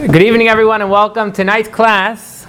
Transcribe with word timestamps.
Good 0.00 0.22
evening, 0.22 0.48
everyone, 0.48 0.80
and 0.80 0.90
welcome. 0.90 1.30
Tonight's 1.30 1.68
class 1.68 2.46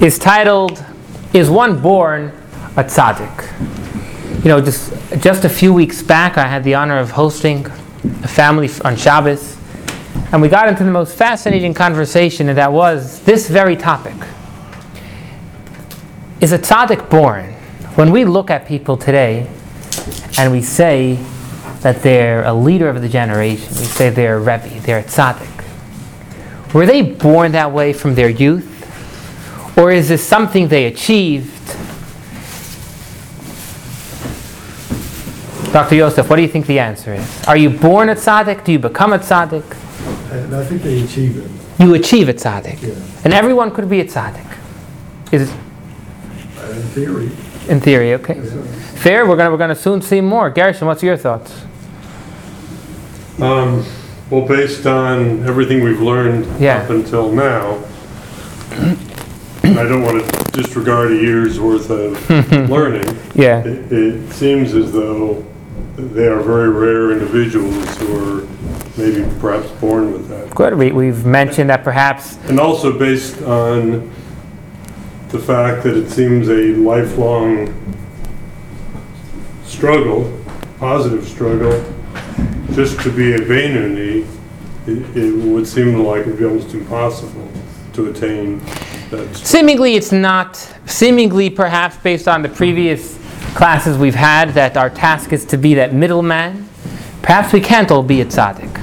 is 0.00 0.18
titled 0.18 0.84
"Is 1.32 1.48
One 1.48 1.80
Born 1.80 2.32
a 2.76 2.82
Tzaddik?" 2.82 4.42
You 4.42 4.48
know, 4.48 4.60
just 4.60 4.92
just 5.20 5.44
a 5.44 5.48
few 5.48 5.72
weeks 5.72 6.02
back, 6.02 6.36
I 6.36 6.48
had 6.48 6.64
the 6.64 6.74
honor 6.74 6.98
of 6.98 7.12
hosting 7.12 7.66
a 8.24 8.28
family 8.28 8.68
on 8.84 8.96
Shabbos, 8.96 9.56
and 10.32 10.42
we 10.42 10.48
got 10.48 10.68
into 10.68 10.82
the 10.82 10.90
most 10.90 11.14
fascinating 11.14 11.72
conversation, 11.72 12.48
and 12.48 12.58
that 12.58 12.72
was 12.72 13.22
this 13.22 13.48
very 13.48 13.76
topic: 13.76 14.16
Is 16.40 16.50
a 16.50 16.58
tzaddik 16.58 17.08
born? 17.08 17.44
When 17.94 18.10
we 18.10 18.24
look 18.24 18.50
at 18.50 18.66
people 18.66 18.96
today, 18.96 19.48
and 20.36 20.50
we 20.50 20.62
say 20.62 21.16
that 21.82 22.02
they're 22.02 22.44
a 22.44 22.52
leader 22.52 22.88
of 22.88 23.02
the 23.02 23.08
generation, 23.08 23.68
we 23.68 23.84
say 23.84 24.10
they're 24.10 24.38
a 24.38 24.40
rebbe, 24.40 24.80
they're 24.80 24.98
a 24.98 25.04
tzaddik. 25.04 25.59
Were 26.72 26.86
they 26.86 27.02
born 27.02 27.52
that 27.52 27.72
way 27.72 27.92
from 27.92 28.14
their 28.14 28.28
youth? 28.28 28.66
Or 29.76 29.90
is 29.90 30.08
this 30.08 30.26
something 30.26 30.68
they 30.68 30.86
achieved? 30.86 31.56
Dr. 35.72 35.94
Yosef, 35.94 36.28
what 36.28 36.36
do 36.36 36.42
you 36.42 36.48
think 36.48 36.66
the 36.66 36.78
answer 36.80 37.14
is? 37.14 37.44
Are 37.46 37.56
you 37.56 37.70
born 37.70 38.08
a 38.08 38.14
tzaddik? 38.14 38.64
Do 38.64 38.72
you 38.72 38.78
become 38.78 39.12
a 39.12 39.18
tzaddik? 39.18 39.64
And 40.32 40.54
I 40.54 40.64
think 40.64 40.82
they 40.82 41.02
achieve 41.04 41.36
it. 41.38 41.50
You 41.82 41.94
achieve 41.94 42.28
a 42.28 42.34
tzaddik. 42.34 42.82
Yeah. 42.82 42.94
And 43.24 43.32
everyone 43.32 43.70
could 43.70 43.88
be 43.88 44.00
a 44.00 44.04
tzaddik. 44.04 44.46
Is 45.32 45.48
it 45.50 45.56
In 46.70 46.82
theory. 46.94 47.30
in 47.68 47.80
theory, 47.80 48.14
okay? 48.14 48.34
yeah. 48.36 48.62
Fair, 48.96 49.26
we're 49.26 49.36
gonna 49.36 49.50
we're 49.50 49.56
gonna 49.58 49.74
soon 49.76 50.02
see 50.02 50.20
more. 50.20 50.50
Gershon, 50.50 50.86
what's 50.88 51.02
your 51.02 51.16
thoughts? 51.16 51.52
Um, 53.40 53.84
well, 54.30 54.46
based 54.46 54.86
on 54.86 55.44
everything 55.46 55.82
we've 55.82 56.00
learned 56.00 56.46
Yeah. 56.60 56.82
up 56.82 56.90
until 56.90 57.32
now, 57.32 57.82
and 59.62 59.78
I 59.78 59.84
don't 59.84 60.02
want 60.02 60.24
to 60.24 60.50
disregard 60.52 61.12
a 61.12 61.16
year's 61.16 61.58
worth 61.60 61.90
of 61.90 62.30
learning. 62.70 63.16
Yeah. 63.34 63.60
It, 63.64 63.92
it 63.92 64.32
seems 64.32 64.74
as 64.74 64.92
though 64.92 65.44
they 65.96 66.26
are 66.28 66.40
very 66.40 66.70
rare 66.70 67.12
individuals 67.12 67.96
who 67.98 68.16
are 68.16 68.48
maybe 68.96 69.24
perhaps 69.40 69.68
born 69.80 70.12
with 70.12 70.28
that. 70.28 70.50
Good. 70.54 70.74
We, 70.74 70.92
we've 70.92 71.24
mentioned 71.26 71.70
that 71.70 71.84
perhaps 71.84 72.36
And 72.48 72.58
also 72.60 72.96
based 72.98 73.40
on 73.42 74.10
the 75.28 75.38
fact 75.38 75.82
that 75.84 75.96
it 75.96 76.10
seems 76.10 76.48
a 76.48 76.72
lifelong 76.74 77.72
struggle, 79.64 80.36
positive 80.78 81.26
struggle, 81.28 81.82
just 82.72 83.00
to 83.00 83.10
be 83.10 83.34
a 83.34 83.38
Benoni, 83.38 84.26
it, 84.86 85.16
it 85.16 85.34
would 85.44 85.66
seem 85.66 86.04
like 86.04 86.22
it'd 86.22 86.38
be 86.38 86.44
almost 86.44 86.72
impossible 86.74 87.50
to 87.92 88.10
attain 88.10 88.60
that. 89.10 89.36
Seemingly, 89.36 89.96
it's 89.96 90.12
not. 90.12 90.56
Seemingly, 90.86 91.50
perhaps 91.50 91.96
based 91.98 92.28
on 92.28 92.42
the 92.42 92.48
previous 92.48 93.18
classes 93.54 93.98
we've 93.98 94.14
had, 94.14 94.50
that 94.50 94.76
our 94.76 94.90
task 94.90 95.32
is 95.32 95.44
to 95.46 95.56
be 95.56 95.74
that 95.74 95.92
middleman. 95.92 96.68
Perhaps 97.22 97.52
we 97.52 97.60
can't 97.60 97.90
all 97.90 98.02
be 98.02 98.20
a 98.20 98.24
tzaddik. 98.24 98.76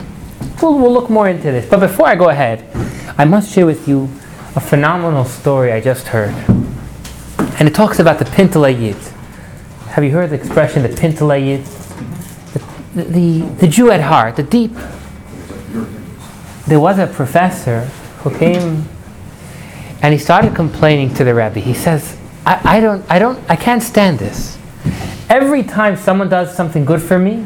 We'll, 0.62 0.78
we'll 0.78 0.94
look 0.94 1.10
more 1.10 1.30
into 1.30 1.52
this. 1.52 1.70
But 1.70 1.80
before 1.80 2.08
I 2.08 2.16
go 2.16 2.30
ahead, 2.30 2.66
I 3.18 3.26
must 3.26 3.54
share 3.54 3.66
with 3.66 3.88
you 3.88 4.04
a 4.56 4.60
phenomenal 4.60 5.26
story 5.26 5.72
I 5.72 5.82
just 5.82 6.08
heard. 6.08 6.34
And 7.60 7.68
it 7.68 7.74
talks 7.74 8.00
about 8.00 8.20
the 8.20 8.26
Pintele 8.26 8.80
Yid. 8.80 8.98
Have 9.90 10.04
you 10.04 10.12
heard 10.12 10.30
the 10.30 10.36
expression, 10.36 10.84
the 10.84 10.90
Pintele 10.90 11.44
Yid? 11.44 11.77
The, 12.98 13.40
the, 13.60 13.68
Jew 13.68 13.92
at 13.92 14.02
heart, 14.02 14.36
the 14.36 14.44
deep. 14.44 14.72
There 16.68 16.80
was 16.80 17.00
a 17.00 17.08
professor 17.08 17.82
who 18.22 18.36
came 18.38 18.86
and 20.02 20.14
he 20.14 20.20
started 20.20 20.56
complaining 20.56 21.14
to 21.16 21.24
the 21.24 21.34
Rebbe. 21.34 21.60
He 21.60 21.74
says, 21.74 22.18
I, 22.46 22.78
I, 22.78 22.80
don't, 22.80 23.06
I, 23.10 23.20
don't, 23.20 23.40
I 23.50 23.56
can't 23.56 23.84
stand 23.84 24.20
this. 24.20 24.58
Every 25.30 25.64
time 25.64 25.96
someone 25.96 26.30
does 26.30 26.56
something 26.56 26.86
good 26.86 27.02
for 27.02 27.20
me, 27.20 27.46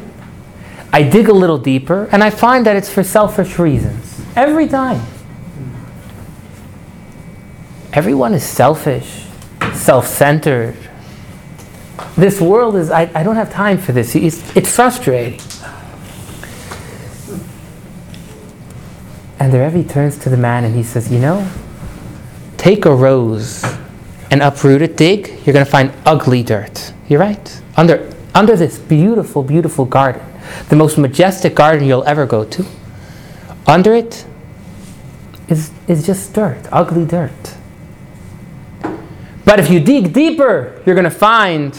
I 0.93 1.03
dig 1.03 1.29
a 1.29 1.33
little 1.33 1.57
deeper 1.57 2.07
and 2.11 2.23
I 2.23 2.29
find 2.29 2.65
that 2.65 2.75
it's 2.75 2.89
for 2.89 3.03
selfish 3.03 3.57
reasons. 3.59 4.23
Every 4.35 4.67
time. 4.67 5.01
Everyone 7.93 8.33
is 8.33 8.43
selfish, 8.43 9.25
self 9.73 10.07
centered. 10.07 10.77
This 12.15 12.41
world 12.41 12.75
is, 12.75 12.91
I, 12.91 13.09
I 13.15 13.23
don't 13.23 13.35
have 13.35 13.51
time 13.51 13.77
for 13.77 13.91
this. 13.91 14.15
It's, 14.15 14.55
it's 14.55 14.75
frustrating. 14.75 15.39
And 19.39 19.51
the 19.51 19.59
Rebbe 19.59 19.87
turns 19.87 20.17
to 20.19 20.29
the 20.29 20.37
man 20.37 20.65
and 20.65 20.75
he 20.75 20.83
says, 20.83 21.11
You 21.11 21.19
know, 21.19 21.49
take 22.57 22.85
a 22.85 22.93
rose 22.93 23.63
and 24.29 24.41
uproot 24.41 24.81
it, 24.81 24.95
dig, 24.97 25.27
you're 25.45 25.53
going 25.53 25.65
to 25.65 25.71
find 25.71 25.91
ugly 26.05 26.43
dirt. 26.43 26.93
You're 27.09 27.19
right. 27.19 27.61
Under, 27.75 28.13
under 28.35 28.55
this 28.55 28.77
beautiful, 28.77 29.43
beautiful 29.43 29.85
garden, 29.85 30.21
the 30.69 30.75
most 30.75 30.97
majestic 30.97 31.55
garden 31.55 31.87
you'll 31.87 32.03
ever 32.03 32.25
go 32.25 32.45
to, 32.45 32.65
under 33.67 33.93
it 33.93 34.25
is, 35.49 35.71
is 35.87 36.05
just 36.05 36.33
dirt, 36.33 36.65
ugly 36.71 37.05
dirt. 37.05 37.31
But 39.43 39.59
if 39.59 39.69
you 39.69 39.79
dig 39.79 40.13
deeper, 40.13 40.81
you're 40.85 40.95
going 40.95 41.03
to 41.03 41.09
find 41.09 41.77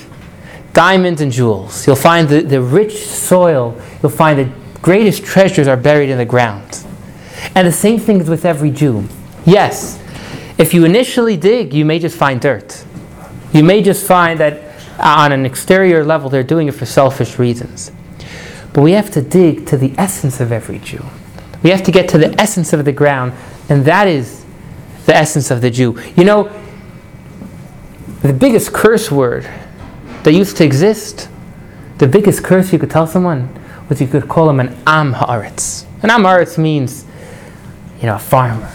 diamonds 0.72 1.20
and 1.20 1.30
jewels. 1.30 1.86
You'll 1.86 1.96
find 1.96 2.28
the, 2.28 2.42
the 2.42 2.60
rich 2.60 3.06
soil. 3.06 3.80
You'll 4.02 4.10
find 4.10 4.38
the 4.38 4.52
greatest 4.80 5.24
treasures 5.24 5.68
are 5.68 5.76
buried 5.76 6.10
in 6.10 6.18
the 6.18 6.24
ground. 6.24 6.84
And 7.54 7.66
the 7.66 7.72
same 7.72 7.98
thing 7.98 8.20
is 8.20 8.28
with 8.28 8.44
every 8.44 8.70
Jew. 8.70 9.06
Yes, 9.44 10.00
if 10.58 10.72
you 10.72 10.84
initially 10.84 11.36
dig, 11.36 11.74
you 11.74 11.84
may 11.84 11.98
just 11.98 12.16
find 12.16 12.40
dirt. 12.40 12.84
You 13.52 13.64
may 13.64 13.82
just 13.82 14.06
find 14.06 14.38
that 14.40 14.72
uh, 14.98 15.16
on 15.18 15.32
an 15.32 15.44
exterior 15.44 16.04
level 16.04 16.30
they're 16.30 16.42
doing 16.42 16.68
it 16.68 16.72
for 16.72 16.86
selfish 16.86 17.38
reasons. 17.38 17.90
But 18.72 18.82
we 18.82 18.92
have 18.92 19.10
to 19.12 19.22
dig 19.22 19.66
to 19.66 19.76
the 19.76 19.92
essence 19.98 20.40
of 20.40 20.52
every 20.52 20.78
Jew. 20.78 21.04
We 21.62 21.70
have 21.70 21.82
to 21.84 21.90
get 21.92 22.08
to 22.10 22.18
the 22.18 22.40
essence 22.40 22.72
of 22.72 22.84
the 22.84 22.92
ground, 22.92 23.32
and 23.68 23.84
that 23.84 24.08
is 24.08 24.44
the 25.06 25.14
essence 25.14 25.50
of 25.50 25.60
the 25.60 25.70
Jew. 25.70 26.00
You 26.16 26.24
know, 26.24 26.62
the 28.22 28.32
biggest 28.32 28.72
curse 28.72 29.10
word 29.10 29.48
that 30.24 30.32
used 30.32 30.56
to 30.58 30.64
exist, 30.64 31.28
the 31.98 32.06
biggest 32.06 32.42
curse 32.44 32.72
you 32.72 32.78
could 32.78 32.90
tell 32.90 33.06
someone 33.06 33.48
was 33.88 34.00
you 34.00 34.06
could 34.06 34.28
call 34.28 34.48
him 34.48 34.60
an 34.60 34.76
Am 34.86 35.14
Haaretz. 35.14 35.86
An 36.02 36.10
Am 36.10 36.22
Haaretz 36.22 36.58
means, 36.58 37.04
you 38.00 38.06
know, 38.06 38.16
a 38.16 38.18
farmer. 38.18 38.70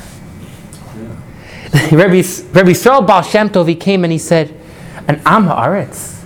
Rabbi, 1.91 2.22
Rabbi 2.22 2.72
Yisrael 2.72 3.06
Baal 3.06 3.22
Shem 3.22 3.50
Tov, 3.50 3.68
he 3.68 3.75
came 3.75 4.03
and 4.03 4.12
he 4.12 4.19
said, 4.19 4.53
an 5.08 5.22
Am 5.25 5.46
Haaretz. 5.46 6.25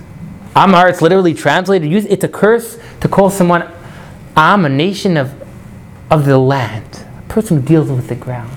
Am 0.54 0.70
Haaretz 0.70 1.00
literally 1.00 1.34
translated, 1.34 1.92
it's 1.92 2.24
a 2.24 2.28
curse 2.28 2.78
to 3.00 3.08
call 3.08 3.30
someone 3.30 3.70
Am, 4.36 4.64
a 4.64 4.68
nation 4.68 5.16
of, 5.16 5.34
of 6.10 6.24
the 6.24 6.38
land, 6.38 7.04
a 7.18 7.32
person 7.32 7.60
who 7.60 7.66
deals 7.66 7.88
with 7.88 8.08
the 8.08 8.14
ground. 8.14 8.50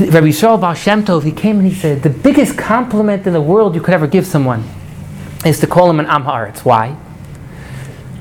Rabbi 0.00 0.28
Yisrael 0.28 0.60
Baal 0.60 0.74
Shem 0.74 1.04
Tov, 1.04 1.22
he 1.22 1.32
came 1.32 1.58
and 1.58 1.68
he 1.68 1.74
said, 1.74 2.02
the 2.02 2.10
biggest 2.10 2.58
compliment 2.58 3.26
in 3.26 3.32
the 3.32 3.40
world 3.40 3.74
you 3.74 3.80
could 3.80 3.94
ever 3.94 4.06
give 4.06 4.26
someone 4.26 4.64
is 5.44 5.60
to 5.60 5.66
call 5.66 5.90
him 5.90 6.00
an 6.00 6.06
Am. 6.06 6.24
Why? 6.24 6.96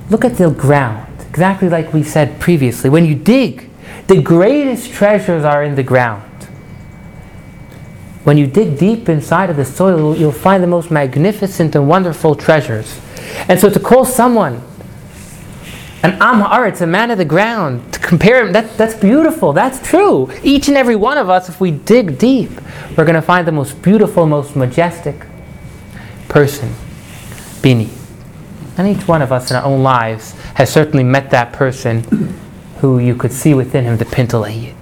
Look 0.10 0.26
at 0.26 0.38
the 0.38 0.50
ground, 0.52 1.22
exactly 1.30 1.70
like 1.70 1.94
we 1.94 2.04
said 2.04 2.40
previously. 2.40 2.90
When 2.90 3.06
you 3.06 3.16
dig, 3.16 3.70
the 4.08 4.22
greatest 4.22 4.92
treasures 4.92 5.44
are 5.44 5.64
in 5.64 5.76
the 5.76 5.84
ground. 5.84 6.30
When 8.24 8.38
you 8.38 8.48
dig 8.48 8.78
deep 8.78 9.10
inside 9.10 9.50
of 9.50 9.58
the 9.58 9.66
soil, 9.66 10.16
you'll 10.16 10.32
find 10.32 10.64
the 10.64 10.68
most 10.68 10.92
magnificent 10.92 11.76
and 11.76 11.88
wonderful 11.90 12.36
treasures. 12.36 13.00
And 13.50 13.60
so 13.60 13.70
to 13.70 13.80
call 13.80 14.06
someone 14.06 14.62
an 16.04 16.18
Am 16.22 16.42
a 16.42 16.88
man 16.88 17.12
of 17.12 17.18
the 17.18 17.26
ground, 17.26 17.94
to 17.94 18.00
compare 18.00 18.46
him, 18.46 18.52
that, 18.54 18.78
that's 18.78 18.94
beautiful. 18.94 19.54
That's 19.54 19.86
true. 19.88 20.30
Each 20.44 20.68
and 20.68 20.76
every 20.76 20.98
one 20.98 21.18
of 21.18 21.30
us, 21.30 21.48
if 21.48 21.62
we 21.62 21.72
dig 21.72 22.18
deep, 22.18 22.52
we're 22.98 23.06
going 23.06 23.16
to 23.16 23.22
find 23.22 23.48
the 23.48 23.54
most 23.54 23.82
beautiful, 23.82 24.26
most 24.26 24.56
majestic 24.56 25.16
person, 26.28 26.74
Bini. 27.64 27.90
And 28.78 28.88
each 28.88 29.08
one 29.08 29.24
of 29.24 29.32
us 29.32 29.50
in 29.50 29.58
our 29.58 29.64
own 29.64 29.82
lives 29.82 30.34
has 30.56 30.72
certainly 30.72 31.04
met 31.04 31.32
that 31.32 31.54
person 31.54 32.04
who 32.78 33.00
you 33.00 33.16
could 33.16 33.32
see 33.32 33.54
within 33.54 33.86
him 33.86 33.98
the 33.98 34.06
Pintele 34.06 34.62
Yid. 34.62 34.76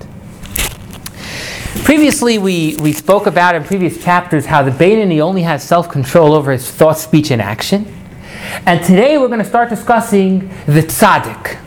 Previously, 1.86 2.38
we, 2.38 2.76
we 2.78 2.92
spoke 2.92 3.28
about 3.28 3.54
in 3.56 3.64
previous 3.64 4.04
chapters 4.04 4.46
how 4.46 4.64
the 4.64 4.72
Beinoni 4.72 5.20
only 5.20 5.44
has 5.44 5.64
self 5.64 5.90
control 5.90 6.34
over 6.34 6.52
his 6.52 6.70
thought, 6.70 6.98
speech, 6.98 7.32
and 7.32 7.42
action. 7.42 7.86
And 8.66 8.84
today 8.84 9.18
we're 9.18 9.28
going 9.28 9.40
to 9.40 9.46
start 9.46 9.70
discussing 9.70 10.50
the 10.66 10.82
tzaddik. 10.82 11.60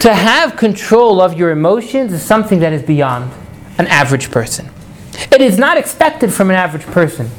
To 0.00 0.14
have 0.14 0.56
control 0.56 1.20
of 1.20 1.34
your 1.34 1.50
emotions 1.50 2.12
is 2.12 2.22
something 2.22 2.60
that 2.60 2.72
is 2.72 2.82
beyond 2.82 3.30
an 3.76 3.86
average 3.88 4.30
person. 4.30 4.70
It 5.30 5.40
is 5.40 5.58
not 5.58 5.76
expected 5.76 6.32
from 6.32 6.50
an 6.50 6.56
average 6.56 6.86
person 6.86 7.30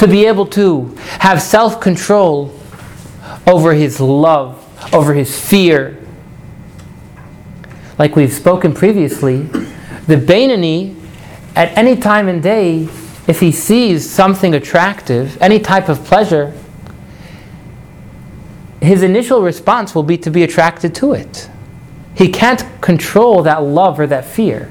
to 0.00 0.08
be 0.08 0.24
able 0.24 0.46
to 0.46 0.86
have 1.20 1.42
self 1.42 1.78
control 1.78 2.58
over 3.46 3.74
his 3.74 4.00
love, 4.00 4.56
over 4.94 5.12
his 5.12 5.38
fear. 5.38 5.98
like 7.98 8.16
we've 8.16 8.32
spoken 8.32 8.72
previously, 8.72 9.42
the 10.06 10.16
Bainani, 10.16 10.96
at 11.54 11.76
any 11.76 11.96
time 11.96 12.28
and 12.28 12.42
day, 12.42 12.88
if 13.26 13.40
he 13.40 13.52
sees 13.52 14.08
something 14.08 14.54
attractive, 14.54 15.36
any 15.42 15.58
type 15.58 15.90
of 15.90 16.02
pleasure, 16.04 16.54
his 18.80 19.02
initial 19.02 19.42
response 19.42 19.94
will 19.94 20.02
be 20.02 20.16
to 20.16 20.30
be 20.30 20.42
attracted 20.42 20.94
to 20.94 21.12
it. 21.12 21.50
He 22.14 22.28
can't 22.28 22.64
control 22.80 23.42
that 23.42 23.62
love 23.62 24.00
or 24.00 24.06
that 24.06 24.24
fear. 24.24 24.70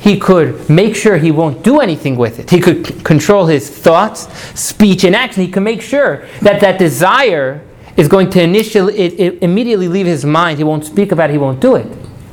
He 0.00 0.18
could 0.18 0.68
make 0.70 0.96
sure 0.96 1.18
he 1.18 1.30
won't 1.30 1.62
do 1.62 1.80
anything 1.80 2.16
with 2.16 2.38
it. 2.38 2.48
He 2.48 2.58
could 2.58 2.86
c- 2.86 2.94
control 3.02 3.46
his 3.46 3.68
thoughts, 3.68 4.32
speech, 4.58 5.04
and 5.04 5.14
action. 5.14 5.44
He 5.44 5.52
can 5.52 5.62
make 5.62 5.82
sure 5.82 6.26
that 6.40 6.60
that 6.62 6.78
desire 6.78 7.62
is 7.98 8.08
going 8.08 8.30
to 8.30 8.42
initially, 8.42 8.96
it, 8.98 9.20
it 9.20 9.42
immediately 9.42 9.88
leave 9.88 10.06
his 10.06 10.24
mind. 10.24 10.56
He 10.56 10.64
won't 10.64 10.86
speak 10.86 11.12
about 11.12 11.28
it, 11.28 11.34
he 11.34 11.38
won't 11.38 11.60
do 11.60 11.76
it. 11.76 11.86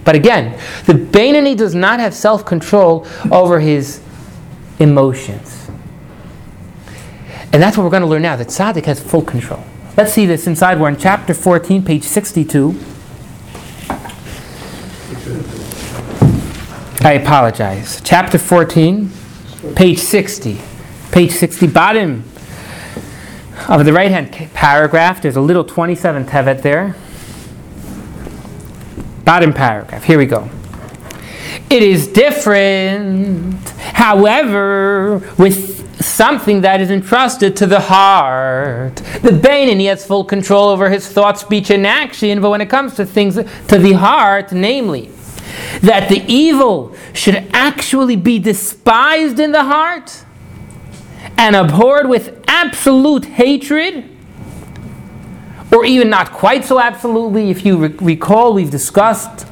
But 0.05 0.15
again, 0.15 0.57
the 0.85 0.93
Bainani 0.93 1.57
does 1.57 1.75
not 1.75 1.99
have 1.99 2.13
self 2.13 2.45
control 2.45 3.05
over 3.29 3.59
his 3.59 4.01
emotions. 4.79 5.69
And 7.51 7.61
that's 7.61 7.75
what 7.75 7.83
we're 7.83 7.89
going 7.89 8.03
to 8.03 8.07
learn 8.07 8.21
now 8.21 8.37
that 8.37 8.47
Tzaddik 8.47 8.85
has 8.85 9.01
full 9.01 9.21
control. 9.21 9.63
Let's 9.97 10.13
see 10.13 10.25
this 10.25 10.47
inside. 10.47 10.79
We're 10.79 10.89
in 10.89 10.97
chapter 10.97 11.33
14, 11.33 11.83
page 11.83 12.03
62. 12.03 12.79
I 17.07 17.13
apologize. 17.13 18.01
Chapter 18.03 18.37
14, 18.37 19.09
page 19.77 19.99
60. 19.99 20.59
Page 21.09 21.31
60, 21.31 21.67
bottom 21.67 22.25
of 23.69 23.85
the 23.85 23.93
right 23.93 24.11
hand 24.11 24.29
paragraph, 24.53 25.21
there's 25.21 25.37
a 25.37 25.41
little 25.41 25.63
27 25.63 26.25
tevet 26.25 26.61
there. 26.63 26.97
Bottom 29.23 29.53
paragraph. 29.53 30.03
Here 30.03 30.17
we 30.17 30.25
go. 30.25 30.49
It 31.69 31.81
is 31.81 32.09
different, 32.09 33.69
however, 33.93 35.19
with 35.37 36.03
something 36.03 36.59
that 36.59 36.81
is 36.81 36.91
entrusted 36.91 37.55
to 37.55 37.67
the 37.67 37.79
heart. 37.79 38.97
The 39.21 39.31
Bain, 39.31 39.79
he 39.79 39.85
has 39.85 40.05
full 40.05 40.25
control 40.25 40.67
over 40.67 40.89
his 40.89 41.07
thought, 41.07 41.39
speech, 41.39 41.69
and 41.69 41.87
action, 41.87 42.41
but 42.41 42.49
when 42.49 42.59
it 42.59 42.69
comes 42.69 42.95
to 42.95 43.05
things 43.05 43.35
to 43.35 43.79
the 43.79 43.93
heart, 43.93 44.51
namely, 44.51 45.09
that 45.81 46.09
the 46.09 46.23
evil 46.27 46.95
should 47.13 47.47
actually 47.53 48.15
be 48.15 48.39
despised 48.39 49.39
in 49.39 49.51
the 49.51 49.63
heart 49.63 50.23
and 51.37 51.55
abhorred 51.55 52.07
with 52.07 52.43
absolute 52.47 53.25
hatred, 53.25 54.03
or 55.71 55.85
even 55.85 56.09
not 56.09 56.31
quite 56.31 56.65
so 56.65 56.79
absolutely. 56.79 57.49
If 57.49 57.65
you 57.65 57.77
re- 57.77 57.95
recall, 57.99 58.53
we've 58.53 58.71
discussed 58.71 59.47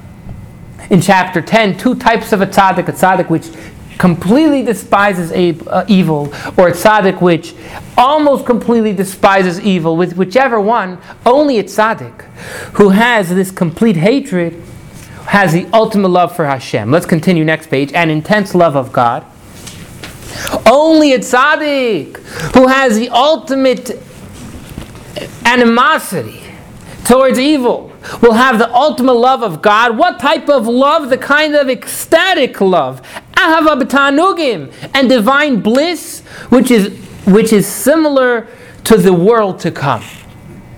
in 0.89 1.01
chapter 1.01 1.41
10 1.41 1.77
two 1.77 1.95
types 1.95 2.31
of 2.31 2.41
a 2.41 2.45
tzaddik 2.45 2.87
a 2.87 2.93
tzaddik 2.93 3.29
which 3.29 3.49
completely 3.97 4.61
despises 4.61 5.31
a, 5.31 5.57
uh, 5.67 5.85
evil, 5.87 6.25
or 6.57 6.67
a 6.67 6.71
tzaddik 6.71 7.21
which 7.21 7.55
almost 7.97 8.45
completely 8.45 8.93
despises 8.93 9.59
evil. 9.61 9.95
With 9.95 10.17
whichever 10.17 10.59
one, 10.59 10.99
only 11.25 11.59
a 11.59 11.63
tzaddik 11.63 12.21
who 12.73 12.89
has 12.89 13.29
this 13.29 13.51
complete 13.51 13.95
hatred 13.95 14.61
has 15.27 15.53
the 15.53 15.67
ultimate 15.73 16.09
love 16.09 16.35
for 16.35 16.45
Hashem. 16.45 16.91
Let's 16.91 17.05
continue 17.05 17.43
next 17.43 17.67
page. 17.67 17.91
An 17.93 18.09
intense 18.09 18.55
love 18.55 18.75
of 18.75 18.91
God. 18.93 19.25
Only 20.65 21.13
a 21.13 21.19
tzaddik 21.19 22.17
who 22.55 22.67
has 22.67 22.97
the 22.97 23.09
ultimate 23.09 24.01
animosity 25.45 26.41
towards 27.05 27.39
evil 27.39 27.91
will 28.21 28.33
have 28.33 28.59
the 28.59 28.71
ultimate 28.73 29.13
love 29.13 29.41
of 29.41 29.61
God. 29.61 29.97
What 29.97 30.19
type 30.19 30.49
of 30.49 30.67
love? 30.67 31.09
The 31.09 31.17
kind 31.17 31.55
of 31.55 31.69
ecstatic 31.69 32.61
love. 32.61 33.01
Ahava 33.33 33.81
b'tanugim. 33.81 34.73
And 34.93 35.09
divine 35.09 35.61
bliss, 35.61 36.21
which 36.49 36.71
is, 36.71 36.97
which 37.25 37.51
is 37.53 37.67
similar 37.67 38.47
to 38.85 38.97
the 38.97 39.13
world 39.13 39.59
to 39.59 39.71
come. 39.71 40.03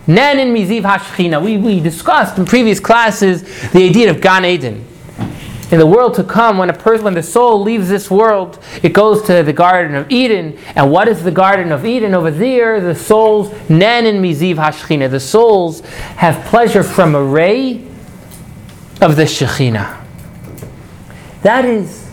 Nen 0.08 0.40
in 0.40 0.54
Miziv 0.54 0.84
Hashchina. 0.84 1.44
We, 1.44 1.58
we 1.58 1.82
discussed 1.82 2.38
in 2.38 2.46
previous 2.46 2.80
classes 2.80 3.44
the 3.72 3.84
idea 3.84 4.10
of 4.10 4.22
Gan 4.22 4.46
Eden. 4.46 4.86
In 5.70 5.80
the 5.80 5.86
world 5.86 6.14
to 6.14 6.24
come, 6.24 6.58
when 6.58 6.70
a 6.70 6.74
person, 6.74 7.04
when 7.04 7.14
the 7.14 7.22
soul 7.22 7.62
leaves 7.62 7.90
this 7.90 8.10
world, 8.10 8.58
it 8.82 8.94
goes 8.94 9.22
to 9.24 9.44
the 9.44 9.52
Garden 9.52 9.96
of 9.96 10.10
Eden. 10.10 10.58
And 10.76 10.90
what 10.90 11.10
is 11.10 11.24
the 11.24 11.32
Garden 11.32 11.74
of 11.74 11.86
Eden 11.86 12.14
over 12.14 12.32
there? 12.32 12.80
The 12.80 12.96
souls, 12.96 13.54
Nen 13.70 14.06
in 14.06 14.22
Miziv 14.22 14.56
Hashchina. 14.56 15.10
The 15.12 15.20
souls 15.20 15.82
have 16.16 16.46
pleasure 16.46 16.84
from 16.84 17.16
a 17.16 17.22
ray 17.22 17.86
of 19.02 19.18
the 19.18 19.24
Shekhinah. 19.24 20.06
That 21.42 21.66
is 21.66 22.06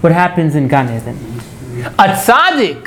what 0.00 0.12
happens 0.12 0.54
in 0.54 0.66
Gan 0.66 0.86
Eden. 0.86 1.16
A 1.98 2.14
tzaddik 2.14 2.86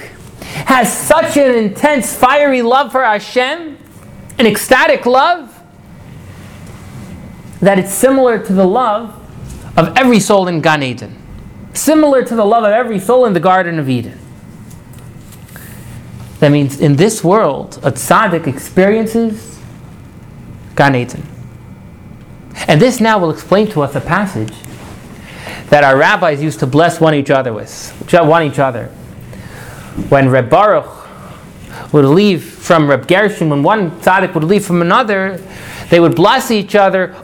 has 0.65 0.91
such 0.91 1.37
an 1.37 1.55
intense, 1.55 2.15
fiery 2.15 2.63
love 2.63 2.91
for 2.91 3.03
Hashem 3.03 3.77
an 4.41 4.47
ecstatic 4.47 5.05
love 5.05 5.55
that 7.61 7.77
it's 7.77 7.93
similar 7.93 8.43
to 8.43 8.53
the 8.53 8.65
love 8.65 9.15
of 9.77 9.95
every 9.95 10.19
soul 10.19 10.47
in 10.47 10.61
Gan 10.61 10.81
Eden, 10.81 11.15
similar 11.73 12.25
to 12.25 12.35
the 12.35 12.43
love 12.43 12.63
of 12.63 12.71
every 12.71 12.99
soul 12.99 13.27
in 13.27 13.33
the 13.33 13.39
Garden 13.39 13.77
of 13.77 13.88
Eden. 13.88 14.17
That 16.39 16.51
means 16.51 16.79
in 16.79 16.95
this 16.95 17.23
world, 17.23 17.79
a 17.83 17.91
tzaddik 17.91 18.47
experiences 18.47 19.59
Gan 20.75 20.95
Eden. 20.95 21.23
And 22.67 22.81
this 22.81 22.99
now 22.99 23.19
will 23.19 23.29
explain 23.29 23.67
to 23.67 23.83
us 23.83 23.94
a 23.94 24.01
passage 24.01 24.53
that 25.69 25.83
our 25.83 25.95
rabbis 25.95 26.41
used 26.41 26.59
to 26.61 26.67
bless 26.67 26.99
one 26.99 27.13
each 27.13 27.29
other 27.29 27.53
with, 27.53 27.91
one 28.11 28.41
each 28.41 28.57
other. 28.57 28.87
When 30.09 30.29
Reb 30.29 30.49
Baruch 30.49 31.00
would 31.91 32.05
leave 32.05 32.43
from 32.43 32.89
Reb 32.89 33.07
Gershon, 33.07 33.49
when 33.49 33.63
one 33.63 33.91
tzaddik 34.01 34.33
would 34.33 34.43
leave 34.43 34.65
from 34.65 34.81
another, 34.81 35.38
they 35.89 35.99
would 35.99 36.15
bless 36.15 36.51
each 36.51 36.73
other. 36.75 37.15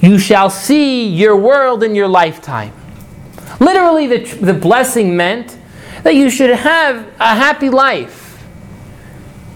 You 0.00 0.18
shall 0.18 0.50
see 0.50 1.06
your 1.06 1.36
world 1.36 1.84
in 1.84 1.94
your 1.94 2.08
lifetime. 2.08 2.72
Literally, 3.60 4.08
the, 4.08 4.18
the 4.44 4.54
blessing 4.54 5.16
meant 5.16 5.56
that 6.02 6.16
you 6.16 6.28
should 6.28 6.50
have 6.50 7.06
a 7.20 7.36
happy 7.36 7.70
life. 7.70 8.42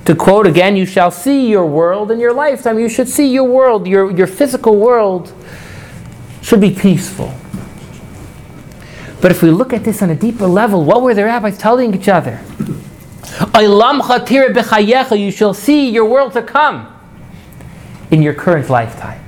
To 0.04 0.14
quote 0.14 0.46
again, 0.46 0.76
you 0.76 0.86
shall 0.86 1.10
see 1.10 1.48
your 1.48 1.66
world 1.66 2.12
in 2.12 2.20
your 2.20 2.32
lifetime. 2.32 2.78
You 2.78 2.88
should 2.88 3.08
see 3.08 3.26
your 3.26 3.42
world, 3.42 3.88
your, 3.88 4.12
your 4.12 4.28
physical 4.28 4.76
world 4.76 5.32
should 6.42 6.60
be 6.60 6.70
peaceful. 6.70 7.34
But 9.26 9.32
if 9.32 9.42
we 9.42 9.50
look 9.50 9.72
at 9.72 9.82
this 9.82 10.02
on 10.02 10.10
a 10.10 10.14
deeper 10.14 10.46
level, 10.46 10.84
what 10.84 11.02
were 11.02 11.12
the 11.12 11.24
rabbis 11.24 11.58
telling 11.58 11.92
each 11.92 12.06
other? 12.06 12.38
You 15.18 15.30
shall 15.32 15.52
see 15.52 15.90
your 15.90 16.04
world 16.04 16.32
to 16.34 16.42
come 16.42 16.96
in 18.12 18.22
your 18.22 18.34
current 18.34 18.70
lifetime. 18.70 19.20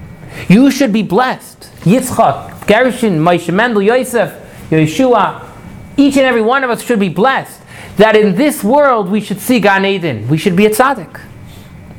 You 0.49 0.71
should 0.71 0.93
be 0.93 1.03
blessed. 1.03 1.63
Yitzchak, 1.81 2.69
Gershon, 2.69 3.19
Moshe 3.19 3.53
Mendel, 3.53 3.83
Yosef, 3.83 4.33
Yeshua, 4.71 5.45
each 5.97 6.17
and 6.17 6.27
every 6.27 6.43
one 6.43 6.63
of 6.63 6.71
us 6.71 6.81
should 6.81 7.01
be 7.01 7.09
blessed 7.09 7.61
that 7.97 8.15
in 8.15 8.37
this 8.37 8.63
world 8.63 9.11
we 9.11 9.21
should 9.21 9.41
see 9.41 9.59
Gan 9.59 9.85
Eden. 9.85 10.29
We 10.29 10.39
should 10.39 10.55
be 10.55 10.67
a 10.67 10.71
tzaddik. 10.71 11.21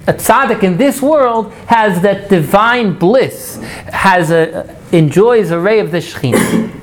A 0.08 0.14
tzaddik 0.14 0.64
in 0.64 0.78
this 0.78 1.02
world 1.02 1.52
has 1.68 2.02
that 2.04 2.30
divine 2.30 2.94
bliss, 2.94 3.58
has 3.92 4.32
a, 4.32 4.74
enjoys 4.94 5.52
a 5.52 5.60
ray 5.60 5.82
of 5.82 5.92
the 5.92 5.98
Shekhinah. 5.98 6.79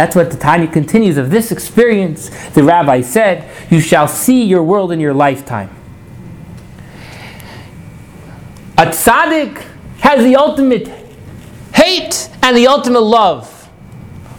That's 0.00 0.16
what 0.16 0.30
the 0.30 0.38
Tanya 0.38 0.66
continues 0.66 1.18
of 1.18 1.28
this 1.28 1.52
experience. 1.52 2.30
The 2.54 2.62
rabbi 2.62 3.02
said, 3.02 3.46
You 3.70 3.80
shall 3.80 4.08
see 4.08 4.44
your 4.44 4.62
world 4.62 4.92
in 4.92 4.98
your 4.98 5.12
lifetime. 5.12 5.68
A 8.78 8.86
tzaddik 8.86 9.62
has 9.98 10.24
the 10.24 10.36
ultimate 10.36 10.88
hate 11.74 12.30
and 12.42 12.56
the 12.56 12.66
ultimate 12.66 13.02
love. 13.02 13.68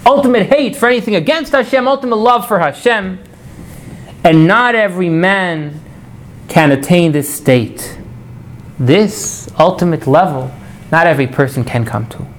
Ultimate 0.04 0.48
hate 0.48 0.76
for 0.76 0.88
anything 0.88 1.14
against 1.14 1.52
Hashem, 1.52 1.88
ultimate 1.88 2.16
love 2.16 2.48
for 2.48 2.58
Hashem. 2.58 3.20
And 4.24 4.48
not 4.48 4.74
every 4.74 5.10
man 5.10 5.80
can 6.48 6.72
attain 6.72 7.12
this 7.12 7.32
state. 7.32 8.00
This 8.80 9.48
ultimate 9.60 10.08
level, 10.08 10.52
not 10.92 11.06
every 11.06 11.28
person 11.28 11.64
can 11.64 11.86
come 11.86 12.08
to. 12.08 12.31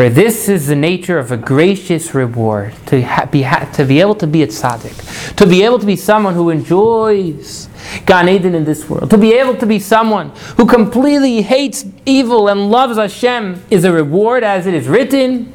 For 0.00 0.08
this 0.08 0.48
is 0.48 0.68
the 0.68 0.76
nature 0.76 1.18
of 1.18 1.30
a 1.30 1.36
gracious 1.36 2.14
reward 2.14 2.72
to, 2.86 3.02
ha- 3.02 3.26
be, 3.26 3.42
ha- 3.42 3.70
to 3.74 3.84
be 3.84 4.00
able 4.00 4.14
to 4.14 4.26
be 4.26 4.42
a 4.42 4.46
tzaddik, 4.46 5.36
to 5.36 5.46
be 5.46 5.62
able 5.62 5.78
to 5.78 5.84
be 5.84 5.94
someone 5.94 6.32
who 6.32 6.48
enjoys 6.48 7.68
Gan 8.06 8.26
Eden 8.30 8.54
in 8.54 8.64
this 8.64 8.88
world, 8.88 9.10
to 9.10 9.18
be 9.18 9.34
able 9.34 9.54
to 9.58 9.66
be 9.66 9.78
someone 9.78 10.30
who 10.56 10.64
completely 10.64 11.42
hates 11.42 11.84
evil 12.06 12.48
and 12.48 12.70
loves 12.70 12.96
Hashem 12.96 13.62
is 13.68 13.84
a 13.84 13.92
reward 13.92 14.42
as 14.42 14.66
it 14.66 14.72
is 14.72 14.88
written. 14.88 15.52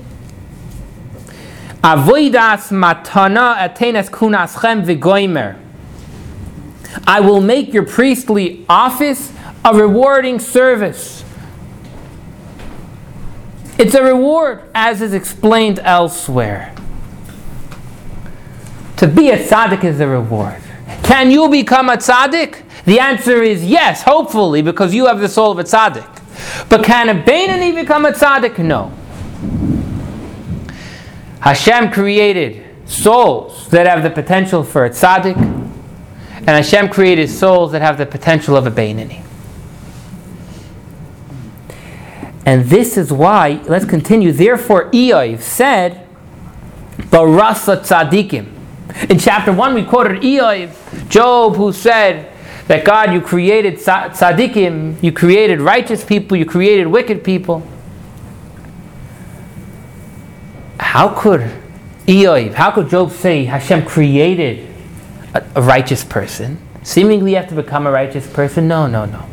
Avoidas 1.82 2.70
matana 2.70 3.56
atenes 3.58 4.12
kunaschem 4.12 4.86
v'goimer. 4.86 5.58
I 7.08 7.20
will 7.20 7.42
make 7.42 7.74
your 7.74 7.88
priestly 7.88 8.64
office 8.70 9.34
a 9.64 9.74
rewarding 9.74 10.38
service. 10.38 11.15
It's 13.78 13.94
a 13.94 14.04
reward, 14.04 14.64
as 14.74 15.02
is 15.02 15.14
explained 15.14 15.80
elsewhere. 15.80 16.74
To 18.98 19.08
be 19.08 19.30
a 19.30 19.38
tzaddik 19.38 19.84
is 19.84 20.00
a 20.00 20.08
reward. 20.08 20.62
Can 21.04 21.30
you 21.30 21.50
become 21.50 21.90
a 21.90 21.98
tzaddik? 21.98 22.64
The 22.86 23.00
answer 23.00 23.44
is 23.44 23.66
yes, 23.66 24.04
hopefully, 24.04 24.62
because 24.62 24.94
you 24.94 25.08
have 25.08 25.20
the 25.20 25.28
soul 25.28 25.52
of 25.52 25.60
a 25.60 25.64
tzaddik. 25.64 26.08
But 26.70 26.84
can 26.86 27.10
a 27.10 27.22
Beinoni 27.22 27.76
become 27.76 28.06
a 28.06 28.12
tzaddik? 28.12 28.60
No. 28.60 28.94
Hashem 31.42 31.92
created 31.92 32.64
souls 32.90 33.70
that 33.70 33.88
have 33.88 34.04
the 34.04 34.10
potential 34.10 34.64
for 34.64 34.86
a 34.86 34.90
tzaddik, 34.90 35.36
and 35.36 36.50
Hashem 36.50 36.90
created 36.90 37.30
souls 37.30 37.72
that 37.74 37.82
have 37.82 37.98
the 37.98 38.06
potential 38.06 38.56
of 38.56 38.66
a 38.68 38.72
Beinoni. 38.72 39.24
And 42.46 42.66
this 42.66 42.96
is 42.96 43.12
why, 43.12 43.62
let's 43.66 43.86
continue. 43.86 44.32
Therefore, 44.32 44.92
Iyov 44.92 45.42
said, 45.42 46.08
Barasa 46.98 47.82
tzaddikim. 47.82 48.52
In 49.10 49.18
chapter 49.18 49.52
1, 49.52 49.74
we 49.74 49.84
quoted 49.84 50.22
Iyov, 50.22 51.10
Job, 51.10 51.56
who 51.56 51.74
said 51.74 52.32
that 52.68 52.86
God, 52.86 53.12
you 53.14 53.20
created 53.20 53.76
tzaddikim, 53.76 55.02
you 55.02 55.12
created 55.12 55.60
righteous 55.60 56.06
people, 56.06 56.38
you 56.38 56.46
created 56.46 56.88
wicked 56.88 57.24
people. 57.24 57.66
How 60.80 61.10
could 61.10 61.42
Iyov, 62.06 62.54
how 62.54 62.72
could 62.72 62.90
Job 62.90 63.12
say 63.12 63.46
Hashem 63.46 63.86
created 63.86 64.68
a, 65.34 65.44
a 65.56 65.62
righteous 65.62 66.04
person? 66.04 66.60
Seemingly 66.84 67.32
you 67.32 67.38
have 67.38 67.50
to 67.50 67.56
become 67.56 67.88
a 67.88 67.92
righteous 67.92 68.32
person? 68.32 68.68
No, 68.68 68.86
no, 68.86 69.06
no. 69.06 69.26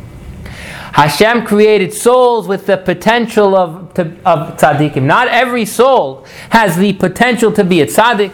Hashem 0.93 1.45
created 1.45 1.91
souls 1.91 2.47
with 2.47 2.67
the 2.67 2.77
potential 2.77 3.55
of, 3.55 3.99
of 3.99 4.57
tzaddikim. 4.57 5.01
Not 5.03 5.27
every 5.27 5.65
soul 5.65 6.25
has 6.51 6.77
the 6.77 6.93
potential 6.93 7.51
to 7.53 7.63
be 7.63 7.81
a 7.81 7.87
tzaddik. 7.87 8.31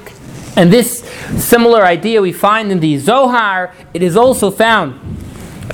And 0.57 0.73
this 0.73 0.99
similar 1.41 1.83
idea 1.83 2.21
we 2.21 2.33
find 2.33 2.69
in 2.69 2.81
the 2.81 2.97
Zohar. 2.97 3.73
It 3.93 4.03
is 4.03 4.17
also 4.17 4.51
found 4.51 5.18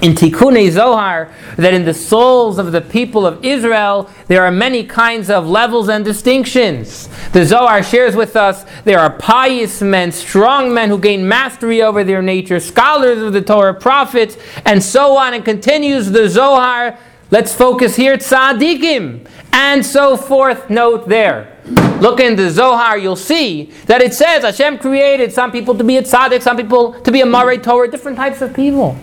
in 0.01 0.13
Tikkun 0.13 0.69
Zohar 0.71 1.31
that 1.57 1.73
in 1.73 1.85
the 1.85 1.93
souls 1.93 2.57
of 2.57 2.71
the 2.71 2.81
people 2.81 3.25
of 3.25 3.43
Israel 3.43 4.09
there 4.27 4.43
are 4.43 4.51
many 4.51 4.83
kinds 4.83 5.29
of 5.29 5.47
levels 5.47 5.89
and 5.89 6.03
distinctions. 6.03 7.07
The 7.31 7.45
Zohar 7.45 7.81
shares 7.81 8.15
with 8.15 8.35
us 8.35 8.65
there 8.83 8.99
are 8.99 9.09
pious 9.09 9.81
men, 9.81 10.11
strong 10.11 10.73
men 10.73 10.89
who 10.89 10.97
gain 10.97 11.27
mastery 11.27 11.81
over 11.81 12.03
their 12.03 12.21
nature, 12.21 12.59
scholars 12.59 13.21
of 13.21 13.33
the 13.33 13.41
Torah, 13.41 13.73
prophets, 13.73 14.37
and 14.65 14.83
so 14.83 15.17
on. 15.17 15.33
And 15.33 15.45
continues 15.45 16.11
the 16.11 16.27
Zohar. 16.29 16.97
Let's 17.31 17.53
focus 17.53 17.95
here, 17.95 18.17
tzaddikim, 18.17 19.27
and 19.51 19.85
so 19.85 20.15
forth. 20.15 20.69
Note 20.69 21.07
there. 21.07 21.57
Look 21.99 22.19
in 22.19 22.35
the 22.35 22.49
Zohar, 22.49 22.97
you'll 22.97 23.15
see 23.15 23.71
that 23.87 24.01
it 24.01 24.13
says 24.13 24.43
Hashem 24.43 24.77
created 24.77 25.31
some 25.31 25.51
people 25.51 25.75
to 25.75 25.83
be 25.83 25.97
a 25.97 26.03
tzaddik, 26.03 26.41
some 26.41 26.57
people 26.57 26.93
to 27.01 27.11
be 27.11 27.21
a 27.21 27.25
Marei 27.25 27.61
Torah, 27.61 27.89
different 27.89 28.17
types 28.17 28.41
of 28.41 28.53
people. 28.53 28.97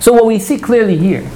So 0.00 0.14
what 0.14 0.24
we 0.24 0.38
see 0.38 0.58
clearly 0.58 0.96
here 0.96 1.30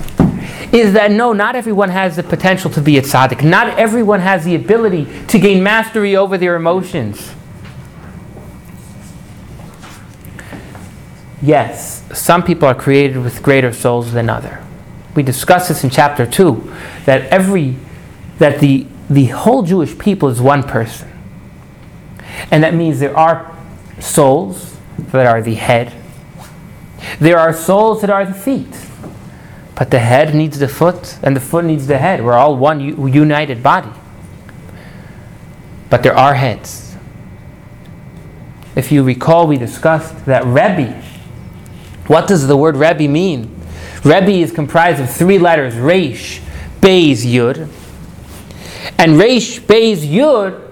is 0.73 0.94
that 0.94 1.11
no, 1.11 1.33
not 1.35 1.54
everyone 1.54 1.90
has 1.90 2.16
the 2.16 2.23
potential 2.23 2.71
to 2.71 2.80
be 2.80 2.97
a 2.97 3.02
tzaddik. 3.02 3.44
Not 3.44 3.78
everyone 3.78 4.21
has 4.21 4.44
the 4.44 4.54
ability 4.54 5.06
to 5.28 5.38
gain 5.38 5.62
mastery 5.62 6.16
over 6.16 6.38
their 6.38 6.56
emotions. 6.56 7.33
Yes, 11.42 12.02
some 12.18 12.42
people 12.42 12.66
are 12.66 12.75
created 12.75 13.18
with 13.18 13.42
greater 13.42 13.71
souls 13.71 14.12
than 14.12 14.30
other. 14.30 14.64
We 15.14 15.23
discussed 15.23 15.68
this 15.68 15.85
in 15.85 15.90
chapter 15.90 16.26
2 16.26 16.73
that 17.04 17.26
every 17.26 17.76
that 18.38 18.61
the 18.61 18.87
the 19.11 19.26
whole 19.26 19.62
Jewish 19.62 19.97
people 19.99 20.30
is 20.30 20.40
one 20.40 20.62
person. 20.62 21.11
And 22.50 22.64
that 22.64 22.75
means 22.75 22.99
there 22.99 23.16
are 23.16 23.54
souls 24.00 24.76
that 25.12 25.26
are 25.26 25.42
the 25.42 25.54
head 25.54 25.92
there 27.18 27.38
are 27.38 27.52
souls 27.52 28.00
that 28.00 28.11
are 28.11 28.25
the 28.25 28.34
feet. 28.34 28.75
But 29.76 29.90
the 29.90 29.99
head 29.99 30.34
needs 30.34 30.58
the 30.58 30.68
foot, 30.68 31.18
and 31.23 31.34
the 31.34 31.40
foot 31.40 31.64
needs 31.64 31.87
the 31.87 31.99
head. 31.99 32.25
We're 32.25 32.34
all 32.34 32.56
one 32.56 32.80
united 33.12 33.62
body. 33.62 33.90
But 35.90 36.02
there 36.02 36.16
are 36.16 36.34
heads. 36.34 36.96
If 38.76 38.90
you 38.90 39.02
recall, 39.02 39.46
we 39.46 39.56
discussed 39.56 40.26
that 40.26 40.44
Rebbe. 40.44 41.02
What 42.06 42.28
does 42.28 42.46
the 42.46 42.56
word 42.56 42.76
Rebbe 42.76 43.08
mean? 43.08 43.54
Rebbe 44.04 44.30
is 44.30 44.52
comprised 44.52 45.00
of 45.00 45.11
three 45.11 45.38
letters 45.38 45.76
Resh, 45.76 46.40
Beis, 46.80 47.25
Yud. 47.25 47.68
And 48.99 49.18
Resh, 49.18 49.61
Beis, 49.61 49.99
Yud 49.99 50.63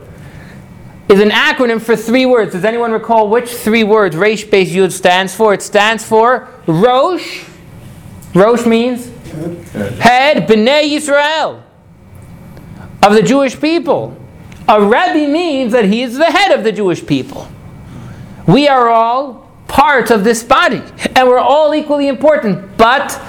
is 1.12 1.20
an 1.20 1.28
acronym 1.28 1.80
for 1.80 1.94
three 1.94 2.24
words. 2.24 2.52
Does 2.52 2.64
anyone 2.64 2.90
recall 2.90 3.28
which 3.28 3.50
three 3.50 3.84
words 3.84 4.16
Reish 4.16 4.48
Beis 4.48 4.70
Yud 4.70 4.92
stands 4.92 5.34
for? 5.34 5.52
It 5.52 5.60
stands 5.60 6.02
for 6.02 6.48
Rosh. 6.66 7.44
Rosh 8.34 8.64
means 8.64 9.06
head, 9.98 10.48
Bnei 10.48 10.90
Yisrael, 10.90 11.62
of 13.02 13.12
the 13.12 13.22
Jewish 13.22 13.60
people. 13.60 14.16
A 14.68 14.80
Rebbe 14.80 15.30
means 15.30 15.72
that 15.72 15.84
he 15.84 16.02
is 16.02 16.16
the 16.16 16.30
head 16.30 16.50
of 16.50 16.64
the 16.64 16.72
Jewish 16.72 17.04
people. 17.04 17.46
We 18.46 18.66
are 18.68 18.88
all 18.88 19.50
part 19.68 20.10
of 20.10 20.24
this 20.24 20.42
body, 20.42 20.82
and 21.14 21.28
we're 21.28 21.38
all 21.38 21.74
equally 21.74 22.08
important. 22.08 22.78
But 22.78 23.20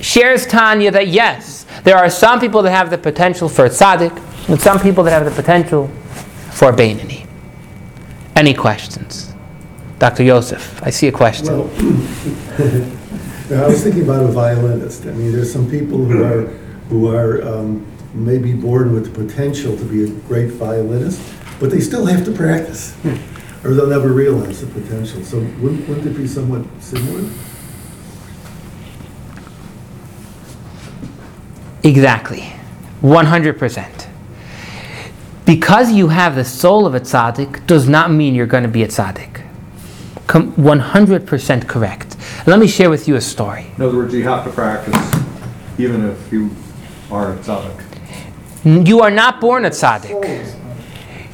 shares 0.00 0.46
Tanya 0.46 0.90
that 0.92 1.08
yes, 1.08 1.66
there 1.84 1.98
are 1.98 2.08
some 2.08 2.40
people 2.40 2.62
that 2.62 2.70
have 2.70 2.88
the 2.88 2.98
potential 2.98 3.50
for 3.50 3.68
tzaddik, 3.68 4.16
and 4.48 4.58
some 4.58 4.80
people 4.80 5.04
that 5.04 5.10
have 5.10 5.24
the 5.24 5.42
potential 5.42 5.90
for 6.52 6.72
Beinoni. 6.72 7.26
Any 8.36 8.54
questions? 8.54 9.32
Dr. 9.98 10.22
Yosef, 10.22 10.82
I 10.82 10.90
see 10.90 11.08
a 11.08 11.12
question. 11.12 11.46
Well, 11.46 11.70
I 13.50 13.66
was 13.66 13.82
thinking 13.82 14.02
about 14.02 14.24
a 14.24 14.28
violinist. 14.28 15.06
I 15.06 15.12
mean, 15.12 15.32
there's 15.32 15.52
some 15.52 15.70
people 15.70 15.98
who 15.98 16.22
are, 16.24 16.42
who 16.88 17.14
are 17.14 17.42
um, 17.42 17.86
maybe 18.14 18.52
born 18.52 18.92
with 18.92 19.04
the 19.04 19.24
potential 19.24 19.76
to 19.76 19.84
be 19.84 20.04
a 20.04 20.08
great 20.28 20.52
violinist, 20.52 21.20
but 21.60 21.70
they 21.70 21.80
still 21.80 22.06
have 22.06 22.24
to 22.24 22.32
practice, 22.32 22.96
or 23.64 23.74
they'll 23.74 23.86
never 23.86 24.12
realize 24.12 24.60
the 24.60 24.66
potential. 24.80 25.22
So 25.24 25.38
wouldn't, 25.38 25.88
wouldn't 25.88 26.06
it 26.06 26.16
be 26.16 26.26
somewhat 26.26 26.64
similar? 26.80 27.30
Exactly. 31.84 32.52
100% 33.02 34.11
because 35.44 35.92
you 35.92 36.08
have 36.08 36.34
the 36.34 36.44
soul 36.44 36.86
of 36.86 36.94
a 36.94 37.00
tzaddik 37.00 37.66
does 37.66 37.88
not 37.88 38.10
mean 38.10 38.34
you're 38.34 38.46
going 38.46 38.62
to 38.62 38.68
be 38.68 38.82
a 38.82 38.88
tzaddik. 38.88 39.46
100% 40.26 41.68
correct. 41.68 42.16
Let 42.46 42.58
me 42.58 42.66
share 42.66 42.88
with 42.88 43.06
you 43.08 43.16
a 43.16 43.20
story. 43.20 43.66
In 43.76 43.82
other 43.82 43.96
words, 43.96 44.14
you 44.14 44.22
have 44.24 44.44
to 44.44 44.50
practice 44.50 44.96
even 45.78 46.04
if 46.08 46.32
you 46.32 46.50
are 47.10 47.32
a 47.32 47.36
tzaddik. 47.36 48.86
You 48.86 49.00
are 49.00 49.10
not 49.10 49.40
born 49.40 49.64
a 49.64 49.70
tzaddik. 49.70 50.60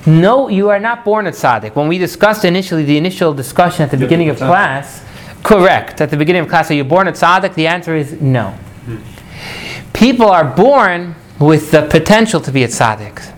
No, 0.06 0.48
you 0.48 0.70
are 0.70 0.80
not 0.80 1.04
born 1.04 1.26
a 1.26 1.30
tzaddik. 1.30 1.74
When 1.74 1.86
we 1.86 1.98
discussed 1.98 2.44
initially 2.44 2.84
the 2.84 2.96
initial 2.96 3.34
discussion 3.34 3.82
at 3.82 3.90
the 3.90 3.98
beginning 3.98 4.30
of 4.30 4.38
class, 4.38 5.04
correct. 5.42 6.00
At 6.00 6.10
the 6.10 6.16
beginning 6.16 6.42
of 6.42 6.48
class, 6.48 6.70
are 6.70 6.74
you 6.74 6.84
born 6.84 7.08
a 7.08 7.12
tzaddik? 7.12 7.54
The 7.54 7.66
answer 7.66 7.94
is 7.94 8.20
no. 8.20 8.50
Hmm. 8.86 9.92
People 9.92 10.26
are 10.26 10.44
born 10.44 11.14
with 11.38 11.70
the 11.70 11.82
potential 11.82 12.40
to 12.40 12.50
be 12.50 12.64
a 12.64 12.68
tzaddik 12.68 13.34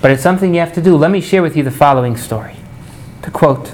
but 0.00 0.10
it's 0.10 0.22
something 0.22 0.54
you 0.54 0.60
have 0.60 0.72
to 0.74 0.82
do. 0.82 0.96
Let 0.96 1.10
me 1.10 1.20
share 1.20 1.42
with 1.42 1.56
you 1.56 1.62
the 1.62 1.70
following 1.70 2.16
story. 2.16 2.56
To 3.22 3.30
quote, 3.30 3.72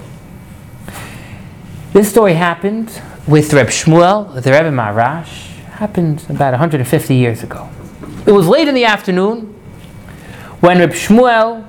this 1.92 2.10
story 2.10 2.34
happened 2.34 3.00
with 3.26 3.52
Reb 3.52 3.68
Shmuel, 3.68 4.34
the 4.34 4.52
Rebbe 4.52 4.70
Maharash, 4.70 5.46
happened 5.78 6.24
about 6.28 6.52
150 6.52 7.14
years 7.14 7.42
ago. 7.42 7.68
It 8.26 8.32
was 8.32 8.46
late 8.48 8.68
in 8.68 8.74
the 8.74 8.84
afternoon 8.84 9.54
when 10.60 10.78
Reb 10.78 10.90
Shmuel, 10.90 11.68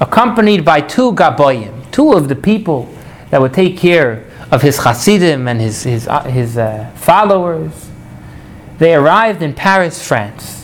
accompanied 0.00 0.64
by 0.64 0.80
two 0.80 1.12
Gaboyim, 1.12 1.90
two 1.92 2.12
of 2.12 2.28
the 2.28 2.34
people 2.34 2.92
that 3.30 3.40
would 3.40 3.52
take 3.52 3.76
care 3.76 4.24
of 4.50 4.62
his 4.62 4.78
Hasidim 4.78 5.48
and 5.48 5.60
his, 5.60 5.82
his, 5.82 6.08
uh, 6.08 6.24
his 6.24 6.58
uh, 6.58 6.90
followers, 6.96 7.88
they 8.78 8.94
arrived 8.94 9.42
in 9.42 9.54
Paris, 9.54 10.06
France. 10.06 10.61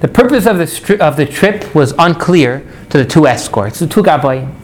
The 0.00 0.08
purpose 0.08 0.46
of 0.46 0.58
the, 0.58 0.64
stri- 0.64 1.00
of 1.00 1.16
the 1.16 1.24
trip 1.24 1.74
was 1.74 1.94
unclear 1.98 2.66
to 2.90 2.98
the 2.98 3.04
two 3.04 3.26
escorts, 3.26 3.78
the 3.78 3.86
two 3.86 4.02
Gabayim. 4.02 4.54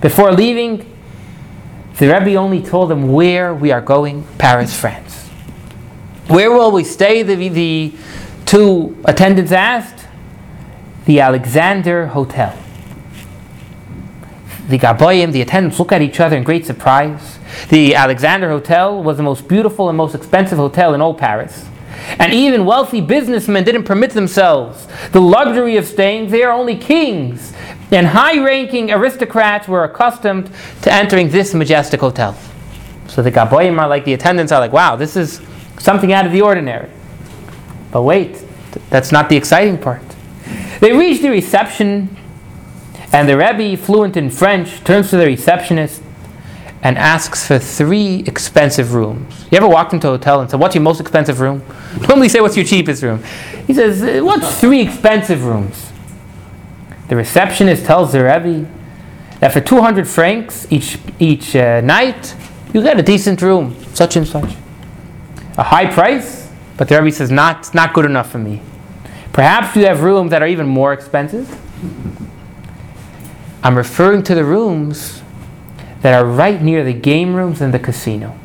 Before 0.00 0.32
leaving, 0.32 0.90
the 1.98 2.08
Rebbe 2.08 2.34
only 2.34 2.62
told 2.62 2.90
them 2.90 3.12
where 3.12 3.54
we 3.54 3.70
are 3.70 3.80
going, 3.80 4.26
Paris, 4.38 4.78
France. 4.78 5.28
Where 6.26 6.50
will 6.50 6.72
we 6.72 6.84
stay? 6.84 7.22
The, 7.22 7.48
the 7.48 7.92
two 8.46 8.96
attendants 9.04 9.52
asked. 9.52 10.06
The 11.04 11.20
Alexander 11.20 12.06
Hotel. 12.06 12.58
The 14.68 14.78
Gabayim, 14.78 15.32
the 15.32 15.42
attendants, 15.42 15.78
look 15.78 15.92
at 15.92 16.00
each 16.00 16.18
other 16.18 16.36
in 16.36 16.44
great 16.44 16.64
surprise. 16.64 17.38
The 17.68 17.94
Alexander 17.94 18.48
Hotel 18.48 19.02
was 19.02 19.18
the 19.18 19.22
most 19.22 19.46
beautiful 19.46 19.90
and 19.90 19.98
most 19.98 20.14
expensive 20.14 20.56
hotel 20.56 20.94
in 20.94 21.02
all 21.02 21.12
Paris. 21.12 21.66
And 22.18 22.32
even 22.32 22.64
wealthy 22.64 23.00
businessmen 23.00 23.64
didn't 23.64 23.84
permit 23.84 24.10
themselves 24.10 24.86
the 25.12 25.20
luxury 25.20 25.76
of 25.76 25.86
staying 25.86 26.30
there. 26.30 26.52
Only 26.52 26.76
kings 26.76 27.52
and 27.90 28.06
high 28.06 28.42
ranking 28.44 28.90
aristocrats 28.90 29.68
were 29.68 29.84
accustomed 29.84 30.50
to 30.82 30.92
entering 30.92 31.30
this 31.30 31.54
majestic 31.54 32.00
hotel. 32.00 32.36
So 33.08 33.22
the 33.22 33.30
Gaboyim 33.30 33.80
are 33.80 33.88
like, 33.88 34.04
the 34.04 34.14
attendants 34.14 34.52
are 34.52 34.60
like, 34.60 34.72
wow, 34.72 34.96
this 34.96 35.16
is 35.16 35.40
something 35.78 36.12
out 36.12 36.26
of 36.26 36.32
the 36.32 36.40
ordinary. 36.40 36.90
But 37.90 38.02
wait, 38.02 38.42
that's 38.90 39.12
not 39.12 39.28
the 39.28 39.36
exciting 39.36 39.78
part. 39.78 40.02
They 40.80 40.92
reach 40.92 41.22
the 41.22 41.30
reception, 41.30 42.16
and 43.12 43.28
the 43.28 43.36
Rebbe, 43.36 43.76
fluent 43.76 44.16
in 44.16 44.30
French, 44.30 44.82
turns 44.84 45.10
to 45.10 45.16
the 45.16 45.26
receptionist 45.26 46.02
and 46.84 46.98
asks 46.98 47.46
for 47.46 47.58
three 47.58 48.22
expensive 48.26 48.92
rooms. 48.92 49.46
You 49.50 49.56
ever 49.56 49.66
walked 49.66 49.94
into 49.94 50.06
a 50.08 50.10
hotel 50.12 50.42
and 50.42 50.50
said, 50.50 50.60
What's 50.60 50.74
your 50.74 50.82
most 50.82 51.00
expensive 51.00 51.40
room? 51.40 51.64
Normally 52.06 52.28
say, 52.28 52.40
What's 52.40 52.56
your 52.56 52.66
cheapest 52.66 53.02
room? 53.02 53.24
He 53.66 53.72
says, 53.72 54.02
"Uh, 54.02 54.22
What's 54.22 54.60
three 54.60 54.82
expensive 54.82 55.44
rooms? 55.46 55.90
The 57.08 57.16
receptionist 57.16 57.86
tells 57.86 58.12
the 58.12 58.22
Rebbe 58.22 58.70
that 59.40 59.52
for 59.52 59.60
200 59.62 60.06
francs 60.06 60.66
each, 60.70 60.98
each 61.18 61.56
uh, 61.56 61.80
night, 61.80 62.36
you 62.74 62.82
get 62.82 62.98
a 62.98 63.02
decent 63.02 63.40
room, 63.40 63.74
such 63.94 64.16
and 64.16 64.28
such. 64.28 64.54
A 65.56 65.62
high 65.62 65.90
price, 65.90 66.50
but 66.76 66.88
the 66.88 67.00
Rebbe 67.00 67.14
says, 67.14 67.30
not, 67.30 67.74
not 67.74 67.94
good 67.94 68.04
enough 68.04 68.30
for 68.30 68.38
me. 68.38 68.60
Perhaps 69.32 69.74
you 69.76 69.86
have 69.86 70.02
rooms 70.02 70.30
that 70.32 70.42
are 70.42 70.48
even 70.48 70.66
more 70.66 70.92
expensive. 70.92 71.48
I'm 73.62 73.76
referring 73.76 74.22
to 74.24 74.34
the 74.34 74.44
rooms 74.44 75.22
that 76.04 76.12
are 76.12 76.26
right 76.26 76.60
near 76.60 76.84
the 76.84 76.92
game 76.92 77.34
rooms 77.34 77.62
and 77.62 77.72
the 77.72 77.78
casino. 77.78 78.38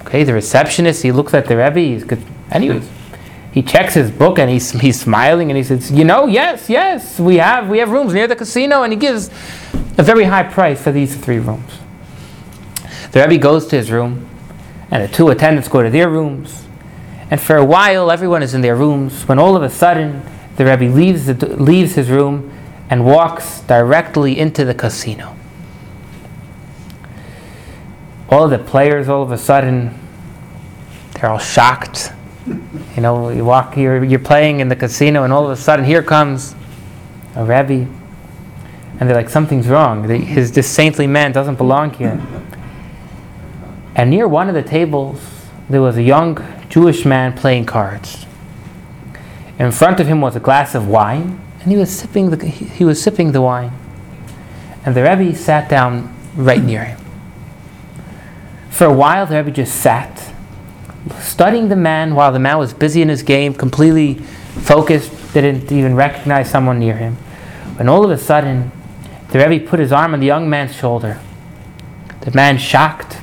Okay, 0.00 0.24
the 0.24 0.32
receptionist, 0.32 1.02
he 1.02 1.12
looks 1.12 1.34
at 1.34 1.44
the 1.44 1.58
Rebbe, 1.58 1.78
he's 1.78 2.04
good. 2.04 2.22
Anyways, 2.50 2.88
he 3.52 3.60
checks 3.62 3.92
his 3.92 4.10
book 4.10 4.38
and 4.38 4.50
he's, 4.50 4.70
he's 4.70 4.98
smiling 4.98 5.50
and 5.50 5.58
he 5.58 5.62
says, 5.62 5.90
You 5.90 6.06
know, 6.06 6.24
yes, 6.24 6.70
yes, 6.70 7.20
we 7.20 7.36
have, 7.36 7.68
we 7.68 7.80
have 7.80 7.90
rooms 7.90 8.14
near 8.14 8.26
the 8.26 8.34
casino, 8.34 8.82
and 8.82 8.94
he 8.94 8.98
gives 8.98 9.28
a 9.98 10.02
very 10.02 10.24
high 10.24 10.44
price 10.44 10.80
for 10.80 10.90
these 10.90 11.14
three 11.18 11.38
rooms. 11.38 11.78
The 13.12 13.20
Rebbe 13.20 13.36
goes 13.36 13.66
to 13.66 13.76
his 13.76 13.90
room, 13.90 14.26
and 14.90 15.06
the 15.06 15.14
two 15.14 15.28
attendants 15.28 15.68
go 15.68 15.82
to 15.82 15.90
their 15.90 16.08
rooms. 16.08 16.64
And 17.30 17.38
for 17.38 17.56
a 17.56 17.64
while, 17.64 18.10
everyone 18.10 18.42
is 18.42 18.54
in 18.54 18.62
their 18.62 18.74
rooms. 18.74 19.28
When 19.28 19.38
all 19.38 19.54
of 19.54 19.62
a 19.62 19.68
sudden, 19.68 20.22
the 20.56 20.64
Rebbe 20.64 20.84
leaves, 20.84 21.26
the, 21.26 21.34
leaves 21.56 21.94
his 21.94 22.08
room 22.08 22.50
and 22.88 23.04
walks 23.04 23.60
directly 23.60 24.38
into 24.38 24.64
the 24.64 24.74
casino. 24.74 25.36
All 28.34 28.48
the 28.48 28.58
players, 28.58 29.08
all 29.08 29.22
of 29.22 29.30
a 29.30 29.38
sudden, 29.38 29.96
they're 31.12 31.30
all 31.30 31.38
shocked. 31.38 32.12
You 32.48 33.00
know, 33.00 33.28
you 33.28 33.44
walk, 33.44 33.76
you're, 33.76 34.02
you're 34.02 34.18
playing 34.18 34.58
in 34.58 34.68
the 34.68 34.74
casino, 34.74 35.22
and 35.22 35.32
all 35.32 35.44
of 35.44 35.52
a 35.52 35.56
sudden, 35.56 35.84
here 35.84 36.02
comes 36.02 36.56
a 37.36 37.44
Rebbe. 37.44 37.88
And 38.98 39.08
they're 39.08 39.14
like, 39.14 39.28
something's 39.30 39.68
wrong. 39.68 40.08
His, 40.08 40.50
this 40.50 40.68
saintly 40.68 41.06
man 41.06 41.30
doesn't 41.30 41.54
belong 41.54 41.92
here. 41.92 42.20
And 43.94 44.10
near 44.10 44.26
one 44.26 44.48
of 44.48 44.56
the 44.56 44.64
tables, 44.64 45.20
there 45.70 45.80
was 45.80 45.96
a 45.96 46.02
young 46.02 46.44
Jewish 46.68 47.04
man 47.04 47.34
playing 47.34 47.66
cards. 47.66 48.26
In 49.60 49.70
front 49.70 50.00
of 50.00 50.08
him 50.08 50.20
was 50.20 50.34
a 50.34 50.40
glass 50.40 50.74
of 50.74 50.88
wine, 50.88 51.40
and 51.60 51.70
he 51.70 51.76
was 51.76 51.96
sipping 51.96 52.30
the, 52.30 52.44
he 52.44 52.84
was 52.84 53.00
sipping 53.00 53.30
the 53.30 53.42
wine. 53.42 53.70
And 54.84 54.96
the 54.96 55.04
Rebbe 55.04 55.36
sat 55.36 55.68
down 55.70 56.12
right 56.34 56.60
near 56.60 56.82
him. 56.82 57.03
For 58.74 58.86
a 58.86 58.92
while, 58.92 59.24
the 59.24 59.36
Rebbe 59.36 59.52
just 59.52 59.76
sat, 59.76 60.32
studying 61.20 61.68
the 61.68 61.76
man 61.76 62.16
while 62.16 62.32
the 62.32 62.40
man 62.40 62.58
was 62.58 62.74
busy 62.74 63.02
in 63.02 63.08
his 63.08 63.22
game, 63.22 63.54
completely 63.54 64.14
focused, 64.14 65.12
didn't 65.32 65.70
even 65.70 65.94
recognize 65.94 66.50
someone 66.50 66.80
near 66.80 66.96
him. 66.96 67.14
When 67.76 67.88
all 67.88 68.04
of 68.04 68.10
a 68.10 68.18
sudden, 68.18 68.72
the 69.30 69.38
Rebbe 69.38 69.64
put 69.64 69.78
his 69.78 69.92
arm 69.92 70.12
on 70.12 70.18
the 70.18 70.26
young 70.26 70.50
man's 70.50 70.74
shoulder. 70.74 71.20
The 72.22 72.32
man, 72.32 72.58
shocked, 72.58 73.18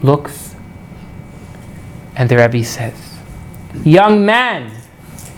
looks, 0.00 0.56
and 2.16 2.30
the 2.30 2.38
Rebbe 2.38 2.64
says, 2.64 3.18
Young 3.84 4.24
man, 4.24 4.72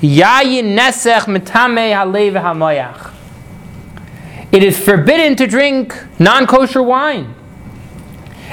yayin 0.00 0.76
nesech 0.78 1.22
mitame 1.22 1.92
halev 1.92 2.40
hamoyach. 2.40 3.12
It 4.52 4.62
is 4.62 4.78
forbidden 4.78 5.35
to 5.38 5.48
drink 5.48 6.00
non 6.20 6.46
kosher 6.46 6.85
wine. 6.85 7.35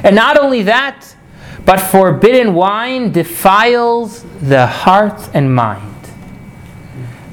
And 0.04 0.15
not 0.15 0.39
only 0.39 0.63
that, 0.63 1.15
but 1.65 1.80
forbidden 1.80 2.54
wine 2.54 3.12
defiles 3.12 4.23
the 4.41 4.65
heart 4.65 5.30
and 5.34 5.54
mind. 5.54 5.88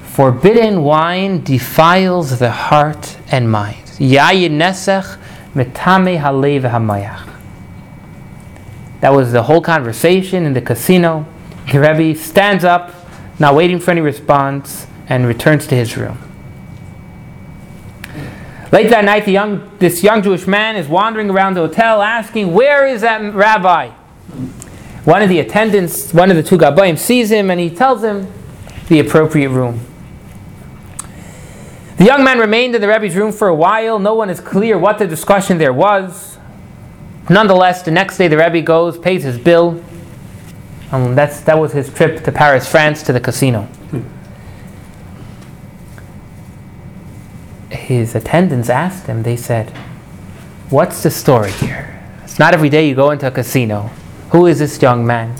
Forbidden 0.02 0.82
wine 0.82 1.42
defiles 1.44 2.38
the 2.38 2.50
heart 2.50 3.16
and 3.30 3.50
mind. 3.50 3.90
That 9.00 9.12
was 9.12 9.32
the 9.32 9.44
whole 9.44 9.60
conversation 9.60 10.44
in 10.44 10.52
the 10.52 10.60
casino. 10.60 11.24
The 11.72 11.80
Rebbe 11.80 12.18
stands 12.18 12.64
up, 12.64 12.92
not 13.38 13.54
waiting 13.54 13.78
for 13.78 13.92
any 13.92 14.00
response, 14.00 14.86
and 15.08 15.26
returns 15.26 15.66
to 15.68 15.76
his 15.76 15.96
room. 15.96 16.18
Late 18.70 18.90
that 18.90 19.04
night, 19.04 19.26
young, 19.26 19.70
this 19.78 20.02
young 20.02 20.22
Jewish 20.22 20.46
man 20.46 20.76
is 20.76 20.88
wandering 20.88 21.30
around 21.30 21.54
the 21.54 21.60
hotel 21.60 22.02
asking, 22.02 22.52
Where 22.52 22.86
is 22.86 23.00
that 23.00 23.34
rabbi? 23.34 23.88
One 25.04 25.22
of 25.22 25.30
the 25.30 25.40
attendants, 25.40 26.12
one 26.12 26.30
of 26.30 26.36
the 26.36 26.42
two 26.42 26.58
Gabayim, 26.58 26.98
sees 26.98 27.30
him 27.30 27.50
and 27.50 27.58
he 27.58 27.70
tells 27.70 28.04
him 28.04 28.30
the 28.88 29.00
appropriate 29.00 29.48
room. 29.48 29.80
The 31.96 32.04
young 32.04 32.22
man 32.22 32.38
remained 32.38 32.74
in 32.74 32.80
the 32.80 32.88
Rebbe's 32.88 33.16
room 33.16 33.32
for 33.32 33.48
a 33.48 33.54
while. 33.54 33.98
No 33.98 34.14
one 34.14 34.28
is 34.28 34.38
clear 34.38 34.78
what 34.78 34.98
the 34.98 35.06
discussion 35.06 35.56
there 35.56 35.72
was. 35.72 36.36
Nonetheless, 37.30 37.82
the 37.82 37.90
next 37.90 38.18
day 38.18 38.28
the 38.28 38.36
Rebbe 38.36 38.60
goes, 38.60 38.98
pays 38.98 39.22
his 39.22 39.38
bill. 39.38 39.82
Um, 40.92 41.14
that's, 41.14 41.40
that 41.40 41.58
was 41.58 41.72
his 41.72 41.92
trip 41.92 42.22
to 42.24 42.32
Paris, 42.32 42.70
France, 42.70 43.02
to 43.04 43.12
the 43.12 43.20
casino. 43.20 43.66
His 47.88 48.14
attendants 48.14 48.68
asked 48.68 49.06
him, 49.06 49.22
they 49.22 49.38
said, 49.38 49.70
What's 50.68 51.02
the 51.02 51.10
story 51.10 51.52
here? 51.52 51.98
It's 52.22 52.38
not 52.38 52.52
every 52.52 52.68
day 52.68 52.86
you 52.86 52.94
go 52.94 53.12
into 53.12 53.26
a 53.26 53.30
casino. 53.30 53.90
Who 54.28 54.46
is 54.46 54.58
this 54.58 54.82
young 54.82 55.06
man? 55.06 55.34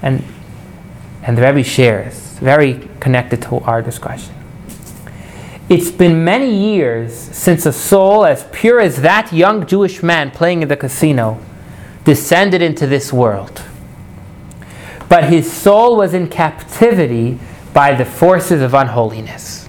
And, 0.00 0.24
and 1.22 1.36
the 1.36 1.42
Rebbe 1.42 1.62
shares, 1.62 2.38
very 2.38 2.88
connected 3.00 3.42
to 3.42 3.56
our 3.56 3.82
discussion. 3.82 4.34
It's 5.68 5.90
been 5.90 6.24
many 6.24 6.50
years 6.50 7.14
since 7.14 7.66
a 7.66 7.72
soul 7.74 8.24
as 8.24 8.46
pure 8.50 8.80
as 8.80 9.02
that 9.02 9.30
young 9.30 9.66
Jewish 9.66 10.02
man 10.02 10.30
playing 10.30 10.62
in 10.62 10.68
the 10.68 10.76
casino 10.76 11.38
descended 12.04 12.62
into 12.62 12.86
this 12.86 13.12
world. 13.12 13.62
But 15.10 15.24
his 15.24 15.52
soul 15.52 15.98
was 15.98 16.14
in 16.14 16.28
captivity 16.28 17.38
by 17.74 17.94
the 17.94 18.06
forces 18.06 18.62
of 18.62 18.72
unholiness. 18.72 19.67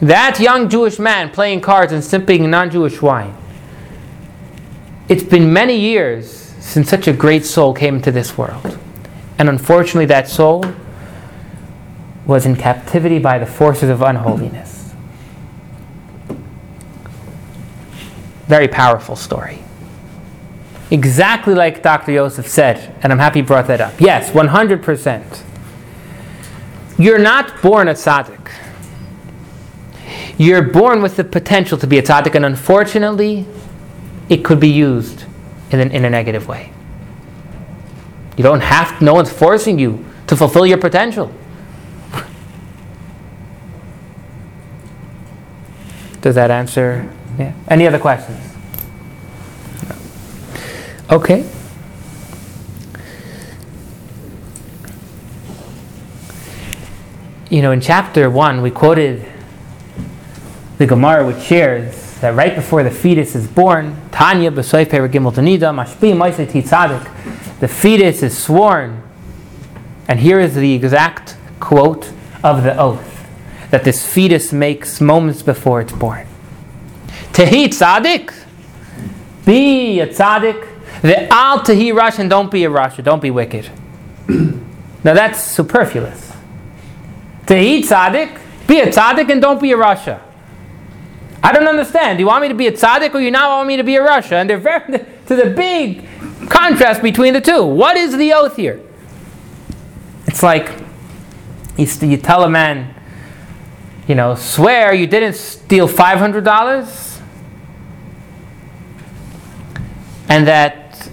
That 0.00 0.40
young 0.40 0.68
Jewish 0.68 0.98
man 0.98 1.30
playing 1.30 1.60
cards 1.60 1.92
and 1.92 2.02
sipping 2.02 2.50
non 2.50 2.70
Jewish 2.70 3.00
wine. 3.00 3.34
It's 5.08 5.22
been 5.22 5.52
many 5.52 5.76
years 5.76 6.30
since 6.60 6.88
such 6.88 7.06
a 7.06 7.12
great 7.12 7.44
soul 7.44 7.74
came 7.74 7.96
into 7.96 8.10
this 8.10 8.36
world. 8.36 8.78
And 9.38 9.48
unfortunately, 9.48 10.06
that 10.06 10.28
soul 10.28 10.64
was 12.26 12.46
in 12.46 12.56
captivity 12.56 13.18
by 13.18 13.38
the 13.38 13.46
forces 13.46 13.90
of 13.90 14.00
unholiness. 14.02 14.94
Very 18.46 18.68
powerful 18.68 19.16
story. 19.16 19.58
Exactly 20.90 21.54
like 21.54 21.82
Dr. 21.82 22.12
Yosef 22.12 22.46
said, 22.46 22.94
and 23.02 23.12
I'm 23.12 23.18
happy 23.18 23.40
you 23.40 23.44
brought 23.44 23.66
that 23.66 23.80
up. 23.80 24.00
Yes, 24.00 24.30
100%. 24.30 25.42
You're 26.98 27.18
not 27.18 27.60
born 27.62 27.88
a 27.88 27.94
tzaddik. 27.94 28.50
You're 30.36 30.62
born 30.62 31.00
with 31.00 31.16
the 31.16 31.24
potential 31.24 31.78
to 31.78 31.86
be 31.86 31.98
a 31.98 32.02
tzaddik, 32.02 32.34
and 32.34 32.44
unfortunately, 32.44 33.46
it 34.28 34.44
could 34.44 34.58
be 34.58 34.68
used 34.68 35.24
in, 35.70 35.80
an, 35.80 35.92
in 35.92 36.04
a 36.04 36.10
negative 36.10 36.48
way. 36.48 36.72
You 38.36 38.42
don't 38.42 38.62
have, 38.62 39.00
no 39.00 39.14
one's 39.14 39.32
forcing 39.32 39.78
you 39.78 40.04
to 40.26 40.36
fulfill 40.36 40.66
your 40.66 40.78
potential. 40.78 41.32
Does 46.20 46.34
that 46.34 46.50
answer? 46.50 47.08
Yeah. 47.38 47.52
Any 47.68 47.86
other 47.86 48.00
questions? 48.00 48.40
No. 49.88 49.94
Okay. 51.16 51.48
You 57.50 57.62
know, 57.62 57.70
in 57.70 57.80
chapter 57.80 58.28
one, 58.28 58.62
we 58.62 58.72
quoted 58.72 59.30
the 60.78 60.86
Gemara, 60.86 61.26
which 61.26 61.42
shares 61.42 62.18
that 62.20 62.34
right 62.34 62.54
before 62.54 62.82
the 62.82 62.90
fetus 62.90 63.34
is 63.34 63.46
born, 63.46 63.96
Tanya 64.10 64.50
b'soif 64.50 64.86
perigimel 64.86 65.32
tanida 65.32 65.72
mashpi 65.72 66.14
titzadik, 66.46 67.60
the 67.60 67.68
fetus 67.68 68.22
is 68.22 68.36
sworn, 68.36 69.02
and 70.08 70.20
here 70.20 70.40
is 70.40 70.54
the 70.54 70.72
exact 70.74 71.36
quote 71.60 72.12
of 72.42 72.62
the 72.62 72.76
oath 72.78 73.26
that 73.70 73.84
this 73.84 74.06
fetus 74.06 74.52
makes 74.52 75.00
moments 75.00 75.42
before 75.42 75.80
it's 75.80 75.92
born. 75.92 76.26
Tehi 77.32 77.66
tzaddik, 77.66 78.32
be 79.44 79.98
a 80.00 80.06
tzaddik, 80.06 80.68
the 81.02 81.32
al 81.32 81.58
tehi 81.60 81.92
rush 81.92 82.18
and 82.18 82.30
don't 82.30 82.50
be 82.50 82.64
a 82.64 82.70
rasha, 82.70 83.02
don't 83.02 83.20
be 83.20 83.30
wicked. 83.30 83.68
now 84.28 85.14
that's 85.14 85.42
superfluous. 85.42 86.32
Tehi 87.46 87.80
tzaddik, 87.80 88.38
be 88.68 88.80
a 88.80 88.86
tzaddik 88.86 89.28
and 89.30 89.42
don't 89.42 89.60
be 89.60 89.72
a 89.72 89.76
rasha. 89.76 90.20
I 91.44 91.52
don't 91.52 91.68
understand. 91.68 92.16
Do 92.16 92.22
you 92.22 92.26
want 92.26 92.40
me 92.40 92.48
to 92.48 92.54
be 92.54 92.68
a 92.68 92.72
tzaddik 92.72 93.14
or 93.14 93.20
you 93.20 93.30
not 93.30 93.50
want 93.50 93.68
me 93.68 93.76
to 93.76 93.84
be 93.84 93.96
a 93.96 94.00
rasha? 94.00 94.32
And 94.32 94.48
they're 94.48 94.56
very 94.56 94.98
to 95.26 95.36
the 95.36 95.52
big 95.54 96.08
contrast 96.48 97.02
between 97.02 97.34
the 97.34 97.40
two. 97.42 97.62
What 97.62 97.98
is 97.98 98.16
the 98.16 98.32
oath 98.32 98.56
here? 98.56 98.80
It's 100.26 100.42
like 100.42 100.72
you, 101.76 102.16
tell 102.16 102.44
a 102.44 102.48
man, 102.48 102.94
you 104.08 104.14
know, 104.14 104.34
swear 104.36 104.94
you 104.94 105.06
didn't 105.06 105.34
steal 105.34 105.86
five 105.86 106.18
hundred 106.18 106.44
dollars, 106.44 107.20
and 110.30 110.46
that 110.46 111.10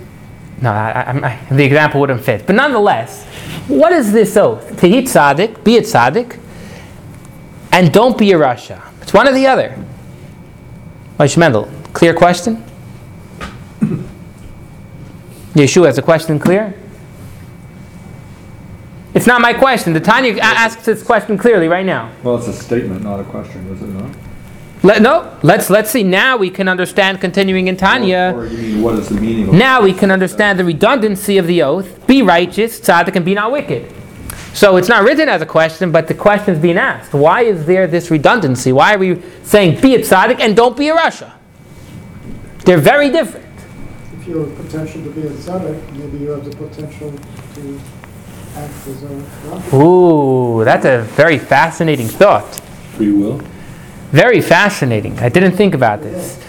no, 0.61 0.71
I, 0.71 1.39
I, 1.51 1.53
the 1.53 1.65
example 1.65 1.99
wouldn't 1.99 2.23
fit. 2.23 2.45
But 2.45 2.55
nonetheless, 2.55 3.25
what 3.67 3.91
is 3.91 4.13
this 4.13 4.37
oath? 4.37 4.79
To 4.79 4.87
eat 4.87 5.07
tzaddik, 5.07 5.61
be 5.65 5.77
a 5.77 5.81
tzaddik, 5.81 6.39
and 7.73 7.91
don't 7.91 8.17
be 8.17 8.31
a 8.31 8.37
rasha. 8.37 8.81
It's 9.01 9.13
one 9.13 9.27
or 9.27 9.33
the 9.33 9.45
other. 9.45 9.77
Moshe 11.21 11.37
Mendel, 11.37 11.69
clear 11.93 12.15
question? 12.15 12.63
Yeshua, 15.53 15.85
has 15.85 15.99
a 15.99 16.01
question 16.01 16.39
clear? 16.39 16.73
It's 19.13 19.27
not 19.27 19.39
my 19.39 19.53
question. 19.53 19.93
The 19.93 19.99
Tanya 19.99 20.39
asks 20.41 20.83
this 20.83 21.03
question 21.03 21.37
clearly 21.37 21.67
right 21.67 21.85
now. 21.85 22.11
Well, 22.23 22.37
it's 22.37 22.47
a 22.47 22.53
statement, 22.53 23.03
not 23.03 23.19
a 23.19 23.23
question, 23.25 23.67
is 23.67 23.83
it 23.83 23.89
not? 23.89 24.15
Let, 24.81 25.03
no, 25.03 25.37
let's 25.43 25.69
let's 25.69 25.91
see. 25.91 26.01
Now 26.01 26.37
we 26.37 26.49
can 26.49 26.67
understand. 26.67 27.21
Continuing 27.21 27.67
in 27.67 27.77
Tanya. 27.77 28.33
Or 28.33 28.45
or 28.45 28.49
what 28.81 28.95
is 28.95 29.09
the 29.09 29.21
meaning? 29.21 29.55
Now 29.55 29.83
we 29.83 29.93
can 29.93 30.09
understand 30.09 30.57
the 30.57 30.65
redundancy 30.65 31.37
of 31.37 31.45
the 31.45 31.61
oath. 31.61 32.07
Be 32.07 32.23
righteous, 32.23 32.79
tzaddik, 32.79 33.15
and 33.15 33.23
be 33.23 33.35
not 33.35 33.51
wicked. 33.51 33.93
So 34.53 34.77
it's 34.77 34.89
not 34.89 35.03
written 35.03 35.29
as 35.29 35.41
a 35.41 35.45
question, 35.45 35.91
but 35.91 36.07
the 36.07 36.13
question 36.13 36.53
is 36.53 36.59
being 36.59 36.77
asked. 36.77 37.13
Why 37.13 37.41
is 37.43 37.65
there 37.65 37.87
this 37.87 38.11
redundancy? 38.11 38.71
Why 38.73 38.95
are 38.95 38.97
we 38.97 39.21
saying 39.43 39.81
be 39.81 39.95
a 39.95 39.99
tzaddik 39.99 40.39
and 40.39 40.55
don't 40.55 40.75
be 40.75 40.89
a 40.89 40.95
rasha? 40.95 41.33
They're 42.65 42.77
very 42.77 43.09
different. 43.09 43.47
If 44.19 44.27
you 44.27 44.39
have 44.39 44.57
the 44.57 44.63
potential 44.63 45.03
to 45.03 45.09
be 45.09 45.21
a 45.21 45.29
tzaddik, 45.29 45.97
maybe 45.97 46.17
you 46.17 46.29
have 46.31 46.43
the 46.43 46.55
potential 46.55 47.11
to 47.55 47.79
act 48.55 48.87
as 48.87 49.03
a 49.03 49.07
rabbi. 49.07 49.75
Ooh, 49.77 50.63
that's 50.65 50.85
a 50.85 51.03
very 51.15 51.39
fascinating 51.39 52.07
thought. 52.07 52.55
Free 52.95 53.11
will? 53.11 53.41
Very 54.11 54.41
fascinating. 54.41 55.17
I 55.19 55.29
didn't 55.29 55.53
think 55.53 55.73
about 55.73 56.01
this. 56.01 56.45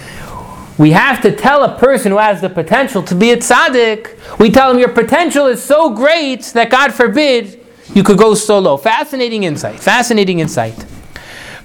We 0.77 0.91
have 0.91 1.23
to 1.23 1.35
tell 1.35 1.63
a 1.63 1.79
person 1.79 2.11
who 2.11 2.19
has 2.19 2.41
the 2.41 2.51
potential 2.51 3.03
to 3.05 3.15
be 3.15 3.31
a 3.31 3.37
tzaddik, 3.37 4.39
we 4.41 4.51
tell 4.51 4.73
him 4.73 4.79
your 4.79 4.89
potential 4.89 5.47
is 5.47 5.63
so 5.63 5.91
great 5.91 6.43
that 6.55 6.71
God 6.71 6.93
forbid 6.93 7.62
you 7.95 8.03
could 8.03 8.19
go 8.19 8.35
solo. 8.35 8.77
Fascinating 8.77 9.45
insight. 9.45 9.79
Fascinating 9.79 10.41
insight. 10.41 10.87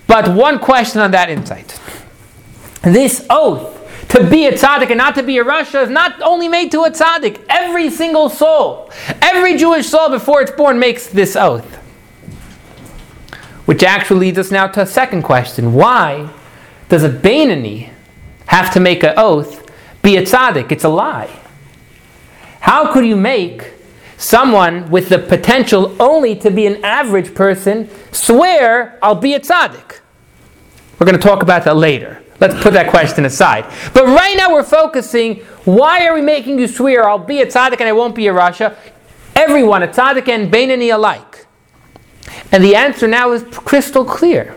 But 0.07 0.33
one 0.33 0.59
question 0.59 1.01
on 1.01 1.11
that 1.11 1.29
insight. 1.29 1.79
This 2.81 3.25
oath 3.29 3.75
to 4.09 4.23
be 4.29 4.45
a 4.45 4.53
tzaddik 4.53 4.89
and 4.89 4.97
not 4.97 5.15
to 5.15 5.23
be 5.23 5.37
a 5.37 5.43
rasha 5.43 5.83
is 5.83 5.89
not 5.89 6.21
only 6.21 6.47
made 6.47 6.71
to 6.71 6.83
a 6.83 6.91
tzaddik. 6.91 7.43
Every 7.49 7.89
single 7.89 8.29
soul, 8.29 8.89
every 9.21 9.57
Jewish 9.57 9.87
soul 9.87 10.09
before 10.09 10.41
it's 10.41 10.51
born 10.51 10.79
makes 10.79 11.07
this 11.07 11.35
oath. 11.35 11.75
Which 13.65 13.83
actually 13.83 14.21
leads 14.21 14.37
us 14.37 14.49
now 14.49 14.67
to 14.67 14.81
a 14.81 14.85
second 14.85 15.23
question. 15.23 15.73
Why 15.73 16.29
does 16.87 17.03
a 17.03 17.09
Bainani 17.09 17.89
have 18.45 18.71
to 18.73 18.79
make 18.79 19.03
an 19.03 19.13
oath 19.17 19.69
be 20.01 20.15
a 20.15 20.21
tzaddik? 20.21 20.71
It's 20.71 20.85
a 20.85 20.89
lie. 20.89 21.29
How 22.61 22.93
could 22.93 23.05
you 23.05 23.17
make 23.17 23.73
someone 24.17 24.89
with 24.89 25.09
the 25.09 25.19
potential 25.19 25.95
only 26.01 26.35
to 26.35 26.51
be 26.51 26.65
an 26.65 26.83
average 26.83 27.33
person 27.33 27.89
swear, 28.11 28.97
I'll 29.01 29.15
be 29.15 29.35
a 29.35 29.39
tzaddik? 29.39 29.99
We're 30.99 31.05
going 31.05 31.17
to 31.17 31.21
talk 31.21 31.43
about 31.43 31.63
that 31.65 31.77
later. 31.77 32.21
Let's 32.39 32.61
put 32.61 32.73
that 32.73 32.89
question 32.89 33.25
aside. 33.25 33.65
But 33.93 34.05
right 34.05 34.35
now 34.37 34.51
we're 34.51 34.63
focusing 34.63 35.37
why 35.65 36.07
are 36.07 36.13
we 36.13 36.21
making 36.21 36.59
you 36.59 36.67
swear, 36.67 37.07
I'll 37.07 37.17
be 37.17 37.41
a 37.41 37.45
tzaddik 37.45 37.79
and 37.79 37.89
I 37.89 37.93
won't 37.93 38.15
be 38.15 38.27
a 38.27 38.33
rasha? 38.33 38.75
Everyone, 39.35 39.83
a 39.83 39.87
tzaddik 39.87 40.27
and 40.27 40.51
Bainani 40.51 40.93
alike. 40.93 41.45
And 42.51 42.63
the 42.63 42.75
answer 42.75 43.07
now 43.07 43.31
is 43.31 43.43
crystal 43.51 44.05
clear. 44.05 44.55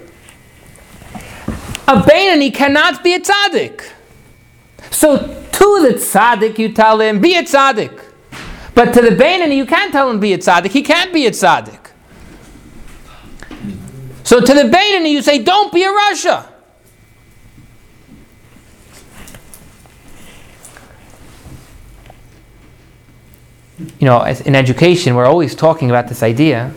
A 1.88 2.00
Bainani 2.02 2.52
cannot 2.54 3.02
be 3.02 3.14
a 3.14 3.20
tzaddik. 3.20 3.92
So 4.90 5.16
to 5.16 5.82
the 5.82 5.94
tzaddik 5.94 6.58
you 6.58 6.72
tell 6.72 7.00
him, 7.00 7.20
be 7.20 7.36
a 7.36 7.42
tzaddik. 7.42 8.09
But 8.80 8.94
to 8.94 9.02
the 9.02 9.10
Bainani 9.10 9.56
you 9.56 9.66
can't 9.66 9.92
tell 9.92 10.08
him 10.08 10.20
be 10.20 10.32
a 10.32 10.38
tzaddik. 10.38 10.70
He 10.70 10.80
can't 10.80 11.12
be 11.12 11.26
a 11.26 11.30
tzaddik. 11.30 11.90
So 14.24 14.40
to 14.40 14.54
the 14.54 14.62
Bainani 14.62 15.10
you 15.10 15.20
say, 15.20 15.42
don't 15.42 15.70
be 15.70 15.84
a 15.84 15.88
rasha. 15.88 16.50
You 23.98 24.06
know, 24.06 24.24
in 24.24 24.56
education, 24.56 25.14
we're 25.14 25.26
always 25.26 25.54
talking 25.54 25.90
about 25.90 26.08
this 26.08 26.22
idea 26.22 26.72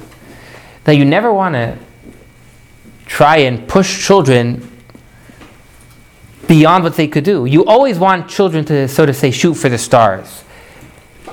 that 0.83 0.97
you 0.97 1.05
never 1.05 1.31
want 1.31 1.55
to 1.55 1.77
try 3.05 3.37
and 3.37 3.65
push 3.65 4.05
children 4.05 4.69
beyond 6.49 6.83
what 6.83 6.97
they 6.97 7.07
could 7.07 7.23
do. 7.23 7.45
You 7.45 7.63
always 7.63 7.97
want 7.97 8.29
children 8.29 8.65
to, 8.65 8.89
so 8.89 9.05
to 9.05 9.13
say, 9.13 9.31
shoot 9.31 9.53
for 9.53 9.69
the 9.69 9.77
stars. 9.77 10.43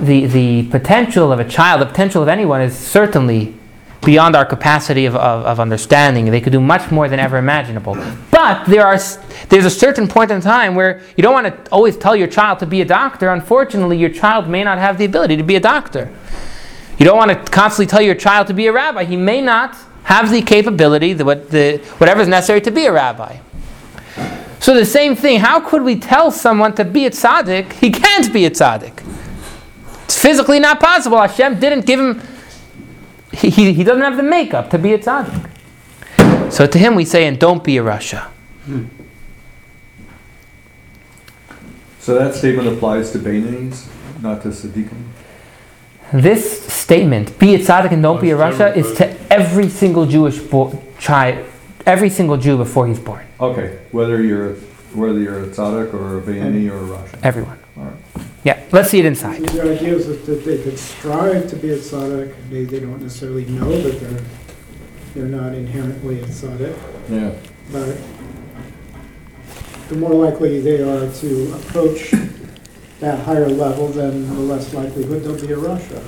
The, 0.01 0.27
the 0.27 0.63
potential 0.71 1.31
of 1.33 1.41
a 1.41 1.49
child, 1.49 1.83
the 1.83 1.87
potential 1.87 2.23
of 2.23 2.29
anyone 2.29 2.63
is 2.63 2.77
certainly 2.77 3.55
beyond 4.05 4.35
our 4.35 4.47
capacity 4.47 5.05
of, 5.05 5.15
of, 5.15 5.45
of 5.45 5.61
understanding. 5.61 6.25
They 6.27 6.41
could 6.41 6.53
do 6.53 6.61
much 6.61 6.91
more 6.91 7.09
than 7.09 7.21
ever 7.21 7.37
imaginable. 7.37 7.97
But 8.31 8.65
there 8.65 8.87
are, 8.87 8.99
there's 9.49 9.67
a 9.67 9.71
certain 9.71 10.09
point 10.09 10.31
in 10.31 10.41
time 10.41 10.75
where 10.75 11.03
you 11.17 11.23
don't 11.23 11.35
want 11.35 11.47
to 11.47 11.71
always 11.71 11.97
tell 11.99 12.17
your 12.17 12.29
child 12.29 12.61
to 12.61 12.67
be 12.67 12.81
a 12.81 12.85
doctor. 12.85 13.29
Unfortunately, 13.29 13.99
your 13.99 14.09
child 14.09 14.49
may 14.49 14.65
not 14.65 14.79
have 14.79 14.97
the 14.97 15.05
ability 15.05 15.37
to 15.37 15.43
be 15.43 15.57
a 15.57 15.61
doctor. 15.61 16.11
You 16.99 17.05
don't 17.05 17.19
want 17.19 17.31
to 17.31 17.53
constantly 17.53 17.87
tell 17.87 18.03
your 18.03 18.15
child 18.15 18.47
to 18.47 18.55
be 18.55 18.67
a 18.67 18.73
rabbi. 18.73 19.05
He 19.05 19.17
may 19.17 19.43
not 19.43 19.77
have 20.05 20.31
the 20.31 20.41
capability, 20.43 21.13
the, 21.13 21.25
what, 21.25 21.51
the, 21.51 21.79
whatever 21.99 22.23
is 22.23 22.29
necessary 22.29 22.61
to 22.63 22.71
be 22.71 22.87
a 22.87 22.93
rabbi. 22.93 23.39
So 24.61 24.75
the 24.75 24.85
same 24.85 25.15
thing, 25.17 25.41
how 25.41 25.61
could 25.61 25.83
we 25.83 25.99
tell 25.99 26.31
someone 26.31 26.75
to 26.75 26.85
be 26.85 27.07
a 27.07 27.11
tzaddik? 27.11 27.73
He 27.75 27.91
can't 27.91 28.33
be 28.33 28.45
a 28.45 28.51
tzaddik. 28.51 29.10
It's 30.11 30.19
physically 30.19 30.59
not 30.59 30.81
possible. 30.81 31.19
Hashem 31.19 31.61
didn't 31.61 31.87
give 31.87 32.01
him, 32.01 32.21
he, 33.33 33.49
he, 33.49 33.73
he 33.73 33.85
doesn't 33.85 34.03
have 34.03 34.17
the 34.17 34.25
makeup 34.25 34.69
to 34.71 34.77
be 34.77 34.93
a 34.93 34.99
tzaddik. 34.99 35.49
So 36.51 36.67
to 36.67 36.79
him 36.81 36.97
we 36.97 37.05
say, 37.05 37.29
and 37.29 37.39
don't 37.39 37.63
be 37.63 37.79
a 37.79 37.83
rasha. 37.85 38.27
So 42.01 42.19
that 42.19 42.35
statement 42.35 42.67
applies 42.67 43.13
to 43.13 43.21
Bainanis, 43.21 43.87
not 44.21 44.43
to 44.43 44.49
tzaddikim? 44.49 45.01
This 46.13 46.67
statement, 46.67 47.39
be 47.39 47.55
a 47.55 47.61
tzaddik 47.61 47.93
and 47.93 48.03
don't 48.03 48.21
be 48.21 48.33
a 48.33 48.37
rasha, 48.37 48.77
is 48.77 48.93
to 48.99 49.17
every 49.33 49.69
single 49.69 50.07
Jewish 50.07 50.39
bo- 50.41 50.83
child, 50.99 51.47
every 51.87 52.11
single 52.11 52.37
Jew 52.37 52.57
before 52.57 52.89
he's 52.89 52.99
born. 52.99 53.25
Okay, 53.39 53.79
whether 53.93 54.21
you're, 54.21 54.55
whether 54.93 55.21
you're 55.21 55.45
a 55.45 55.47
tzaddik 55.47 55.95
or 55.95 56.19
a 56.19 56.21
Bainani 56.21 56.69
or 56.69 56.79
a 56.79 56.99
rasha. 56.99 57.17
Everyone. 57.23 57.61
All 57.77 57.85
right. 57.85 58.27
Yeah, 58.43 58.59
let's 58.73 58.89
see 58.91 58.99
it 59.01 59.05
inside. 59.05 59.43
The 59.43 59.63
idea 59.77 59.95
is 59.97 60.07
that- 60.07 60.25
that 60.27 60.45
they 60.45 60.59
could 60.59 60.79
strive 60.79 61.49
to 61.51 61.57
be 61.57 61.71
a 61.71 61.77
tzaddik, 61.77 62.33
they, 62.51 62.65
they 62.65 62.81
don't 62.81 63.03
necessarily 63.03 63.45
know 63.47 63.71
that 63.83 64.01
they're, 64.01 64.21
they're 65.15 65.25
not 65.41 65.55
inherently 65.55 66.21
a 66.21 66.25
tzaddik, 66.25 66.75
Yeah. 67.11 67.33
but 67.71 67.97
the 69.91 69.97
more 69.97 70.15
likely 70.15 70.61
they 70.61 70.81
are 70.83 71.11
to 71.11 71.53
approach 71.55 72.15
that 73.01 73.19
higher 73.21 73.49
level, 73.49 73.89
then 73.89 74.27
the 74.29 74.41
less 74.41 74.73
likelihood 74.73 75.23
they'll 75.25 75.35
be 75.47 75.53
a 75.53 75.57
rasha. 75.57 76.03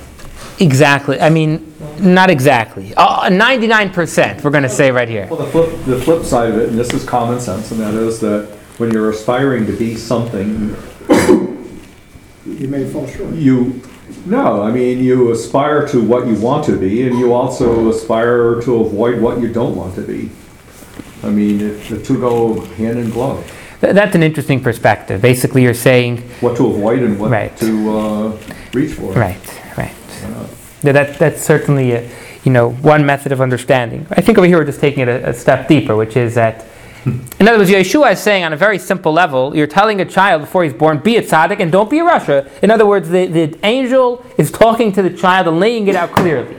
Exactly. 0.61 1.21
I 1.21 1.31
mean, 1.31 1.75
not 1.99 2.31
exactly. 2.31 2.93
Uh, 2.97 3.29
99%, 3.29 4.43
we're 4.45 4.51
going 4.51 4.63
to 4.63 4.69
say 4.69 4.91
right 4.91 5.09
here. 5.09 5.27
Well, 5.31 5.41
the 5.41 5.47
flip, 5.51 5.85
the 5.87 6.01
flip 6.01 6.25
side 6.25 6.51
of 6.51 6.59
it, 6.59 6.69
and 6.69 6.79
this 6.79 6.93
is 6.95 7.05
common 7.05 7.41
sense, 7.41 7.71
and 7.73 7.81
that 7.81 7.95
is 7.95 8.21
that 8.21 8.49
when 8.79 8.91
you're 8.93 9.11
aspiring 9.11 9.67
to 9.67 9.73
be 9.73 9.97
something, 9.97 10.77
You 12.47 12.69
may 12.69 12.85
fall 12.89 13.07
short. 13.07 13.35
you, 13.35 13.81
no, 14.27 14.63
I 14.63 14.71
mean, 14.73 14.99
you 15.03 15.31
aspire 15.33 15.87
to 15.89 16.03
what 16.03 16.27
you 16.27 16.35
want 16.35 16.65
to 16.67 16.77
be, 16.77 17.07
and 17.07 17.19
you 17.19 17.33
also 17.33 17.89
aspire 17.89 18.61
to 18.63 18.81
avoid 18.85 19.21
what 19.21 19.41
you 19.41 19.53
don't 19.53 19.77
want 19.77 19.95
to 19.95 20.03
be. 20.03 20.31
I 21.23 21.31
mean, 21.31 21.61
it- 21.61 21.89
the 21.89 21.99
two 22.03 22.19
go 22.19 22.61
hand 22.77 22.99
in 22.99 23.11
glove. 23.11 23.45
Th- 23.81 23.95
That's 23.95 24.15
an 24.17 24.23
interesting 24.23 24.61
perspective. 24.61 25.21
Basically, 25.23 25.63
you're 25.63 25.75
saying, 25.75 26.19
What 26.41 26.57
to 26.57 26.67
avoid 26.67 27.01
and 27.03 27.19
what 27.19 27.31
Right. 27.31 27.57
to 27.59 27.91
uh, 27.99 28.37
reach 28.73 28.93
for. 28.95 29.13
right, 29.13 29.39
right. 29.79 29.93
Yeah, 30.83 30.93
That, 30.93 31.19
that's 31.19 31.43
certainly, 31.43 31.93
a, 31.93 32.09
you 32.45 32.51
know, 32.53 32.71
one 32.71 33.07
method 33.07 33.31
of 33.31 33.41
understanding. 33.41 34.07
I 34.11 34.21
think 34.21 34.37
over 34.37 34.47
here 34.49 34.59
we're 34.59 34.65
just 34.65 34.81
taking 34.81 35.03
it 35.05 35.09
a, 35.09 35.29
a 35.31 35.33
step 35.33 35.69
deeper, 35.69 35.95
which 35.95 36.17
is 36.17 36.35
that, 36.35 36.65
in 37.05 37.49
other 37.49 37.59
words, 37.59 37.71
Yeshua 37.71 38.13
is 38.13 38.21
saying 38.21 38.45
on 38.45 38.53
a 38.53 38.57
very 38.57 38.79
simple 38.79 39.13
level, 39.13 39.57
you're 39.57 39.67
telling 39.67 40.01
a 40.01 40.05
child 40.05 40.43
before 40.43 40.63
he's 40.63 40.73
born, 40.73 40.99
be 40.99 41.17
a 41.17 41.23
tzaddik 41.23 41.59
and 41.59 41.73
don't 41.73 41.91
be 41.91 41.99
a 41.99 42.05
rasha. 42.05 42.49
In 42.63 42.71
other 42.71 42.87
words, 42.87 43.09
the, 43.09 43.27
the 43.27 43.59
angel 43.65 44.25
is 44.39 44.53
talking 44.53 44.93
to 44.93 45.03
the 45.03 45.11
child 45.11 45.49
and 45.49 45.59
laying 45.59 45.89
it 45.89 45.97
out 45.97 46.13
clearly. 46.13 46.57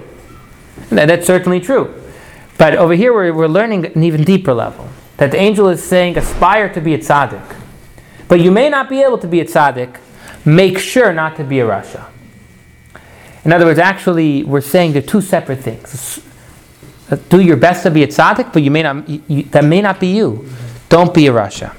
And 0.90 1.10
that's 1.10 1.26
certainly 1.26 1.62
true. 1.62 1.94
But 2.58 2.76
over 2.76 2.94
here 2.94 3.14
we're, 3.14 3.34
we're 3.34 3.48
learning 3.48 3.86
an 3.86 4.04
even 4.04 4.24
deeper 4.24 4.54
level. 4.54 4.90
That 5.18 5.32
the 5.32 5.38
angel 5.38 5.70
is 5.70 5.82
saying, 5.82 6.18
aspire 6.18 6.74
to 6.74 6.82
be 6.82 6.94
a 6.94 6.98
tzaddik. 6.98 7.56
But 8.28 8.42
you 8.42 8.52
may 8.52 8.70
not 8.70 8.90
be 8.90 9.02
able 9.02 9.18
to 9.20 9.28
be 9.28 9.40
a 9.40 9.46
tzaddik. 9.46 9.98
Make 10.44 10.78
sure 10.78 11.14
not 11.14 11.38
to 11.38 11.44
be 11.46 11.62
a 11.62 11.66
rasha. 11.66 12.08
In 13.46 13.54
other 13.54 13.66
words, 13.66 13.80
actually, 13.80 14.44
we're 14.44 14.62
saying 14.62 14.94
they're 14.94 15.02
two 15.02 15.22
separate 15.22 15.60
things. 15.60 16.22
Do 17.30 17.42
your 17.42 17.58
best 17.58 17.84
to 17.84 17.92
be 17.92 18.04
a 18.04 18.08
tzaddik, 18.08 18.54
but 18.54 18.64
you 18.64 18.72
may 18.72 18.84
not, 18.84 19.08
you, 19.08 19.44
that 19.44 19.64
may 19.64 19.82
not 19.82 20.00
be 20.00 20.08
you. 20.08 20.48
Don't 20.90 21.14
be 21.14 21.28
a 21.28 21.32
rasha. 21.32 21.76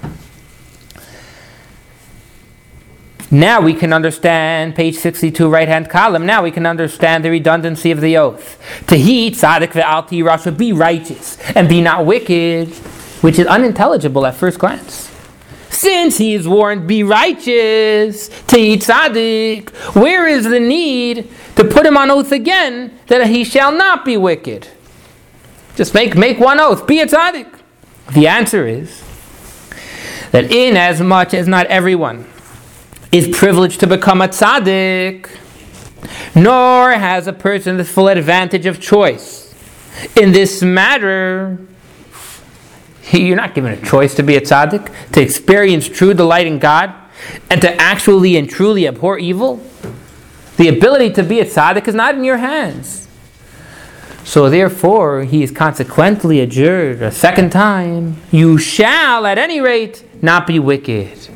Now 3.31 3.61
we 3.61 3.75
can 3.75 3.93
understand, 3.93 4.77
page 4.77 4.97
62, 4.97 5.49
right 5.49 5.67
hand 5.67 5.89
column, 5.89 6.25
now 6.25 6.43
we 6.43 6.51
can 6.51 6.67
understand 6.67 7.25
the 7.25 7.31
redundancy 7.31 7.91
of 7.91 8.01
the 8.01 8.17
oath. 8.17 8.59
To 8.87 8.97
he, 8.97 9.31
tzaddik 9.31 9.73
ve'alti 9.73 10.23
rasha, 10.23 10.57
be 10.57 10.73
righteous 10.73 11.39
and 11.57 11.69
be 11.69 11.81
not 11.81 12.07
wicked, 12.07 12.69
which 13.23 13.39
is 13.39 13.47
unintelligible 13.47 14.25
at 14.27 14.37
first 14.37 14.59
glance. 14.59 15.11
Since 15.71 16.19
he 16.19 16.35
is 16.35 16.47
warned, 16.47 16.87
be 16.87 17.03
righteous, 17.03 18.29
to 18.47 18.57
eat 18.57 18.83
tzaddik, 18.83 19.71
where 20.01 20.29
is 20.29 20.45
the 20.45 20.61
need 20.61 21.29
to 21.57 21.65
put 21.65 21.85
him 21.85 21.97
on 21.97 22.13
oath 22.13 22.31
again 22.31 22.97
that 23.09 23.27
he 23.27 23.43
shall 23.43 23.73
not 23.73 24.05
be 24.05 24.17
wicked? 24.17 24.69
Just 25.77 25.93
make, 25.95 26.17
make 26.17 26.39
one 26.39 26.61
oath, 26.61 26.87
be 26.87 27.01
a 27.01 27.07
tzaddik. 27.07 27.53
The 28.13 28.29
answer 28.29 28.67
is 28.67 29.03
that 30.31 30.51
in 30.51 30.77
as 30.77 31.01
much 31.01 31.35
as 31.35 31.49
not 31.49 31.67
everyone 31.67 32.27
is 33.11 33.37
privileged 33.37 33.81
to 33.81 33.87
become 33.87 34.21
a 34.21 34.29
tzaddik, 34.29 35.29
nor 36.35 36.93
has 36.93 37.27
a 37.27 37.33
person 37.33 37.77
the 37.77 37.85
full 37.85 38.09
advantage 38.09 38.67
of 38.67 38.81
choice. 38.81 39.55
In 40.17 40.33
this 40.33 40.63
matter, 40.63 41.59
you're 43.13 43.37
not 43.37 43.55
given 43.55 43.73
a 43.73 43.85
choice 43.85 44.15
to 44.15 44.23
be 44.23 44.37
a 44.37 44.41
tzaddik, 44.41 45.13
to 45.13 45.23
experience 45.23 45.89
true 45.89 46.15
delight 46.15 46.47
in 46.47 46.59
God, 46.59 46.95
and 47.51 47.61
to 47.63 47.73
actually 47.81 48.37
and 48.37 48.49
truly 48.49 48.87
abhor 48.87 49.19
evil. 49.19 49.61
The 50.57 50.69
ability 50.69 51.13
to 51.15 51.23
be 51.23 51.41
a 51.41 51.45
tzaddik 51.45 51.89
is 51.89 51.95
not 51.95 52.15
in 52.15 52.25
your 52.25 52.37
hands. 52.37 53.04
So 54.25 54.49
therefore, 54.49 55.25
he 55.25 55.43
is 55.43 55.51
consequently 55.51 56.41
adjured 56.41 57.03
a 57.03 57.13
second 57.13 57.51
time, 57.51 58.17
you 58.33 58.57
shall 58.57 59.27
at 59.27 59.37
any 59.37 59.61
rate 59.61 60.03
not 60.23 60.47
be 60.47 60.59
wicked. 60.59 61.29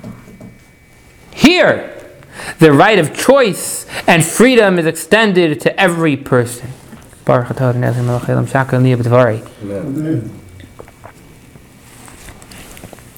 Here, 1.34 1.94
the 2.58 2.72
right 2.72 2.98
of 2.98 3.14
choice 3.14 3.84
and 4.06 4.24
freedom 4.24 4.78
is 4.78 4.86
extended 4.86 5.60
to 5.60 5.78
every 5.78 6.16
person. 6.16 6.70
B'dvarei. 7.26 7.50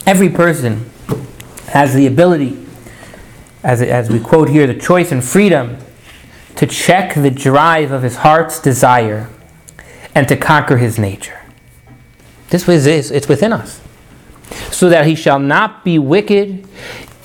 Every 0.04 0.28
person 0.28 0.90
has 1.68 1.94
the 1.94 2.08
ability, 2.08 2.66
as, 3.62 3.80
as 3.80 4.10
we 4.10 4.18
quote 4.18 4.48
here, 4.48 4.66
the 4.66 4.74
choice 4.74 5.12
and 5.12 5.22
freedom 5.22 5.76
to 6.56 6.66
check 6.66 7.14
the 7.14 7.30
drive 7.30 7.92
of 7.92 8.02
his 8.02 8.16
heart's 8.16 8.60
desire 8.60 9.30
and 10.14 10.28
to 10.28 10.36
conquer 10.36 10.76
his 10.76 10.98
nature. 10.98 11.40
This 12.50 12.68
is 12.68 13.10
it's 13.10 13.28
within 13.28 13.52
us. 13.52 13.80
So 14.72 14.88
that 14.88 15.06
he 15.06 15.14
shall 15.14 15.38
not 15.38 15.84
be 15.84 15.98
wicked 15.98 16.66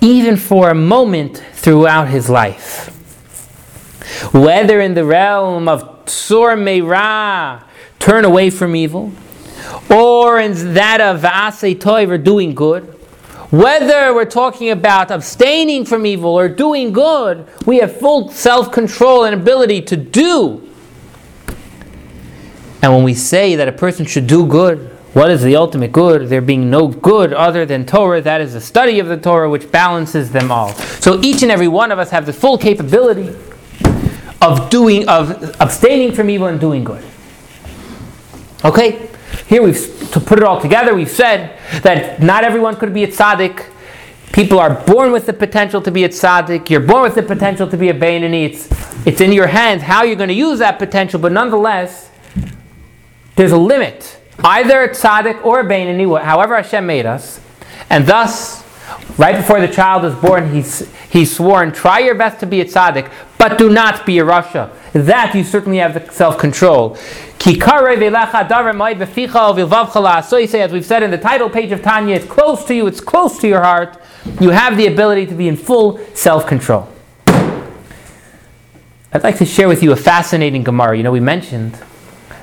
even 0.01 0.37
for 0.37 0.69
a 0.69 0.75
moment 0.75 1.43
throughout 1.53 2.09
his 2.09 2.29
life. 2.29 2.91
Whether 4.33 4.79
in 4.79 4.93
the 4.93 5.03
realm 5.03 5.67
of 5.67 6.05
Tsur 6.05 6.55
Meirah, 6.55 7.63
turn 7.97 8.23
away 8.23 8.51
from 8.51 8.75
evil, 8.75 9.11
or 9.89 10.39
in 10.39 10.75
that 10.75 11.01
of 11.01 11.21
Va'asei 11.21 11.75
Toiv, 11.75 12.09
or 12.09 12.19
doing 12.19 12.53
good, 12.53 12.83
whether 13.51 14.13
we're 14.13 14.25
talking 14.25 14.69
about 14.69 15.11
abstaining 15.11 15.85
from 15.85 16.05
evil 16.05 16.31
or 16.31 16.49
doing 16.49 16.91
good, 16.91 17.47
we 17.65 17.77
have 17.77 17.97
full 17.97 18.29
self 18.29 18.71
control 18.71 19.23
and 19.23 19.33
ability 19.33 19.81
to 19.83 19.97
do. 19.97 20.69
And 22.85 22.93
when 22.93 23.03
we 23.03 23.15
say 23.15 23.55
that 23.55 23.67
a 23.67 23.71
person 23.71 24.05
should 24.05 24.27
do 24.27 24.45
good, 24.45 24.77
what 25.13 25.31
is 25.31 25.41
the 25.41 25.55
ultimate 25.55 25.91
good? 25.91 26.29
There 26.29 26.39
being 26.39 26.69
no 26.69 26.87
good 26.87 27.33
other 27.33 27.65
than 27.65 27.83
Torah, 27.83 28.21
that 28.21 28.41
is 28.41 28.53
the 28.53 28.61
study 28.61 28.99
of 28.99 29.07
the 29.07 29.17
Torah 29.17 29.49
which 29.49 29.71
balances 29.71 30.31
them 30.31 30.51
all. 30.51 30.71
So 31.01 31.19
each 31.23 31.41
and 31.41 31.51
every 31.51 31.67
one 31.67 31.91
of 31.91 31.97
us 31.97 32.11
have 32.11 32.27
the 32.27 32.33
full 32.33 32.59
capability 32.59 33.35
of 34.39 34.69
doing 34.69 35.09
of 35.09 35.59
abstaining 35.59 36.11
from 36.11 36.29
evil 36.29 36.45
and 36.45 36.59
doing 36.59 36.83
good. 36.83 37.03
Okay? 38.63 39.09
Here 39.47 39.63
we've 39.63 40.11
to 40.11 40.19
put 40.19 40.37
it 40.37 40.43
all 40.43 40.61
together, 40.61 40.93
we've 40.93 41.09
said 41.09 41.57
that 41.81 42.21
not 42.21 42.43
everyone 42.43 42.75
could 42.75 42.93
be 42.93 43.03
a 43.03 43.07
tzaddik. 43.07 43.65
People 44.31 44.59
are 44.59 44.75
born 44.85 45.11
with 45.11 45.25
the 45.25 45.33
potential 45.33 45.81
to 45.81 45.89
be 45.89 46.03
a 46.03 46.09
tzaddik. 46.09 46.69
You're 46.69 46.81
born 46.81 47.01
with 47.01 47.15
the 47.15 47.23
potential 47.23 47.67
to 47.67 47.77
be 47.77 47.89
a 47.89 47.95
Bainani. 47.95 48.45
It's, 48.45 49.07
it's 49.07 49.21
in 49.21 49.31
your 49.31 49.47
hands 49.47 49.81
how 49.81 50.03
you're 50.03 50.15
going 50.15 50.29
to 50.29 50.35
use 50.35 50.59
that 50.59 50.77
potential, 50.77 51.19
but 51.19 51.31
nonetheless, 51.31 52.04
there's 53.35 53.51
a 53.51 53.57
limit. 53.57 54.19
Either 54.43 54.83
a 54.83 54.89
tzaddik 54.89 55.45
or 55.45 55.61
a 55.61 55.63
Bainani, 55.63 56.21
however 56.21 56.55
Hashem 56.55 56.85
made 56.85 57.05
us. 57.05 57.39
And 57.89 58.05
thus, 58.05 58.63
right 59.17 59.35
before 59.35 59.61
the 59.61 59.67
child 59.67 60.03
is 60.05 60.13
born, 60.15 60.51
he's, 60.53 60.91
he's 61.09 61.35
sworn, 61.35 61.71
try 61.71 61.99
your 61.99 62.15
best 62.15 62.39
to 62.41 62.45
be 62.45 62.61
a 62.61 62.65
tzaddik, 62.65 63.11
but 63.37 63.57
do 63.57 63.69
not 63.69 64.05
be 64.05 64.19
a 64.19 64.23
Rasha. 64.25 64.71
That 64.93 65.33
you 65.35 65.43
certainly 65.43 65.77
have 65.79 65.93
the 65.93 66.11
self-control. 66.11 66.95
So 66.95 67.51
you 70.37 70.47
say, 70.47 70.61
as 70.61 70.71
we've 70.71 70.85
said 70.85 71.03
in 71.03 71.11
the 71.11 71.17
title 71.17 71.49
page 71.49 71.71
of 71.71 71.81
Tanya, 71.81 72.15
it's 72.15 72.25
close 72.25 72.65
to 72.65 72.73
you, 72.73 72.87
it's 72.87 73.01
close 73.01 73.37
to 73.39 73.47
your 73.47 73.61
heart. 73.61 74.01
You 74.39 74.49
have 74.49 74.77
the 74.77 74.87
ability 74.87 75.27
to 75.27 75.35
be 75.35 75.47
in 75.47 75.55
full 75.55 75.99
self-control. 76.15 76.89
I'd 79.13 79.23
like 79.23 79.37
to 79.37 79.45
share 79.45 79.67
with 79.67 79.83
you 79.83 79.91
a 79.91 79.95
fascinating 79.95 80.63
Gemara. 80.63 80.97
You 80.97 81.03
know, 81.03 81.11
we 81.11 81.19
mentioned 81.19 81.77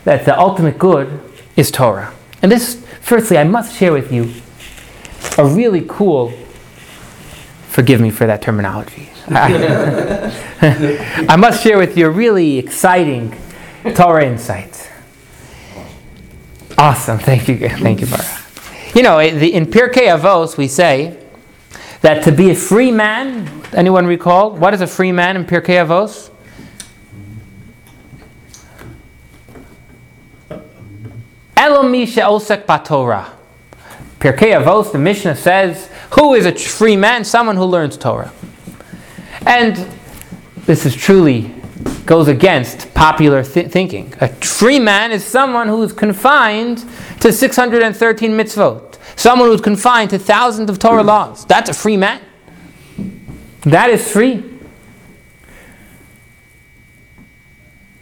that 0.05 0.25
the 0.25 0.39
ultimate 0.39 0.79
good 0.79 1.21
is 1.57 1.71
Torah. 1.71 2.13
And 2.43 2.51
this, 2.51 2.85
firstly, 3.01 3.39
I 3.39 3.45
must 3.45 3.77
share 3.77 3.93
with 3.93 4.13
you 4.13 4.33
a 5.39 5.47
really 5.47 5.85
cool, 5.89 6.33
forgive 7.69 8.01
me 8.01 8.11
for 8.11 8.27
that 8.27 8.43
terminology. 8.43 9.09
I 9.29 11.37
must 11.39 11.63
share 11.63 11.79
with 11.79 11.97
you 11.97 12.07
a 12.07 12.11
really 12.11 12.59
exciting 12.59 13.37
Torah 13.95 14.27
insight. 14.27 14.91
Awesome, 16.77 17.19
thank 17.19 17.49
you, 17.49 17.69
thank 17.69 18.01
you, 18.01 18.09
Bara. 18.09 18.25
You 18.95 19.03
know, 19.03 19.21
in 19.21 19.67
Pirkei 19.67 20.09
Avos, 20.09 20.57
we 20.57 20.67
say 20.67 21.19
that 22.01 22.25
to 22.25 22.33
be 22.33 22.51
a 22.51 22.55
free 22.55 22.91
man, 22.91 23.63
anyone 23.73 24.07
recall? 24.07 24.51
What 24.51 24.75
is 24.75 24.81
a 24.81 24.87
free 24.87 25.13
man 25.13 25.37
in 25.37 25.45
Pirkei 25.45 25.87
Avos? 25.87 26.32
Elomi 31.73 32.07
she'osek 32.07 32.67
batorah. 32.67 33.31
Pirkei 34.19 34.53
Avos, 34.53 34.93
the 34.93 34.99
Mishnah 34.99 35.35
says, 35.35 35.89
who 36.13 36.35
is 36.35 36.47
a 36.47 36.55
free 36.55 36.97
man? 36.97 37.25
Someone 37.25 37.57
who 37.57 37.65
learns 37.65 37.97
Torah. 37.97 38.33
And 39.47 39.89
this 40.67 40.87
is 40.87 40.95
truly 40.95 41.55
goes 42.07 42.29
against 42.29 42.93
popular 42.95 43.43
thi- 43.43 43.65
thinking. 43.69 44.15
A 44.21 44.29
free 44.29 44.79
man 44.79 45.13
is 45.13 45.25
someone 45.25 45.69
who 45.69 45.83
is 45.83 45.93
confined 45.93 46.85
to 47.21 47.33
613 47.33 48.31
mitzvot. 48.33 48.99
Someone 49.17 49.49
who's 49.49 49.61
confined 49.61 50.11
to 50.11 50.19
thousands 50.19 50.71
of 50.71 50.79
Torah 50.79 51.03
laws. 51.03 51.45
That's 51.47 51.71
a 51.71 51.75
free 51.75 51.97
man. 51.97 52.21
That 53.63 53.91
is 53.91 54.11
free. 54.11 54.45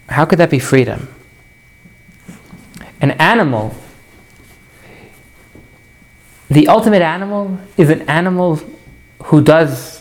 How 0.09 0.25
could 0.25 0.39
that 0.39 0.51
be 0.51 0.59
freedom? 0.59 1.09
An 3.01 3.13
animal, 3.13 3.75
the 6.51 6.69
ultimate 6.69 7.03
animal 7.03 7.59
is 7.77 7.91
an 7.91 8.03
animal 8.03 8.61
who 9.25 9.43
does 9.43 10.01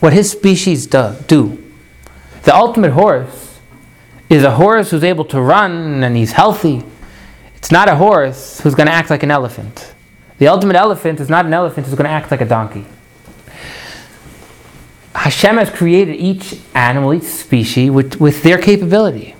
what 0.00 0.12
his 0.12 0.30
species 0.30 0.86
do. 0.86 1.14
do. 1.26 1.64
The 2.42 2.54
ultimate 2.54 2.92
horse 2.92 3.58
is 4.28 4.42
a 4.42 4.50
horse 4.50 4.90
who's 4.90 5.04
able 5.04 5.24
to 5.26 5.40
run 5.40 6.02
and 6.02 6.16
he's 6.16 6.32
healthy. 6.32 6.84
It's 7.56 7.70
not 7.70 7.88
a 7.88 7.96
horse 7.96 8.60
who's 8.60 8.74
going 8.74 8.86
to 8.86 8.92
act 8.92 9.10
like 9.10 9.22
an 9.22 9.30
elephant. 9.30 9.94
The 10.38 10.48
ultimate 10.48 10.76
elephant 10.76 11.20
is 11.20 11.30
not 11.30 11.46
an 11.46 11.54
elephant, 11.54 11.86
who's 11.86 11.94
going 11.94 12.06
to 12.06 12.10
act 12.10 12.30
like 12.30 12.40
a 12.40 12.44
donkey. 12.44 12.84
Hashem 15.14 15.56
has 15.56 15.70
created 15.70 16.16
each 16.16 16.60
animal, 16.74 17.14
each 17.14 17.22
species 17.22 17.90
with, 17.90 18.20
with 18.20 18.42
their 18.42 18.58
capability. 18.58 19.36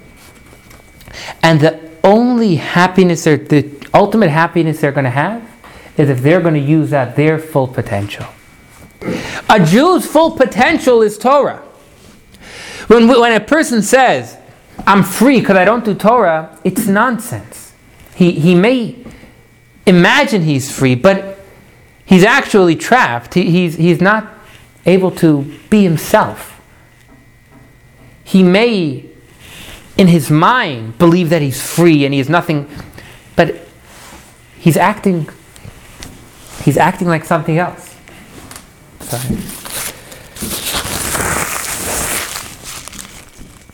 And 1.42 1.60
the 1.60 1.83
only 2.04 2.56
happiness, 2.56 3.24
they're, 3.24 3.36
the 3.36 3.70
ultimate 3.92 4.30
happiness 4.30 4.80
they're 4.80 4.92
going 4.92 5.04
to 5.04 5.10
have 5.10 5.42
is 5.96 6.08
if 6.10 6.20
they're 6.22 6.40
going 6.40 6.54
to 6.54 6.60
use 6.60 6.90
that 6.90 7.16
their 7.16 7.38
full 7.38 7.66
potential. 7.66 8.26
A 9.50 9.64
Jew's 9.64 10.06
full 10.06 10.32
potential 10.32 11.02
is 11.02 11.18
Torah. 11.18 11.62
When, 12.86 13.08
when 13.08 13.32
a 13.32 13.44
person 13.44 13.82
says, 13.82 14.36
I'm 14.86 15.02
free 15.02 15.40
because 15.40 15.56
I 15.56 15.64
don't 15.64 15.84
do 15.84 15.94
Torah, 15.94 16.58
it's 16.64 16.86
nonsense. 16.86 17.72
He, 18.14 18.32
he 18.32 18.54
may 18.54 18.96
imagine 19.86 20.42
he's 20.42 20.70
free, 20.70 20.94
but 20.94 21.38
he's 22.04 22.24
actually 22.24 22.76
trapped. 22.76 23.34
He, 23.34 23.50
he's, 23.50 23.76
he's 23.76 24.00
not 24.00 24.32
able 24.86 25.10
to 25.12 25.58
be 25.70 25.82
himself. 25.82 26.60
He 28.24 28.42
may, 28.42 29.06
in 29.96 30.08
his 30.08 30.30
mind, 30.30 30.98
believe 30.98 31.30
that 31.30 31.42
he's 31.42 31.60
free 31.60 32.04
and 32.04 32.12
he 32.12 32.18
has 32.18 32.28
nothing, 32.28 32.68
but 33.36 33.56
he's 34.58 34.76
acting, 34.76 35.28
he's 36.62 36.76
acting 36.76 37.08
like 37.08 37.24
something 37.24 37.58
else. 37.58 37.96
Sorry. 39.00 39.36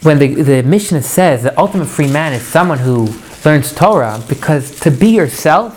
When 0.03 0.19
the, 0.19 0.43
the 0.43 0.63
Mishnah 0.63 1.03
says 1.03 1.43
the 1.43 1.59
ultimate 1.59 1.87
free 1.87 2.11
man 2.11 2.33
is 2.33 2.43
someone 2.43 2.79
who 2.79 3.09
learns 3.45 3.75
Torah, 3.75 4.23
because 4.29 4.79
to 4.81 4.91
be 4.91 5.09
yourself, 5.09 5.77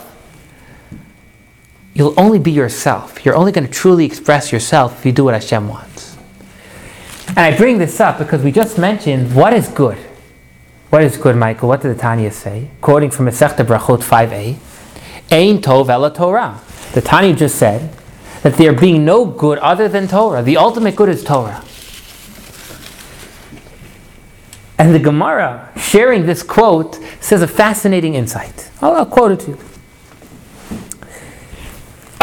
you'll 1.93 2.17
only 2.17 2.39
be 2.39 2.51
yourself. 2.51 3.25
You're 3.25 3.36
only 3.36 3.51
going 3.51 3.67
to 3.67 3.71
truly 3.71 4.06
express 4.06 4.51
yourself 4.51 4.99
if 4.99 5.06
you 5.06 5.12
do 5.12 5.25
what 5.25 5.34
Hashem 5.34 5.67
wants. 5.67 6.17
And 7.29 7.39
I 7.39 7.56
bring 7.58 7.77
this 7.77 7.99
up 7.99 8.17
because 8.17 8.43
we 8.43 8.51
just 8.51 8.77
mentioned 8.77 9.34
what 9.36 9.53
is 9.53 9.67
good. 9.69 9.97
What 10.93 11.01
is 11.01 11.17
good, 11.17 11.36
Michael? 11.36 11.69
What 11.69 11.82
did 11.82 11.95
the 11.95 11.99
Tanya 11.99 12.29
say? 12.29 12.69
Quoting 12.79 13.10
from 13.10 13.25
Masechta 13.25 13.65
Brachot 13.65 14.03
5a, 14.03 14.56
Ein 15.32 15.60
Tov 15.60 15.89
Ela 15.89 16.13
Torah. 16.13 16.62
The 16.93 17.01
Tanya 17.01 17.36
just 17.36 17.56
said 17.56 17.91
that 18.43 18.58
there 18.58 18.73
being 18.73 19.03
no 19.03 19.25
good 19.25 19.58
other 19.58 19.88
than 19.88 20.08
Torah. 20.08 20.43
The 20.43 20.58
ultimate 20.58 20.95
good 20.95 21.10
is 21.10 21.23
Torah. 21.23 21.65
And 24.77 24.93
the 24.93 24.99
Gemara, 24.99 25.71
sharing 25.77 26.27
this 26.27 26.43
quote, 26.43 26.99
says 27.19 27.41
a 27.41 27.47
fascinating 27.47 28.13
insight. 28.13 28.69
I'll, 28.79 28.91
I'll 28.91 29.08
quote 29.08 29.32
it 29.32 29.39
to 29.45 29.47
you. 29.47 29.58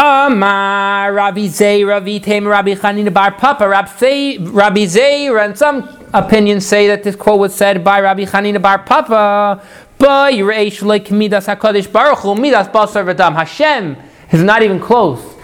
Amar 0.03 1.13
Rabbi 1.13 1.47
Zeira 1.47 2.01
Vitem 2.01 2.47
Rabbi 2.49 2.75
Chanina 2.75 3.13
Bar 3.13 3.33
Papa 3.33 3.69
Rabbi 3.69 4.87
Zeira 4.87 5.45
and 5.45 5.59
some 5.59 5.87
opinions 6.15 6.65
say 6.65 6.87
that 6.87 7.03
this 7.03 7.15
quote 7.15 7.39
was 7.39 7.55
said 7.55 7.85
by 7.85 8.01
Rabbi 8.01 8.25
Chanina 8.25 8.63
Bar 8.63 8.79
Papa 8.79 9.63
Midas 10.01 11.47
Hakadosh 11.47 11.93
Baruch 11.93 12.21
Hu 12.21 12.35
Midas 12.35 12.69
Basar 12.69 13.05
V'Dam 13.05 13.35
Hashem 13.35 13.95
is 14.33 14.43
not 14.43 14.63
even 14.63 14.81
close 14.81 15.35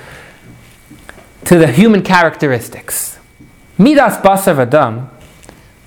to 1.45 1.59
the 1.59 1.67
human 1.67 2.03
characteristics. 2.03 3.19
Midas 3.77 4.17
Basar 4.17 4.57
V'Dam, 4.67 5.11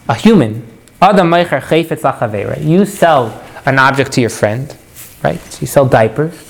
a 0.07 0.13
human, 0.13 0.67
Adam 1.01 1.27
Meicher 1.31 1.59
Chayfetz 1.59 2.01
Lachavera. 2.01 2.63
You 2.63 2.85
sell 2.85 3.43
an 3.65 3.79
object 3.79 4.11
to 4.11 4.21
your 4.21 4.29
friend, 4.29 4.77
right? 5.23 5.41
You 5.59 5.65
sell 5.65 5.87
diapers. 5.87 6.48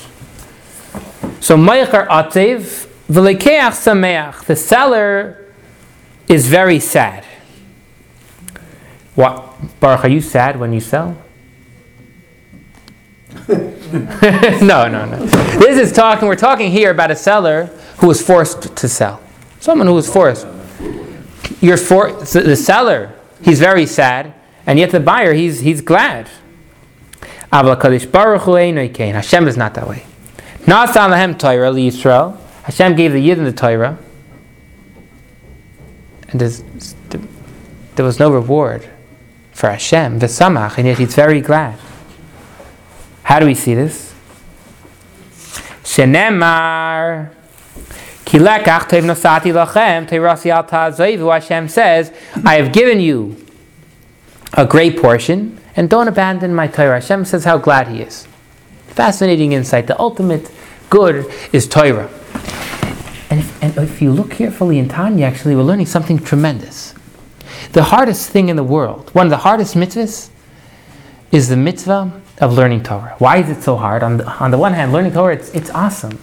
So 1.40 1.58
Meicher 1.58 2.08
Atzev 2.08 2.88
V'Lekeach 3.10 3.72
Sameach. 3.72 4.46
The 4.46 4.56
seller 4.56 5.46
is 6.28 6.48
very 6.48 6.80
sad. 6.80 7.26
What, 9.16 9.80
Baruch? 9.80 10.06
Are 10.06 10.10
you 10.10 10.22
sad 10.22 10.60
when 10.60 10.72
you 10.72 10.80
sell? 10.80 11.18
no, 13.48 14.88
no, 14.88 15.06
no. 15.06 15.26
This 15.26 15.80
is 15.80 15.92
talking. 15.92 16.28
We're 16.28 16.36
talking 16.36 16.72
here 16.72 16.92
about 16.92 17.10
a 17.10 17.16
seller 17.16 17.66
who 17.98 18.08
was 18.08 18.22
forced 18.22 18.76
to 18.76 18.88
sell. 18.88 19.20
Someone 19.60 19.88
who 19.88 19.96
was 19.96 20.12
forced. 20.12 20.46
You're 21.62 21.78
for 21.78 22.12
the 22.12 22.56
seller. 22.56 23.14
He's 23.42 23.60
very 23.60 23.86
sad, 23.86 24.34
and 24.66 24.78
yet 24.78 24.92
the 24.92 25.00
buyer. 25.00 25.34
He's 25.34 25.60
he's 25.62 25.82
glad. 25.82 26.30
Hashem 27.52 29.48
is 29.48 29.58
not 29.58 29.74
that 29.74 29.88
way. 29.88 30.06
Nasan 30.66 31.10
lahem 31.12 31.38
Torah 31.38 31.72
Yisrael. 31.72 32.38
Hashem 32.64 32.96
gave 32.96 33.14
the 33.14 33.28
Yidden 33.28 33.46
the 33.46 33.54
Torah, 33.54 33.98
and 36.30 36.40
there 37.96 38.06
was 38.06 38.20
no 38.20 38.32
reward 38.32 38.88
for 39.52 39.70
Hashem, 39.70 40.20
v'samach, 40.20 40.78
and 40.78 40.86
yet 40.88 41.00
he's 41.00 41.16
very 41.16 41.42
glad. 41.42 41.80
How 43.24 43.40
do 43.40 43.46
we 43.46 43.56
see 43.56 43.74
this? 43.74 44.14
Shenemar. 45.84 47.34
Hashem 51.32 51.68
says, 51.68 52.14
I 52.46 52.56
have 52.56 52.72
given 52.72 53.00
you 53.00 53.46
a 54.54 54.66
great 54.68 55.02
portion, 55.02 55.60
and 55.76 55.90
don't 55.90 56.08
abandon 56.08 56.54
my 56.54 56.68
Torah. 56.68 57.00
Hashem 57.02 57.26
says 57.26 57.44
how 57.44 57.58
glad 57.58 57.88
he 57.88 58.02
is. 58.04 58.28
Fascinating 58.90 59.54
insight. 59.54 59.88
The 59.88 60.00
ultimate 60.00 60.52
good 60.90 61.32
is 61.54 61.68
Torah. 61.68 62.10
And 63.30 63.40
if, 63.40 63.64
and 63.64 63.78
if 63.78 64.02
you 64.02 64.12
look 64.12 64.32
carefully 64.32 64.80
in 64.80 64.90
Tanya, 64.90 65.26
actually, 65.26 65.56
we're 65.56 65.64
learning 65.64 65.86
something 65.86 66.18
tremendous. 66.20 66.96
The 67.74 67.84
hardest 67.84 68.30
thing 68.30 68.50
in 68.50 68.56
the 68.56 68.64
world, 68.64 69.10
one 69.14 69.28
of 69.28 69.30
the 69.30 69.38
hardest 69.38 69.76
mitzvahs, 69.76 70.30
is 71.32 71.48
the 71.48 71.58
mitzvah 71.58 72.22
of 72.40 72.54
learning 72.54 72.84
Torah. 72.84 73.16
Why 73.20 73.38
is 73.38 73.50
it 73.50 73.62
so 73.62 73.76
hard? 73.76 74.02
On 74.02 74.18
the, 74.18 74.28
on 74.28 74.50
the 74.50 74.58
one 74.58 74.74
hand, 74.74 74.92
learning 74.92 75.14
Torah, 75.14 75.36
it's, 75.36 75.54
it's 75.54 75.70
awesome. 75.70 76.20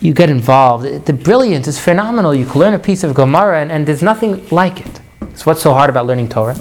You 0.00 0.12
get 0.12 0.28
involved. 0.28 1.06
The 1.06 1.12
brilliance 1.12 1.68
is 1.68 1.78
phenomenal. 1.78 2.34
You 2.34 2.46
can 2.46 2.60
learn 2.60 2.74
a 2.74 2.78
piece 2.78 3.04
of 3.04 3.14
Gemara, 3.14 3.60
and, 3.60 3.70
and 3.70 3.86
there's 3.86 4.02
nothing 4.02 4.48
like 4.48 4.84
it. 4.84 5.00
So, 5.34 5.44
what's 5.44 5.62
so 5.62 5.72
hard 5.72 5.88
about 5.90 6.06
learning 6.06 6.30
Torah? 6.30 6.58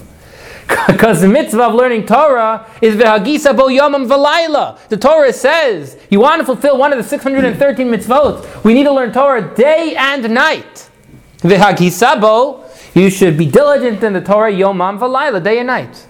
Because 0.92 1.22
the 1.22 1.28
mitzvah 1.28 1.64
of 1.64 1.74
learning 1.74 2.06
Torah 2.06 2.66
is 2.82 2.96
v'hagisa 2.96 3.56
bo 3.56 3.68
yomam 3.68 4.08
v'layla. 4.08 4.78
The 4.90 4.98
Torah 4.98 5.32
says 5.32 5.98
you 6.10 6.20
want 6.20 6.40
to 6.42 6.46
fulfill 6.46 6.78
one 6.78 6.92
of 6.92 6.98
the 6.98 7.04
613 7.04 7.88
mitzvot. 7.88 8.64
We 8.64 8.74
need 8.74 8.84
to 8.84 8.92
learn 8.92 9.14
Torah 9.14 9.56
day 9.56 9.96
and 9.96 10.34
night. 10.34 10.90
V'hagisa 11.40 12.20
bo, 12.20 12.66
you 12.94 13.10
should 13.10 13.38
be 13.38 13.46
diligent 13.46 14.04
in 14.04 14.14
the 14.14 14.22
Torah 14.22 14.52
yomam 14.52 15.00
v'layla, 15.00 15.42
day 15.42 15.60
and 15.60 15.68
night. 15.68 16.08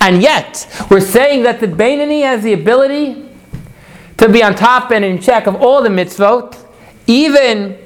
And 0.00 0.20
yet, 0.20 0.66
we're 0.90 1.00
saying 1.00 1.44
that 1.44 1.60
the 1.60 1.68
Beinani 1.68 2.22
has 2.22 2.42
the 2.42 2.52
ability 2.52 3.28
to 4.16 4.28
be 4.28 4.42
on 4.42 4.54
top 4.54 4.90
and 4.90 5.04
in 5.04 5.20
check 5.20 5.46
of 5.46 5.56
all 5.56 5.82
the 5.82 5.88
mitzvot, 5.88 6.56
even 7.06 7.78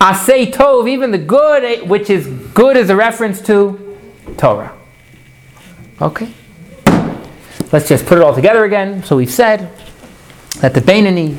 asay 0.00 0.52
tov, 0.52 0.88
even 0.88 1.10
the 1.10 1.18
good, 1.18 1.64
eh, 1.64 1.80
which 1.86 2.10
is 2.10 2.26
good 2.54 2.76
as 2.76 2.90
a 2.90 2.96
reference 2.96 3.40
to 3.42 3.91
Torah. 4.36 4.76
Okay? 6.00 6.32
Let's 7.72 7.88
just 7.88 8.06
put 8.06 8.18
it 8.18 8.24
all 8.24 8.34
together 8.34 8.64
again. 8.64 9.02
So 9.02 9.16
we've 9.16 9.30
said 9.30 9.70
that 10.60 10.74
the 10.74 10.80
Beinani, 10.80 11.38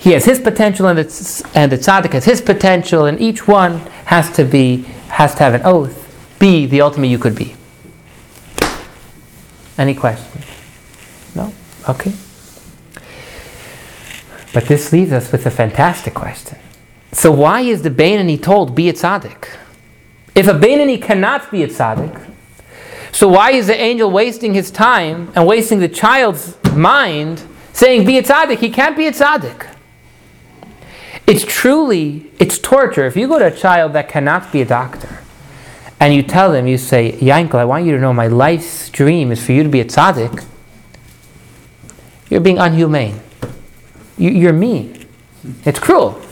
he 0.00 0.12
has 0.12 0.24
his 0.24 0.40
potential 0.40 0.88
and 0.88 0.98
the, 0.98 1.50
and 1.54 1.70
the 1.70 1.76
tzaddik 1.76 2.12
has 2.12 2.24
his 2.24 2.40
potential, 2.40 3.04
and 3.04 3.20
each 3.20 3.46
one 3.46 3.78
has 4.06 4.30
to 4.32 4.44
be 4.44 4.84
has 5.08 5.34
to 5.34 5.40
have 5.40 5.54
an 5.54 5.62
oath, 5.64 6.36
be 6.38 6.66
the 6.66 6.80
ultimate 6.80 7.08
you 7.08 7.18
could 7.18 7.34
be. 7.34 7.54
Any 9.76 9.94
questions? 9.94 10.44
No? 11.34 11.52
Okay. 11.88 12.12
But 14.52 14.64
this 14.66 14.92
leaves 14.92 15.12
us 15.12 15.30
with 15.30 15.46
a 15.46 15.50
fantastic 15.50 16.14
question. 16.14 16.58
So 17.12 17.30
why 17.32 17.60
is 17.62 17.82
the 17.82 17.90
Beinani 17.90 18.42
told 18.42 18.74
be 18.74 18.88
a 18.88 18.92
tzaddik? 18.92 19.48
If 20.38 20.46
a 20.46 20.52
Beinani 20.52 21.02
cannot 21.02 21.50
be 21.50 21.64
a 21.64 21.66
tzaddik, 21.66 22.32
so 23.10 23.26
why 23.26 23.50
is 23.50 23.66
the 23.66 23.74
angel 23.74 24.08
wasting 24.08 24.54
his 24.54 24.70
time 24.70 25.32
and 25.34 25.44
wasting 25.48 25.80
the 25.80 25.88
child's 25.88 26.56
mind 26.74 27.42
saying, 27.72 28.06
be 28.06 28.18
a 28.18 28.22
tzaddik? 28.22 28.58
He 28.58 28.70
can't 28.70 28.96
be 28.96 29.08
a 29.08 29.10
tzaddik. 29.10 29.74
It's 31.26 31.44
truly, 31.44 32.30
it's 32.38 32.56
torture. 32.56 33.04
If 33.04 33.16
you 33.16 33.26
go 33.26 33.40
to 33.40 33.46
a 33.46 33.50
child 33.50 33.94
that 33.94 34.08
cannot 34.08 34.52
be 34.52 34.62
a 34.62 34.64
doctor, 34.64 35.24
and 35.98 36.14
you 36.14 36.22
tell 36.22 36.52
them, 36.52 36.68
you 36.68 36.78
say, 36.78 37.18
Yankel, 37.18 37.56
I 37.56 37.64
want 37.64 37.84
you 37.84 37.90
to 37.96 37.98
know 37.98 38.12
my 38.12 38.28
life's 38.28 38.90
dream 38.90 39.32
is 39.32 39.44
for 39.44 39.50
you 39.50 39.64
to 39.64 39.68
be 39.68 39.80
a 39.80 39.84
tzaddik, 39.84 40.44
you're 42.30 42.40
being 42.40 42.58
unhumane. 42.58 43.18
You, 44.16 44.48
are 44.50 44.52
mean. 44.52 45.04
It's 45.64 45.80
cruel. 45.80 46.22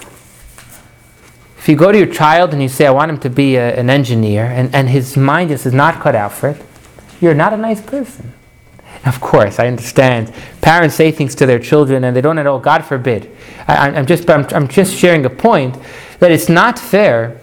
If 1.67 1.71
you 1.71 1.77
go 1.77 1.91
to 1.91 1.99
your 1.99 2.07
child 2.07 2.53
and 2.53 2.63
you 2.63 2.69
say, 2.69 2.87
I 2.87 2.93
want 2.93 3.11
him 3.11 3.19
to 3.19 3.29
be 3.29 3.57
a, 3.57 3.75
an 3.75 3.91
engineer, 3.91 4.45
and, 4.45 4.73
and 4.73 4.89
his 4.89 5.17
mind 5.17 5.51
just 5.51 5.67
is 5.67 5.73
not 5.73 6.01
cut 6.01 6.15
out 6.15 6.31
for 6.31 6.51
it, 6.51 6.63
you're 7.21 7.35
not 7.35 7.53
a 7.53 7.57
nice 7.57 7.81
person. 7.81 8.33
Of 9.05 9.21
course, 9.21 9.59
I 9.59 9.67
understand. 9.67 10.33
Parents 10.61 10.95
say 10.95 11.11
things 11.11 11.35
to 11.35 11.45
their 11.45 11.59
children 11.59 12.05
and 12.05 12.15
they 12.15 12.21
don't 12.21 12.39
at 12.39 12.47
all, 12.47 12.61
God 12.61 12.85
forbid. 12.85 13.33
I, 13.67 13.89
am 13.89 14.07
just, 14.07 14.31
I'm, 14.31 14.47
I'm 14.55 14.69
just 14.69 14.95
sharing 14.95 15.27
a 15.27 15.29
point 15.29 15.77
that 16.21 16.31
it's 16.31 16.49
not 16.49 16.79
fair 16.79 17.41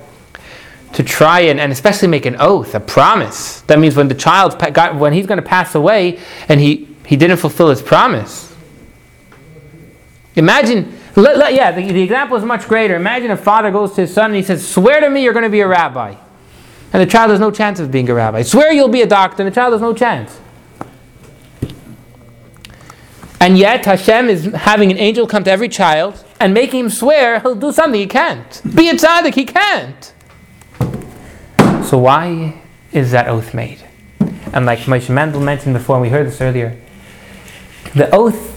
to 0.93 1.03
try 1.03 1.41
and, 1.41 1.59
and 1.59 1.73
especially 1.73 2.07
make 2.07 2.25
an 2.25 2.37
oath, 2.39 2.75
a 2.75 2.79
promise. 2.79 3.59
That 3.63 3.77
means 3.77 3.97
when 3.97 4.07
the 4.07 4.15
child, 4.15 4.57
got, 4.73 4.95
when 4.95 5.11
he's 5.11 5.27
going 5.27 5.41
to 5.41 5.45
pass 5.45 5.75
away 5.75 6.21
and 6.47 6.61
he, 6.61 6.95
he 7.05 7.17
didn't 7.17 7.39
fulfill 7.39 7.69
his 7.69 7.81
promise. 7.81 8.55
Imagine, 10.37 10.97
let, 11.15 11.37
let, 11.37 11.53
yeah, 11.53 11.71
the, 11.71 11.91
the 11.91 12.01
example 12.01 12.37
is 12.37 12.43
much 12.43 12.67
greater. 12.67 12.95
Imagine 12.95 13.31
a 13.31 13.37
father 13.37 13.71
goes 13.71 13.93
to 13.95 14.01
his 14.01 14.13
son 14.13 14.25
and 14.25 14.35
he 14.35 14.41
says, 14.41 14.67
Swear 14.67 14.99
to 15.01 15.09
me 15.09 15.23
you're 15.23 15.33
going 15.33 15.43
to 15.43 15.49
be 15.49 15.61
a 15.61 15.67
rabbi. 15.67 16.15
And 16.91 17.01
the 17.01 17.05
child 17.05 17.31
has 17.31 17.39
no 17.39 17.51
chance 17.51 17.79
of 17.79 17.91
being 17.91 18.09
a 18.09 18.13
rabbi. 18.13 18.43
Swear 18.43 18.71
you'll 18.71 18.87
be 18.87 19.01
a 19.01 19.07
doctor, 19.07 19.43
and 19.43 19.51
the 19.51 19.55
child 19.55 19.73
has 19.73 19.81
no 19.81 19.93
chance. 19.93 20.39
And 23.39 23.57
yet, 23.57 23.85
Hashem 23.85 24.29
is 24.29 24.45
having 24.53 24.89
an 24.91 24.97
angel 24.97 25.27
come 25.27 25.43
to 25.43 25.51
every 25.51 25.67
child 25.67 26.23
and 26.39 26.53
making 26.53 26.79
him 26.79 26.89
swear 26.89 27.39
he'll 27.41 27.55
do 27.55 27.71
something 27.71 27.99
he 27.99 28.07
can't. 28.07 28.61
Be 28.75 28.89
a 28.89 28.93
tzaddik, 28.93 29.33
he 29.33 29.43
can't. 29.43 30.13
So, 31.85 31.97
why 31.97 32.61
is 32.91 33.11
that 33.11 33.27
oath 33.27 33.53
made? 33.53 33.83
And 34.53 34.65
like 34.65 34.79
Moshe 34.79 35.09
Mendel 35.09 35.41
mentioned 35.41 35.73
before, 35.73 35.97
and 35.97 36.03
we 36.03 36.09
heard 36.09 36.27
this 36.27 36.39
earlier, 36.39 36.79
the 37.95 38.09
oath, 38.15 38.52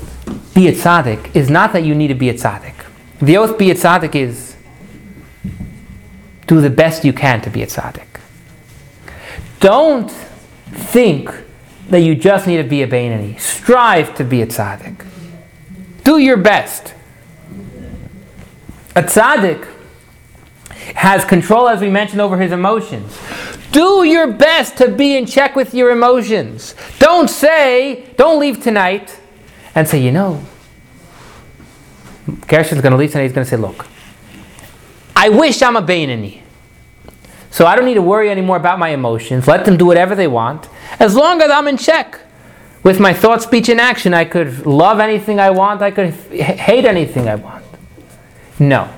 be 0.55 0.69
a 0.69 0.73
tzaddik, 0.73 1.35
is 1.35 1.51
not 1.51 1.73
that 1.73 1.85
you 1.85 1.95
need 1.95 2.09
to 2.09 2.15
be 2.15 2.29
a 2.29 2.35
tzaddik. 2.35 2.75
The 3.21 3.37
oath, 3.37 3.59
be 3.59 3.71
a 3.71 3.75
tzaddik, 3.75 4.15
is 4.15 4.57
do 6.47 6.61
the 6.61 6.71
best 6.71 7.05
you 7.05 7.13
can 7.13 7.41
to 7.43 7.51
be 7.51 7.63
a 7.63 7.67
tzaddik. 7.67 8.21
Don't 9.61 10.11
think 10.71 11.31
that 11.89 12.01
you 12.01 12.15
just 12.15 12.47
need 12.47 12.59
to 12.59 12.65
be 12.65 12.83
a 12.83 12.89
Bainani. 12.89 13.39
Strive 13.41 14.15
to 14.17 14.25
be 14.25 14.43
a 14.43 14.47
tzaddik. 14.47 15.05
Do 16.05 16.19
your 16.19 16.37
best. 16.37 16.95
A 18.95 19.03
tzaddik 19.03 19.67
has 20.95 21.25
control, 21.25 21.69
as 21.69 21.81
we 21.81 21.91
mentioned, 21.91 22.21
over 22.21 22.39
his 22.39 22.53
emotions. 22.53 23.19
Do 23.73 24.05
your 24.05 24.33
best 24.33 24.79
to 24.79 24.89
be 24.89 25.17
in 25.17 25.27
check 25.27 25.57
with 25.57 25.75
your 25.75 25.91
emotions. 25.91 26.75
Don't 26.99 27.29
say, 27.29 28.07
don't 28.17 28.41
leave 28.41 28.63
tonight, 28.63 29.21
and 29.77 29.87
say, 29.87 30.03
you 30.03 30.11
know, 30.11 30.43
Gershon's 32.49 32.81
going 32.81 32.93
to 32.93 32.97
leave 32.97 33.13
tonight. 33.13 33.25
He's 33.25 33.33
going 33.33 33.45
to 33.45 33.51
say, 33.51 33.59
look, 33.59 33.87
I 35.15 35.29
wish 35.29 35.63
I'm 35.63 35.77
a 35.77 35.83
Bainani. 35.83 36.41
So 37.51 37.67
I 37.67 37.77
don't 37.77 37.85
need 37.85 37.95
to 37.95 38.03
worry 38.03 38.31
anymore 38.31 38.57
about 38.57 38.79
my 38.79 38.89
emotions. 38.89 39.47
Let 39.47 39.65
them 39.65 39.77
do 39.77 39.87
whatever 39.87 40.15
they 40.15 40.27
want. 40.27 40.69
As 40.99 41.15
long 41.15 41.41
as 41.41 41.51
I'm 41.51 41.69
in 41.69 41.77
check 41.77 42.19
with 42.83 42.99
my 42.99 43.13
thought, 43.13 43.43
speech, 43.43 43.69
and 43.69 43.81
action, 43.81 44.15
I 44.15 44.25
could 44.25 44.67
love 44.67 44.99
anything 44.99 45.39
I 45.39 45.51
want, 45.51 45.83
I 45.83 45.91
could 45.91 46.11
hate 46.11 46.85
anything 46.85 47.29
I 47.29 47.37
want. 47.37 47.65
No. 48.59 48.93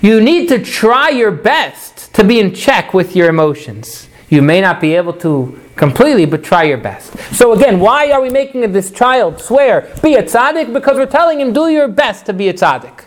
You 0.00 0.20
need 0.20 0.48
to 0.48 0.62
try 0.62 1.10
your 1.10 1.30
best 1.30 2.12
to 2.14 2.24
be 2.24 2.40
in 2.40 2.54
check 2.54 2.92
with 2.92 3.14
your 3.14 3.28
emotions. 3.28 4.08
You 4.28 4.42
may 4.42 4.60
not 4.60 4.80
be 4.80 4.94
able 4.94 5.12
to 5.14 5.61
completely, 5.76 6.26
but 6.26 6.42
try 6.42 6.64
your 6.64 6.78
best. 6.78 7.16
So 7.34 7.52
again, 7.52 7.80
why 7.80 8.10
are 8.10 8.20
we 8.20 8.30
making 8.30 8.70
this 8.72 8.90
child 8.90 9.40
swear, 9.40 9.92
be 10.02 10.14
a 10.14 10.22
tzaddik? 10.22 10.72
Because 10.72 10.96
we're 10.96 11.06
telling 11.06 11.40
him, 11.40 11.52
do 11.52 11.68
your 11.68 11.88
best 11.88 12.26
to 12.26 12.32
be 12.32 12.48
a 12.48 12.54
tzaddik. 12.54 13.04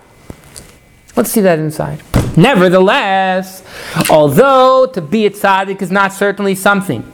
Let's 1.15 1.31
see 1.31 1.41
that 1.41 1.59
inside. 1.59 2.01
Nevertheless, 2.37 3.63
although 4.09 4.85
to 4.87 5.01
be 5.01 5.25
a 5.25 5.29
tzaddik 5.29 5.81
is 5.81 5.91
not 5.91 6.11
certainly 6.11 6.55
something 6.55 7.09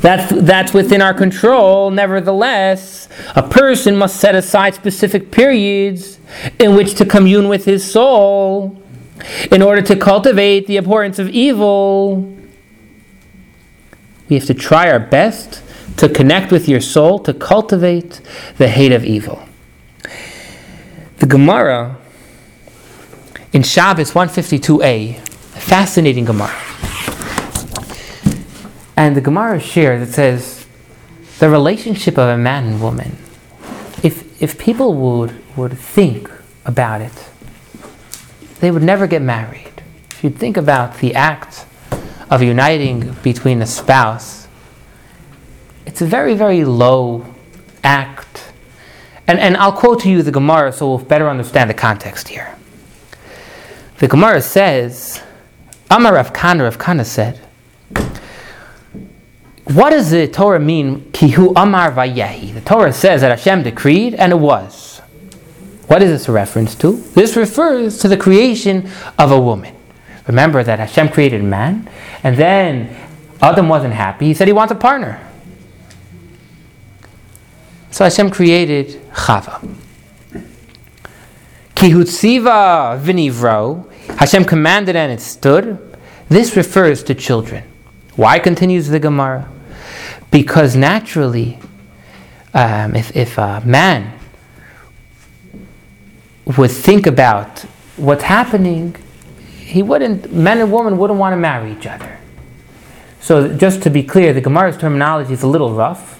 that's, 0.00 0.32
that's 0.44 0.72
within 0.72 1.02
our 1.02 1.14
control, 1.14 1.90
nevertheless, 1.90 3.08
a 3.34 3.42
person 3.42 3.96
must 3.96 4.16
set 4.16 4.34
aside 4.34 4.74
specific 4.74 5.30
periods 5.30 6.18
in 6.58 6.74
which 6.76 6.94
to 6.96 7.04
commune 7.04 7.48
with 7.48 7.64
his 7.64 7.88
soul 7.90 8.80
in 9.50 9.62
order 9.62 9.82
to 9.82 9.96
cultivate 9.96 10.66
the 10.66 10.76
abhorrence 10.76 11.18
of 11.18 11.28
evil. 11.28 12.36
We 14.28 14.36
have 14.36 14.46
to 14.46 14.54
try 14.54 14.90
our 14.90 15.00
best 15.00 15.62
to 15.96 16.08
connect 16.08 16.52
with 16.52 16.68
your 16.68 16.80
soul, 16.80 17.18
to 17.20 17.32
cultivate 17.32 18.20
the 18.56 18.68
hate 18.68 18.92
of 18.92 19.04
evil. 19.04 19.42
The 21.18 21.26
Gemara 21.26 21.96
in 23.52 23.62
Shabbos 23.62 24.12
152a, 24.12 25.16
fascinating 25.58 26.24
Gemara. 26.26 26.54
And 28.96 29.16
the 29.16 29.20
Gemara 29.20 29.58
shares, 29.58 30.08
it 30.08 30.12
says, 30.12 30.66
the 31.38 31.48
relationship 31.48 32.18
of 32.18 32.28
a 32.28 32.36
man 32.36 32.66
and 32.66 32.82
woman, 32.82 33.16
if, 34.02 34.42
if 34.42 34.58
people 34.58 34.94
would, 34.94 35.40
would 35.56 35.78
think 35.78 36.30
about 36.64 37.00
it, 37.00 37.28
they 38.60 38.70
would 38.70 38.82
never 38.82 39.06
get 39.06 39.22
married. 39.22 39.82
If 40.10 40.24
you 40.24 40.30
think 40.30 40.56
about 40.56 40.98
the 40.98 41.14
act 41.14 41.64
of 42.30 42.42
uniting 42.42 43.12
between 43.22 43.62
a 43.62 43.66
spouse, 43.66 44.48
it's 45.86 46.02
a 46.02 46.06
very, 46.06 46.34
very 46.34 46.64
low 46.64 47.24
act. 47.82 48.52
And, 49.26 49.38
and 49.38 49.56
I'll 49.56 49.72
quote 49.72 50.00
to 50.00 50.10
you 50.10 50.22
the 50.22 50.30
Gemara 50.30 50.72
so 50.72 50.88
we'll 50.88 50.98
better 50.98 51.28
understand 51.28 51.70
the 51.70 51.74
context 51.74 52.28
here. 52.28 52.54
The 53.98 54.08
Gemara 54.08 54.42
says, 54.42 55.22
Amar 55.90 56.14
Rav 56.14 56.32
Kana, 56.32 56.64
Rav 56.64 56.78
Kana 56.78 57.04
said, 57.04 57.40
what 59.64 59.90
does 59.90 60.10
the 60.10 60.26
Torah 60.26 60.60
mean, 60.60 61.10
Kihu 61.12 61.52
Amar 61.54 61.92
Vayehi? 61.92 62.54
The 62.54 62.62
Torah 62.62 62.92
says 62.92 63.20
that 63.20 63.36
Hashem 63.36 63.64
decreed, 63.64 64.14
and 64.14 64.32
it 64.32 64.36
was. 64.36 65.00
What 65.88 66.02
is 66.02 66.10
this 66.10 66.28
a 66.28 66.32
reference 66.32 66.74
to? 66.76 66.92
This 66.92 67.36
refers 67.36 67.98
to 67.98 68.08
the 68.08 68.16
creation 68.16 68.90
of 69.18 69.30
a 69.30 69.38
woman. 69.38 69.74
Remember 70.26 70.62
that 70.62 70.78
Hashem 70.78 71.10
created 71.10 71.42
man, 71.42 71.88
and 72.22 72.36
then 72.36 72.96
Adam 73.40 73.68
wasn't 73.68 73.94
happy. 73.94 74.26
He 74.26 74.34
said 74.34 74.48
he 74.48 74.52
wants 74.52 74.72
a 74.72 74.76
partner. 74.76 75.24
So 77.90 78.04
Hashem 78.04 78.30
created 78.30 79.00
Chava. 79.12 79.76
Kihutziva 81.74 83.00
vinivro, 83.00 83.90
Hashem 84.18 84.44
commanded 84.44 84.96
and 84.96 85.12
it 85.12 85.20
stood. 85.20 85.78
This 86.28 86.56
refers 86.56 87.02
to 87.04 87.14
children. 87.14 87.64
Why 88.16 88.40
continues 88.40 88.88
the 88.88 88.98
Gemara? 88.98 89.48
Because 90.30 90.74
naturally, 90.74 91.58
um, 92.52 92.96
if, 92.96 93.16
if 93.16 93.38
a 93.38 93.62
man 93.64 94.18
would 96.56 96.70
think 96.70 97.06
about 97.06 97.60
what's 97.96 98.24
happening, 98.24 98.96
he 99.68 99.82
wouldn't, 99.82 100.32
men 100.32 100.58
and 100.58 100.72
women 100.72 100.98
wouldn't 100.98 101.18
want 101.18 101.32
to 101.32 101.36
marry 101.36 101.72
each 101.72 101.86
other. 101.86 102.18
So, 103.20 103.54
just 103.56 103.82
to 103.82 103.90
be 103.90 104.02
clear, 104.02 104.32
the 104.32 104.40
Gemara's 104.40 104.76
terminology 104.76 105.32
is 105.32 105.42
a 105.42 105.46
little 105.46 105.72
rough 105.72 106.18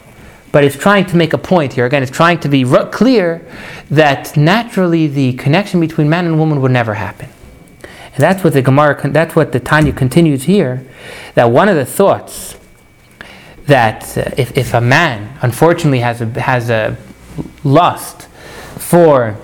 but 0.51 0.65
it's 0.65 0.77
trying 0.77 1.05
to 1.07 1.17
make 1.17 1.33
a 1.33 1.39
point 1.39 1.75
here. 1.75 1.87
Again, 1.87 2.03
it's 2.03 2.11
trying 2.11 2.41
to 2.41 2.49
be 2.49 2.65
clear 2.65 3.47
that 3.91 4.37
naturally 4.37 5.07
the 5.07 5.35
connection 5.35 5.81
between 5.81 6.09
man 6.09 6.27
and 6.27 6.39
woman 6.39 6.61
would 6.63 6.71
never 6.71 6.95
happen. 6.95 7.29
And 7.83 8.17
that's 8.17 8.43
what 8.43 8.55
the 8.55 8.63
Gemara, 8.63 9.11
that's 9.11 9.37
what 9.37 9.53
the 9.53 9.61
Tanya 9.61 9.93
continues 9.93 10.45
here, 10.45 10.85
that 11.35 11.47
one 11.47 11.69
of 11.69 11.77
the 11.77 11.85
thoughts 11.85 12.57
that 13.67 14.17
uh, 14.17 14.31
if, 14.39 14.57
if 14.57 14.73
a 14.73 14.81
man 14.81 15.39
unfortunately 15.43 16.01
has 16.01 16.23
a, 16.23 16.27
has 16.41 16.71
a 16.71 16.97
lust 17.63 18.23
for 18.79 19.37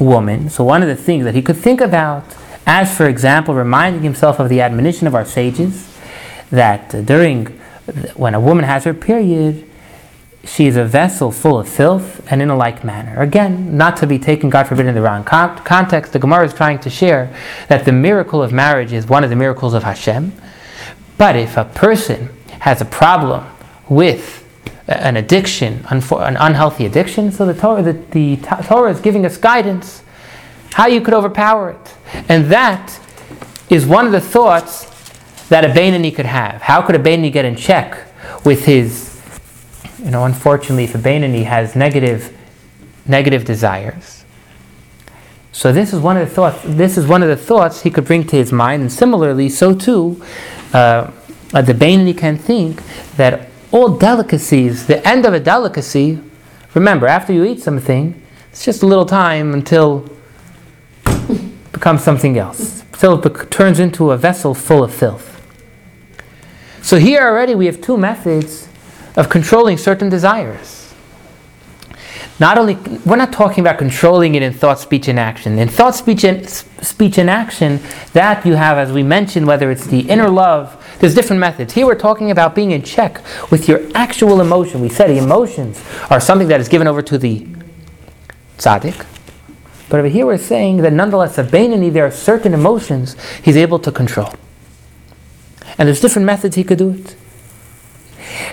woman, 0.00 0.50
so 0.50 0.64
one 0.64 0.82
of 0.82 0.88
the 0.88 0.96
things 0.96 1.24
that 1.24 1.34
he 1.34 1.42
could 1.42 1.56
think 1.56 1.80
about, 1.80 2.24
as 2.66 2.96
for 2.96 3.06
example, 3.06 3.54
reminding 3.54 4.02
himself 4.02 4.38
of 4.38 4.48
the 4.48 4.60
admonition 4.60 5.06
of 5.06 5.14
our 5.14 5.24
sages, 5.24 5.90
that 6.50 6.90
during 7.06 7.46
when 8.14 8.34
a 8.34 8.40
woman 8.40 8.64
has 8.64 8.84
her 8.84 8.94
period, 8.94 9.68
she 10.46 10.66
is 10.66 10.76
a 10.76 10.84
vessel 10.84 11.30
full 11.30 11.58
of 11.58 11.68
filth, 11.68 12.26
and 12.30 12.42
in 12.42 12.50
a 12.50 12.56
like 12.56 12.84
manner. 12.84 13.20
Again, 13.20 13.76
not 13.76 13.96
to 13.98 14.06
be 14.06 14.18
taken, 14.18 14.50
God 14.50 14.66
forbid, 14.66 14.86
in 14.86 14.94
the 14.94 15.00
wrong 15.00 15.24
con- 15.24 15.56
context, 15.64 16.12
the 16.12 16.18
Gemara 16.18 16.44
is 16.44 16.54
trying 16.54 16.78
to 16.80 16.90
share 16.90 17.34
that 17.68 17.84
the 17.84 17.92
miracle 17.92 18.42
of 18.42 18.52
marriage 18.52 18.92
is 18.92 19.06
one 19.06 19.24
of 19.24 19.30
the 19.30 19.36
miracles 19.36 19.74
of 19.74 19.82
Hashem. 19.82 20.32
But 21.16 21.36
if 21.36 21.56
a 21.56 21.64
person 21.64 22.28
has 22.60 22.80
a 22.80 22.84
problem 22.84 23.46
with 23.88 24.42
an 24.86 25.16
addiction, 25.16 25.84
an 25.88 26.02
unhealthy 26.36 26.84
addiction, 26.84 27.32
so 27.32 27.46
the 27.46 27.54
Torah, 27.54 27.82
the, 27.82 27.92
the 27.92 28.36
Torah 28.36 28.90
is 28.90 29.00
giving 29.00 29.24
us 29.24 29.38
guidance 29.38 30.02
how 30.74 30.86
you 30.86 31.00
could 31.00 31.14
overpower 31.14 31.70
it. 31.70 31.94
And 32.28 32.46
that 32.46 33.00
is 33.70 33.86
one 33.86 34.06
of 34.06 34.12
the 34.12 34.20
thoughts 34.20 34.90
that 35.48 35.64
a 35.64 35.68
Bainani 35.68 36.14
could 36.14 36.26
have. 36.26 36.62
How 36.62 36.82
could 36.82 36.94
a 36.94 36.98
Bainani 36.98 37.32
get 37.32 37.44
in 37.44 37.56
check 37.56 38.06
with 38.44 38.64
his 38.64 39.14
you 40.04 40.10
know, 40.10 40.24
unfortunately, 40.26 40.84
if 40.84 40.94
a 40.94 40.98
Bainani 40.98 41.44
has 41.44 41.74
negative, 41.74 42.36
negative 43.06 43.46
desires. 43.46 44.24
So 45.50 45.72
this 45.72 45.94
is 45.94 46.00
one 46.00 46.18
of 46.18 46.28
the 46.28 46.34
thoughts. 46.34 46.60
This 46.62 46.98
is 46.98 47.06
one 47.06 47.22
of 47.22 47.28
the 47.30 47.36
thoughts 47.36 47.82
he 47.82 47.90
could 47.90 48.04
bring 48.04 48.26
to 48.26 48.36
his 48.36 48.52
mind, 48.52 48.82
and 48.82 48.92
similarly, 48.92 49.48
so 49.48 49.74
too, 49.74 50.22
uh, 50.74 51.10
the 51.52 51.72
Bainani 51.72 52.16
can 52.16 52.36
think 52.36 52.82
that 53.16 53.48
all 53.72 53.96
delicacies, 53.96 54.86
the 54.86 55.06
end 55.08 55.24
of 55.24 55.32
a 55.32 55.40
delicacy, 55.40 56.20
remember, 56.74 57.06
after 57.06 57.32
you 57.32 57.44
eat 57.44 57.62
something, 57.62 58.20
it's 58.50 58.64
just 58.64 58.82
a 58.82 58.86
little 58.86 59.06
time 59.06 59.54
until 59.54 60.06
becomes 61.84 62.02
something 62.02 62.38
else. 62.38 62.82
It 63.02 63.50
turns 63.50 63.78
into 63.78 64.10
a 64.10 64.16
vessel 64.16 64.54
full 64.54 64.82
of 64.82 64.94
filth. 64.94 65.38
So 66.80 66.96
here 66.96 67.20
already 67.20 67.54
we 67.54 67.66
have 67.66 67.82
two 67.82 67.98
methods 67.98 68.68
of 69.16 69.28
controlling 69.28 69.76
certain 69.76 70.08
desires. 70.08 70.94
Not 72.40 72.56
only, 72.56 72.76
we're 73.04 73.16
not 73.16 73.34
talking 73.34 73.62
about 73.62 73.76
controlling 73.76 74.34
it 74.34 74.40
in 74.42 74.54
thought, 74.54 74.78
speech, 74.78 75.08
and 75.08 75.20
action. 75.20 75.58
In 75.58 75.68
thought, 75.68 75.94
speech, 75.94 76.24
and 76.24 76.48
speech 76.48 77.18
and 77.18 77.28
action, 77.28 77.80
that 78.14 78.46
you 78.46 78.54
have, 78.54 78.78
as 78.78 78.90
we 78.90 79.02
mentioned, 79.02 79.46
whether 79.46 79.70
it's 79.70 79.86
the 79.86 80.08
inner 80.08 80.30
love, 80.30 80.82
there's 81.00 81.14
different 81.14 81.40
methods. 81.40 81.74
Here 81.74 81.84
we're 81.84 81.96
talking 81.96 82.30
about 82.30 82.54
being 82.54 82.70
in 82.70 82.82
check 82.82 83.20
with 83.50 83.68
your 83.68 83.82
actual 83.94 84.40
emotion. 84.40 84.80
We 84.80 84.88
said 84.88 85.10
emotions 85.10 85.84
are 86.08 86.18
something 86.18 86.48
that 86.48 86.60
is 86.60 86.68
given 86.70 86.86
over 86.86 87.02
to 87.02 87.18
the 87.18 87.46
tzaddik. 88.56 89.04
But 89.88 90.00
over 90.00 90.08
here 90.08 90.26
we're 90.26 90.38
saying 90.38 90.78
that 90.78 90.92
nonetheless, 90.92 91.38
a 91.38 91.44
Bainani, 91.44 91.92
there 91.92 92.06
are 92.06 92.10
certain 92.10 92.54
emotions 92.54 93.16
he's 93.42 93.56
able 93.56 93.78
to 93.80 93.92
control. 93.92 94.32
And 95.78 95.88
there's 95.88 96.00
different 96.00 96.26
methods 96.26 96.56
he 96.56 96.64
could 96.64 96.78
do 96.78 96.90
it. 96.90 97.16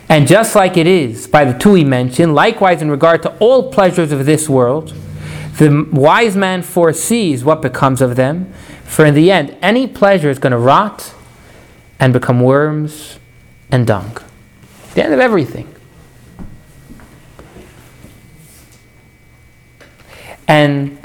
And 0.10 0.28
just 0.28 0.56
like 0.56 0.78
it 0.78 0.88
is 0.88 1.28
by 1.28 1.46
the 1.46 1.58
two 1.58 1.74
he 1.74 1.84
mentioned, 1.84 2.36
likewise 2.36 2.82
in 2.82 2.92
regard 2.92 3.24
to 3.24 3.36
all 3.38 3.72
pleasures 3.72 4.12
of 4.12 4.26
this 4.26 4.50
world, 4.50 4.94
the 5.58 5.88
wise 5.92 6.36
man 6.36 6.62
foresees 6.62 7.44
what 7.44 7.62
becomes 7.62 8.02
of 8.02 8.16
them, 8.16 8.52
for 8.84 9.06
in 9.06 9.14
the 9.14 9.32
end, 9.32 9.56
any 9.62 9.88
pleasure 9.88 10.30
is 10.30 10.40
going 10.40 10.52
to 10.52 10.58
rot 10.58 11.14
and 12.00 12.12
become 12.12 12.42
worms 12.42 13.20
and 13.72 13.88
dung. 13.88 14.18
The 14.96 15.04
end 15.04 15.14
of 15.14 15.20
everything. 15.20 15.74
And 20.48 21.01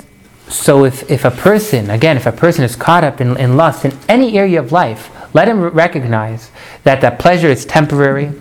so, 0.48 0.84
if, 0.84 1.10
if 1.10 1.24
a 1.24 1.30
person, 1.30 1.90
again, 1.90 2.16
if 2.16 2.24
a 2.24 2.32
person 2.32 2.62
is 2.62 2.76
caught 2.76 3.02
up 3.02 3.20
in, 3.20 3.36
in 3.36 3.56
lust 3.56 3.84
in 3.84 3.98
any 4.08 4.38
area 4.38 4.60
of 4.60 4.70
life, 4.70 5.10
let 5.34 5.48
him 5.48 5.60
recognize 5.60 6.52
that 6.84 7.00
that 7.00 7.18
pleasure 7.18 7.48
is 7.48 7.64
temporary, 7.66 8.32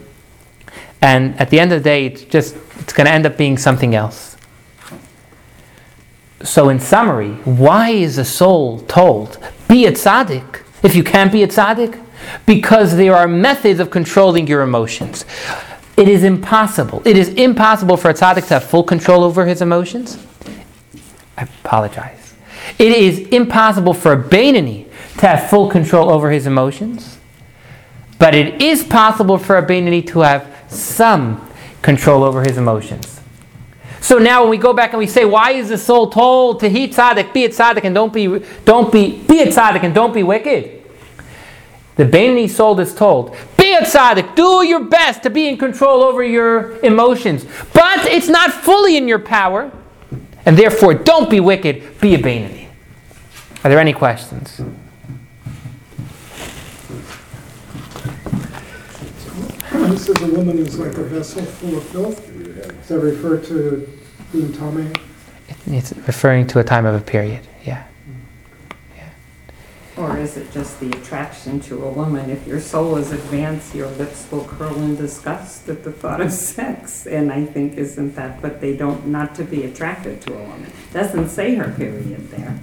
and 1.02 1.40
at 1.40 1.50
the 1.50 1.60
end 1.60 1.72
of 1.72 1.80
the 1.80 1.84
day, 1.84 2.06
it's 2.06 2.22
just 2.24 2.56
it's 2.80 2.94
going 2.94 3.08
to 3.08 3.12
end 3.12 3.26
up 3.26 3.38
being 3.38 3.58
something 3.58 3.96
else. 3.96 4.38
So, 6.44 6.70
in 6.70 6.80
summary, 6.80 7.32
why 7.44 7.90
is 7.90 8.18
the 8.18 8.26
soul 8.26 8.82
told 8.82 9.40
be 9.68 9.88
a 9.88 9.92
tzaddik 9.92 10.62
if 10.84 10.96
you 10.96 11.04
can't 11.04 11.32
be 11.32 11.42
a 11.42 11.48
tzaddik? 11.48 12.00
Because 12.46 12.96
there 12.98 13.16
are 13.16 13.28
methods 13.28 13.80
of 13.80 13.90
controlling 13.90 14.46
your 14.48 14.62
emotions. 14.62 15.26
It 15.98 16.08
is 16.08 16.24
impossible. 16.24 17.02
It 17.04 17.18
is 17.18 17.30
impossible 17.30 17.98
for 17.98 18.10
a 18.10 18.14
tzaddik 18.14 18.48
to 18.50 18.56
have 18.56 18.64
full 18.64 18.84
control 18.84 19.24
over 19.24 19.46
his 19.46 19.64
emotions. 19.64 20.20
I 21.38 21.44
apologize. 21.44 22.34
It 22.80 22.92
is 22.92 23.20
impossible 23.30 23.94
for 23.94 24.14
a 24.14 24.24
Bainani 24.24 24.90
to 25.18 25.28
have 25.28 25.50
full 25.50 25.70
control 25.70 26.10
over 26.10 26.32
his 26.32 26.48
emotions. 26.48 27.18
But 28.18 28.34
it 28.34 28.62
is 28.62 28.84
possible 28.84 29.38
for 29.38 29.58
a 29.58 29.66
Bainani 29.66 30.06
to 30.08 30.22
have 30.22 30.48
some 30.68 31.50
control 31.82 32.24
over 32.24 32.42
his 32.42 32.58
emotions. 32.58 33.20
So 34.02 34.20
now 34.20 34.42
when 34.42 34.52
we 34.52 34.58
go 34.58 34.74
back 34.74 34.92
and 34.92 35.00
we 35.00 35.08
say, 35.08 35.26
why 35.26 35.52
is 35.52 35.70
the 35.70 35.78
soul 35.78 36.10
told 36.10 36.60
to 36.60 36.70
heat 36.70 36.94
tzaddik, 36.94 37.34
be 37.34 37.46
a 37.46 37.50
tzaddik 37.50 37.84
and 37.84 37.96
don't 37.96 38.14
be, 38.14 38.44
don't 38.64 38.92
be, 38.92 39.20
be 39.24 39.42
a 39.42 39.48
tzaddik 39.48 39.84
and 39.84 39.96
don't 39.96 40.14
be 40.14 40.22
wicked? 40.22 40.84
The 41.96 42.06
Bainani 42.06 42.50
soul 42.50 42.80
is 42.80 42.94
told, 42.94 43.36
be 43.58 43.74
a 43.74 43.82
tzaddik, 43.82 44.36
do 44.36 44.66
your 44.66 44.84
best 44.84 45.24
to 45.24 45.30
be 45.30 45.48
in 45.48 45.58
control 45.58 46.04
over 46.04 46.24
your 46.24 46.78
emotions. 46.80 47.46
But 47.74 48.06
it's 48.06 48.28
not 48.28 48.52
fully 48.52 48.96
in 48.96 49.08
your 49.08 49.20
power. 49.20 49.72
And 50.46 50.58
therefore, 50.58 50.94
don't 50.94 51.30
be 51.30 51.40
wicked, 51.40 52.00
be 52.00 52.16
a 52.16 52.18
Bainani. 52.20 52.68
Are 53.64 53.70
there 53.70 53.80
any 53.80 53.94
questions? 53.94 54.62
This 59.72 60.10
is 60.10 60.22
a 60.22 60.36
woman 60.36 60.58
who's 60.58 60.78
like 60.78 60.96
a 60.98 61.04
vessel 61.04 61.42
full 61.44 61.78
of 61.78 61.84
filth. 61.86 62.28
Does 62.68 62.88
that 62.90 63.00
refer 63.00 63.40
to 63.40 63.90
being 64.32 64.50
Tomei? 64.50 64.96
It's 65.68 65.94
referring 65.94 66.46
to 66.48 66.60
a 66.60 66.64
time 66.64 66.86
of 66.86 66.94
a 66.94 67.02
period, 67.04 67.48
yeah. 67.64 67.86
Or 69.98 70.18
is 70.18 70.36
it 70.36 70.52
just 70.52 70.80
the 70.82 70.90
attraction 70.92 71.62
to 71.62 71.86
a 71.86 71.90
woman? 71.90 72.30
If 72.30 72.46
your 72.46 72.60
soul 72.60 72.98
is 72.98 73.14
advanced, 73.14 73.74
your 73.74 73.88
lips 73.92 74.28
will 74.30 74.44
curl 74.44 74.76
in 74.76 74.98
disgust 74.98 75.70
at 75.70 75.86
the 75.86 75.92
thought 75.92 76.20
of 76.20 76.34
sex. 76.34 77.08
And 77.08 77.32
I 77.32 77.46
think, 77.46 77.78
isn't 77.78 78.16
that 78.16 78.44
what 78.44 78.60
they 78.60 78.76
don't, 78.76 79.08
not 79.08 79.36
to 79.36 79.46
be 79.46 79.64
attracted 79.64 80.22
to 80.24 80.34
a 80.34 80.44
woman? 80.44 80.72
Doesn't 80.92 81.30
say 81.30 81.56
her 81.56 81.72
period 81.72 82.30
there. 82.30 82.60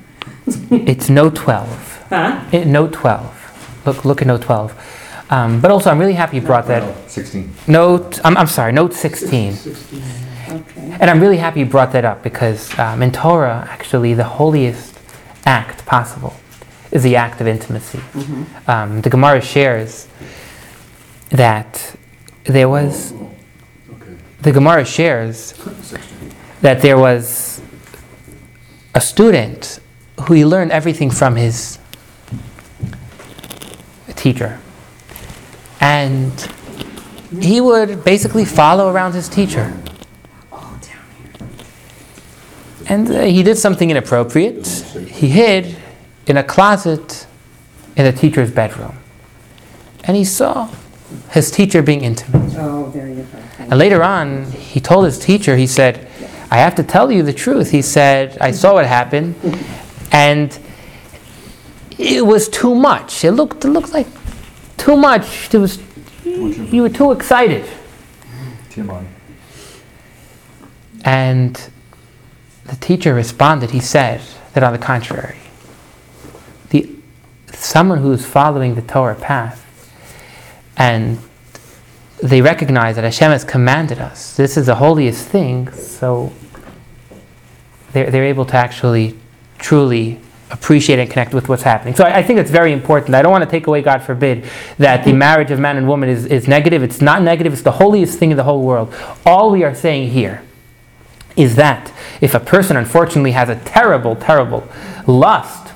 It's 0.86 1.08
note 1.08 1.36
12. 1.36 2.06
Huh? 2.10 2.44
Eh, 2.52 2.64
note 2.64 2.92
12. 2.92 3.82
Look, 3.86 4.04
look 4.04 4.20
at 4.20 4.26
note 4.26 4.42
12. 4.42 5.26
Um, 5.30 5.60
but 5.60 5.70
also, 5.70 5.90
I'm 5.90 5.98
really 5.98 6.12
happy 6.12 6.36
you 6.36 6.42
brought 6.42 6.66
that. 6.66 7.10
Sixteen. 7.10 7.54
Note, 7.66 8.20
I'm, 8.22 8.36
I'm 8.36 8.46
sorry, 8.46 8.72
note 8.72 8.92
16. 8.92 9.54
Sixteen. 9.54 10.02
Okay. 10.48 10.96
And 11.00 11.08
I'm 11.08 11.20
really 11.20 11.38
happy 11.38 11.60
you 11.60 11.66
brought 11.66 11.92
that 11.92 12.04
up 12.04 12.22
because 12.22 12.78
um, 12.78 13.02
in 13.02 13.12
Torah, 13.12 13.66
actually, 13.70 14.12
the 14.12 14.24
holiest 14.24 14.98
act 15.46 15.86
possible 15.86 16.34
is 16.92 17.02
the 17.02 17.16
act 17.16 17.40
of 17.40 17.48
intimacy. 17.48 17.98
Mhm. 18.14 18.68
Um, 18.68 19.00
the 19.00 19.10
Gemara 19.10 19.40
shares 19.40 20.06
that 21.30 21.96
there 22.44 22.68
was, 22.68 23.14
the 24.42 24.52
Gemara 24.52 24.84
shares 24.84 25.54
that 26.60 26.82
there 26.82 26.98
was 26.98 27.60
a 28.94 29.00
student 29.00 29.80
who 30.20 30.34
he 30.34 30.44
learned 30.44 30.70
everything 30.70 31.10
from 31.10 31.36
his 31.36 31.78
teacher. 34.14 34.58
And 35.80 36.32
he 37.40 37.60
would 37.60 38.04
basically 38.04 38.44
follow 38.44 38.92
around 38.92 39.14
his 39.14 39.28
teacher. 39.28 39.72
And 42.86 43.10
uh, 43.10 43.22
he 43.22 43.42
did 43.42 43.56
something 43.56 43.90
inappropriate. 43.90 44.66
He 45.08 45.28
hid 45.28 45.76
in 46.26 46.36
a 46.36 46.44
closet 46.44 47.26
in 47.96 48.04
the 48.04 48.12
teacher's 48.12 48.50
bedroom. 48.50 48.96
And 50.04 50.16
he 50.16 50.24
saw 50.24 50.68
his 51.30 51.50
teacher 51.50 51.82
being 51.82 52.02
intimate. 52.02 52.54
Oh, 52.56 52.90
there 52.90 53.08
you 53.08 53.22
go. 53.22 53.38
And 53.58 53.78
later 53.78 54.02
on, 54.02 54.50
he 54.52 54.80
told 54.80 55.04
his 55.04 55.18
teacher, 55.18 55.56
he 55.56 55.66
said, 55.66 56.08
I 56.50 56.56
have 56.56 56.74
to 56.76 56.82
tell 56.82 57.10
you 57.10 57.22
the 57.22 57.32
truth. 57.32 57.70
He 57.70 57.82
said, 57.82 58.36
I 58.38 58.50
saw 58.50 58.74
what 58.74 58.86
happened, 58.86 59.34
and 60.12 60.58
it 61.98 62.26
was 62.26 62.48
too 62.48 62.74
much. 62.74 63.24
It 63.24 63.32
looked, 63.32 63.64
it 63.64 63.68
looked 63.68 63.92
like 63.92 64.06
too 64.76 64.96
much. 64.96 65.52
It 65.54 65.58
was, 65.58 65.80
you 66.24 66.82
were 66.82 66.90
too 66.90 67.12
excited. 67.12 67.68
TMI. 68.70 69.06
And 71.04 71.70
the 72.64 72.76
teacher 72.76 73.14
responded, 73.14 73.70
he 73.70 73.80
said 73.80 74.20
that 74.54 74.62
on 74.62 74.72
the 74.72 74.78
contrary, 74.78 75.38
the, 75.38 75.41
someone 77.62 77.98
who's 77.98 78.26
following 78.26 78.74
the 78.74 78.82
Torah 78.82 79.14
path 79.14 79.58
and 80.76 81.18
they 82.22 82.40
recognize 82.40 82.96
that 82.96 83.04
Hashem 83.04 83.30
has 83.30 83.44
commanded 83.44 83.98
us, 83.98 84.36
this 84.36 84.56
is 84.56 84.66
the 84.66 84.76
holiest 84.76 85.26
thing, 85.28 85.70
so 85.72 86.32
they're, 87.92 88.10
they're 88.10 88.24
able 88.24 88.44
to 88.46 88.56
actually 88.56 89.18
truly 89.58 90.20
appreciate 90.50 90.98
and 90.98 91.10
connect 91.10 91.32
with 91.32 91.48
what's 91.48 91.62
happening. 91.62 91.94
So 91.94 92.04
I, 92.04 92.18
I 92.18 92.22
think 92.22 92.38
it's 92.38 92.50
very 92.50 92.72
important. 92.72 93.14
I 93.14 93.22
don't 93.22 93.32
want 93.32 93.44
to 93.44 93.50
take 93.50 93.66
away, 93.66 93.80
God 93.80 94.02
forbid, 94.02 94.44
that 94.78 95.04
the 95.04 95.12
marriage 95.12 95.50
of 95.50 95.58
man 95.58 95.76
and 95.76 95.88
woman 95.88 96.08
is, 96.08 96.26
is 96.26 96.46
negative. 96.46 96.82
It's 96.82 97.00
not 97.00 97.22
negative, 97.22 97.52
it's 97.52 97.62
the 97.62 97.72
holiest 97.72 98.18
thing 98.18 98.30
in 98.30 98.36
the 98.36 98.44
whole 98.44 98.62
world. 98.62 98.94
All 99.24 99.50
we 99.50 99.64
are 99.64 99.74
saying 99.74 100.10
here 100.10 100.42
is 101.36 101.56
that 101.56 101.92
if 102.20 102.34
a 102.34 102.40
person 102.40 102.76
unfortunately 102.76 103.32
has 103.32 103.48
a 103.48 103.56
terrible, 103.56 104.14
terrible 104.16 104.68
lust 105.06 105.72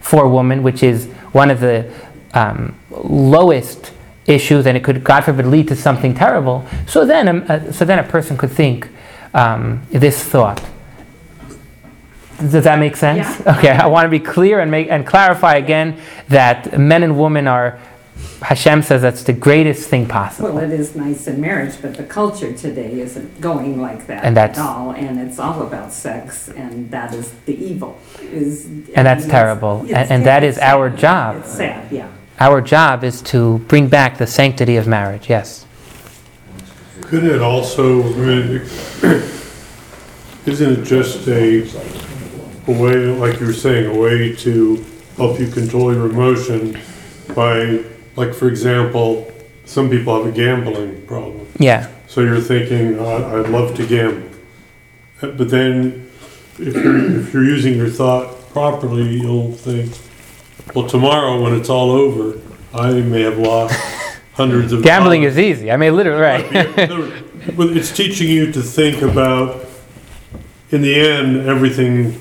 for 0.00 0.24
a 0.24 0.28
woman, 0.28 0.62
which 0.62 0.82
is 0.82 1.08
one 1.32 1.50
of 1.50 1.60
the 1.60 1.92
um, 2.34 2.78
lowest 2.90 3.92
issues, 4.26 4.66
and 4.66 4.76
it 4.76 4.84
could, 4.84 5.02
God 5.02 5.24
forbid, 5.24 5.46
lead 5.46 5.68
to 5.68 5.76
something 5.76 6.14
terrible. 6.14 6.66
So 6.86 7.04
then, 7.06 7.28
um, 7.28 7.44
uh, 7.48 7.72
so 7.72 7.84
then 7.84 7.98
a 7.98 8.02
person 8.02 8.36
could 8.36 8.50
think 8.50 8.88
um, 9.34 9.82
this 9.90 10.22
thought. 10.22 10.62
Does 12.38 12.64
that 12.64 12.78
make 12.78 12.96
sense? 12.96 13.40
Yeah. 13.40 13.56
Okay, 13.58 13.70
I 13.70 13.86
want 13.86 14.06
to 14.06 14.10
be 14.10 14.20
clear 14.20 14.60
and 14.60 14.70
make 14.70 14.88
and 14.88 15.04
clarify 15.04 15.56
again 15.56 16.00
that 16.28 16.78
men 16.78 17.02
and 17.02 17.18
women 17.18 17.48
are. 17.48 17.78
Hashem 18.42 18.82
says 18.82 19.02
that's 19.02 19.24
the 19.24 19.32
greatest 19.32 19.88
thing 19.88 20.06
possible. 20.06 20.52
Well, 20.52 20.58
it 20.64 20.70
is 20.70 20.94
nice 20.94 21.26
in 21.26 21.40
marriage, 21.40 21.74
but 21.82 21.96
the 21.96 22.04
culture 22.04 22.52
today 22.52 23.00
isn't 23.00 23.40
going 23.40 23.80
like 23.80 24.06
that 24.06 24.24
And 24.24 24.36
that's- 24.36 24.58
at 24.58 24.64
all, 24.64 24.92
and 24.92 25.18
it's 25.18 25.38
all 25.40 25.62
about 25.62 25.92
sex, 25.92 26.48
and 26.48 26.88
that 26.92 27.12
is 27.14 27.32
the 27.46 27.54
evil. 27.54 27.98
Is 28.22 28.66
And 28.94 29.04
that's 29.06 29.24
it's- 29.24 29.30
terrible, 29.30 29.82
it's- 29.84 30.02
and- 30.02 30.10
and 30.18 30.26
that 30.26 30.44
it's 30.44 30.58
our 30.58 30.88
job. 30.88 31.36
It's 31.38 31.52
sad, 31.54 31.90
yeah. 31.90 32.06
Our 32.38 32.60
job 32.60 33.02
is 33.02 33.20
to 33.22 33.58
bring 33.66 33.88
back 33.88 34.18
the 34.18 34.26
sanctity 34.26 34.76
of 34.76 34.86
marriage. 34.86 35.28
Yes. 35.28 35.64
Couldn't 37.00 37.30
it 37.30 37.40
also, 37.42 38.02
I 38.04 38.16
mean, 38.16 38.60
isn't 40.46 40.78
it 40.78 40.84
just 40.84 41.26
a, 41.28 41.66
a 42.68 42.72
way, 42.72 42.96
like 43.06 43.40
you 43.40 43.46
were 43.46 43.52
saying, 43.52 43.86
a 43.86 43.98
way 43.98 44.34
to 44.36 44.84
help 45.16 45.40
you 45.40 45.48
control 45.48 45.92
your 45.92 46.06
emotion 46.06 46.78
by, 47.34 47.80
like, 48.16 48.34
for 48.34 48.48
example, 48.48 49.30
some 49.64 49.88
people 49.90 50.16
have 50.22 50.32
a 50.32 50.36
gambling 50.36 51.02
problem. 51.06 51.46
Yeah. 51.58 51.88
So 52.06 52.20
you're 52.22 52.40
thinking, 52.40 52.98
"I- 52.98 53.40
I'd 53.40 53.48
love 53.50 53.74
to 53.76 53.86
gamble. 53.86 54.28
But 55.20 55.50
then, 55.50 56.08
if 56.58 56.74
you're, 56.74 57.20
if 57.20 57.32
you're 57.34 57.44
using 57.44 57.76
your 57.76 57.88
thought 57.90 58.50
properly, 58.52 59.02
you'll 59.20 59.52
think, 59.52 59.92
well, 60.74 60.86
tomorrow, 60.88 61.42
when 61.42 61.54
it's 61.54 61.68
all 61.68 61.90
over, 61.90 62.38
I 62.72 62.92
may 63.00 63.22
have 63.22 63.38
lost 63.38 63.74
hundreds 64.34 64.72
of. 64.72 64.82
Gambling 64.82 65.22
dollars." 65.22 65.36
is 65.36 65.38
easy. 65.58 65.70
I 65.70 65.76
mean, 65.76 65.94
literally, 65.96 66.20
right. 66.20 66.46
But 67.56 67.76
it's 67.76 67.90
teaching 67.94 68.28
you 68.28 68.52
to 68.52 68.62
think 68.62 69.02
about, 69.02 69.64
in 70.70 70.82
the 70.82 70.94
end, 71.00 71.48
everything 71.48 72.20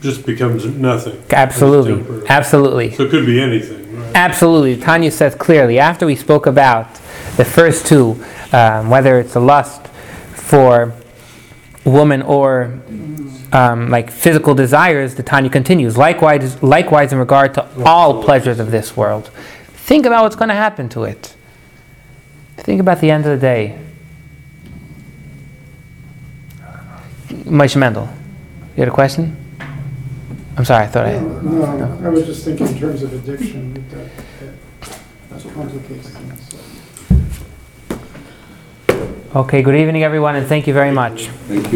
just 0.00 0.24
becomes 0.26 0.64
nothing. 0.66 1.22
absolutely. 1.30 2.26
Absolutely. 2.28 2.92
So 2.94 3.04
it 3.04 3.10
could 3.10 3.26
be 3.26 3.40
anything? 3.40 3.83
Absolutely. 4.14 4.76
Tanya 4.76 5.10
says 5.10 5.34
clearly, 5.34 5.78
after 5.78 6.06
we 6.06 6.14
spoke 6.14 6.46
about 6.46 6.94
the 7.36 7.44
first 7.44 7.86
two, 7.86 8.24
um, 8.52 8.88
whether 8.88 9.18
it's 9.18 9.34
a 9.34 9.40
lust 9.40 9.88
for 10.34 10.94
woman 11.84 12.22
or 12.22 12.80
um, 13.52 13.90
like 13.90 14.10
physical 14.10 14.54
desires, 14.54 15.16
the 15.16 15.22
Tanya 15.22 15.50
continues. 15.50 15.96
Likewise, 15.96 16.62
likewise 16.62 17.12
in 17.12 17.18
regard 17.18 17.54
to 17.54 17.68
all 17.84 18.22
pleasures 18.22 18.60
of 18.60 18.70
this 18.70 18.96
world. 18.96 19.30
Think 19.72 20.06
about 20.06 20.22
what's 20.22 20.36
going 20.36 20.48
to 20.48 20.54
happen 20.54 20.88
to 20.90 21.04
it. 21.04 21.34
Think 22.56 22.80
about 22.80 23.00
the 23.00 23.10
end 23.10 23.26
of 23.26 23.32
the 23.32 23.46
day. 23.46 23.78
Moshe 27.28 27.76
Mendel, 27.76 28.08
you 28.76 28.80
had 28.80 28.88
a 28.88 28.92
question? 28.92 29.43
I'm 30.56 30.64
sorry, 30.64 30.84
I 30.84 30.86
thought 30.86 31.06
I. 31.06 31.18
No, 31.18 31.98
I 32.04 32.08
was 32.08 32.26
just 32.26 32.44
thinking 32.44 32.68
in 32.68 32.78
terms 32.78 33.02
of 33.02 33.12
addiction, 33.12 33.74
that, 33.90 34.08
that 35.30 35.54
complicates 35.54 36.10
things. 36.10 36.48
so. 38.88 39.40
Okay, 39.40 39.62
good 39.62 39.74
evening, 39.74 40.04
everyone, 40.04 40.36
and 40.36 40.46
thank 40.46 40.68
you 40.68 40.74
very 40.74 40.92
much. 40.92 41.26
Thank 41.48 41.64
you. 41.64 41.70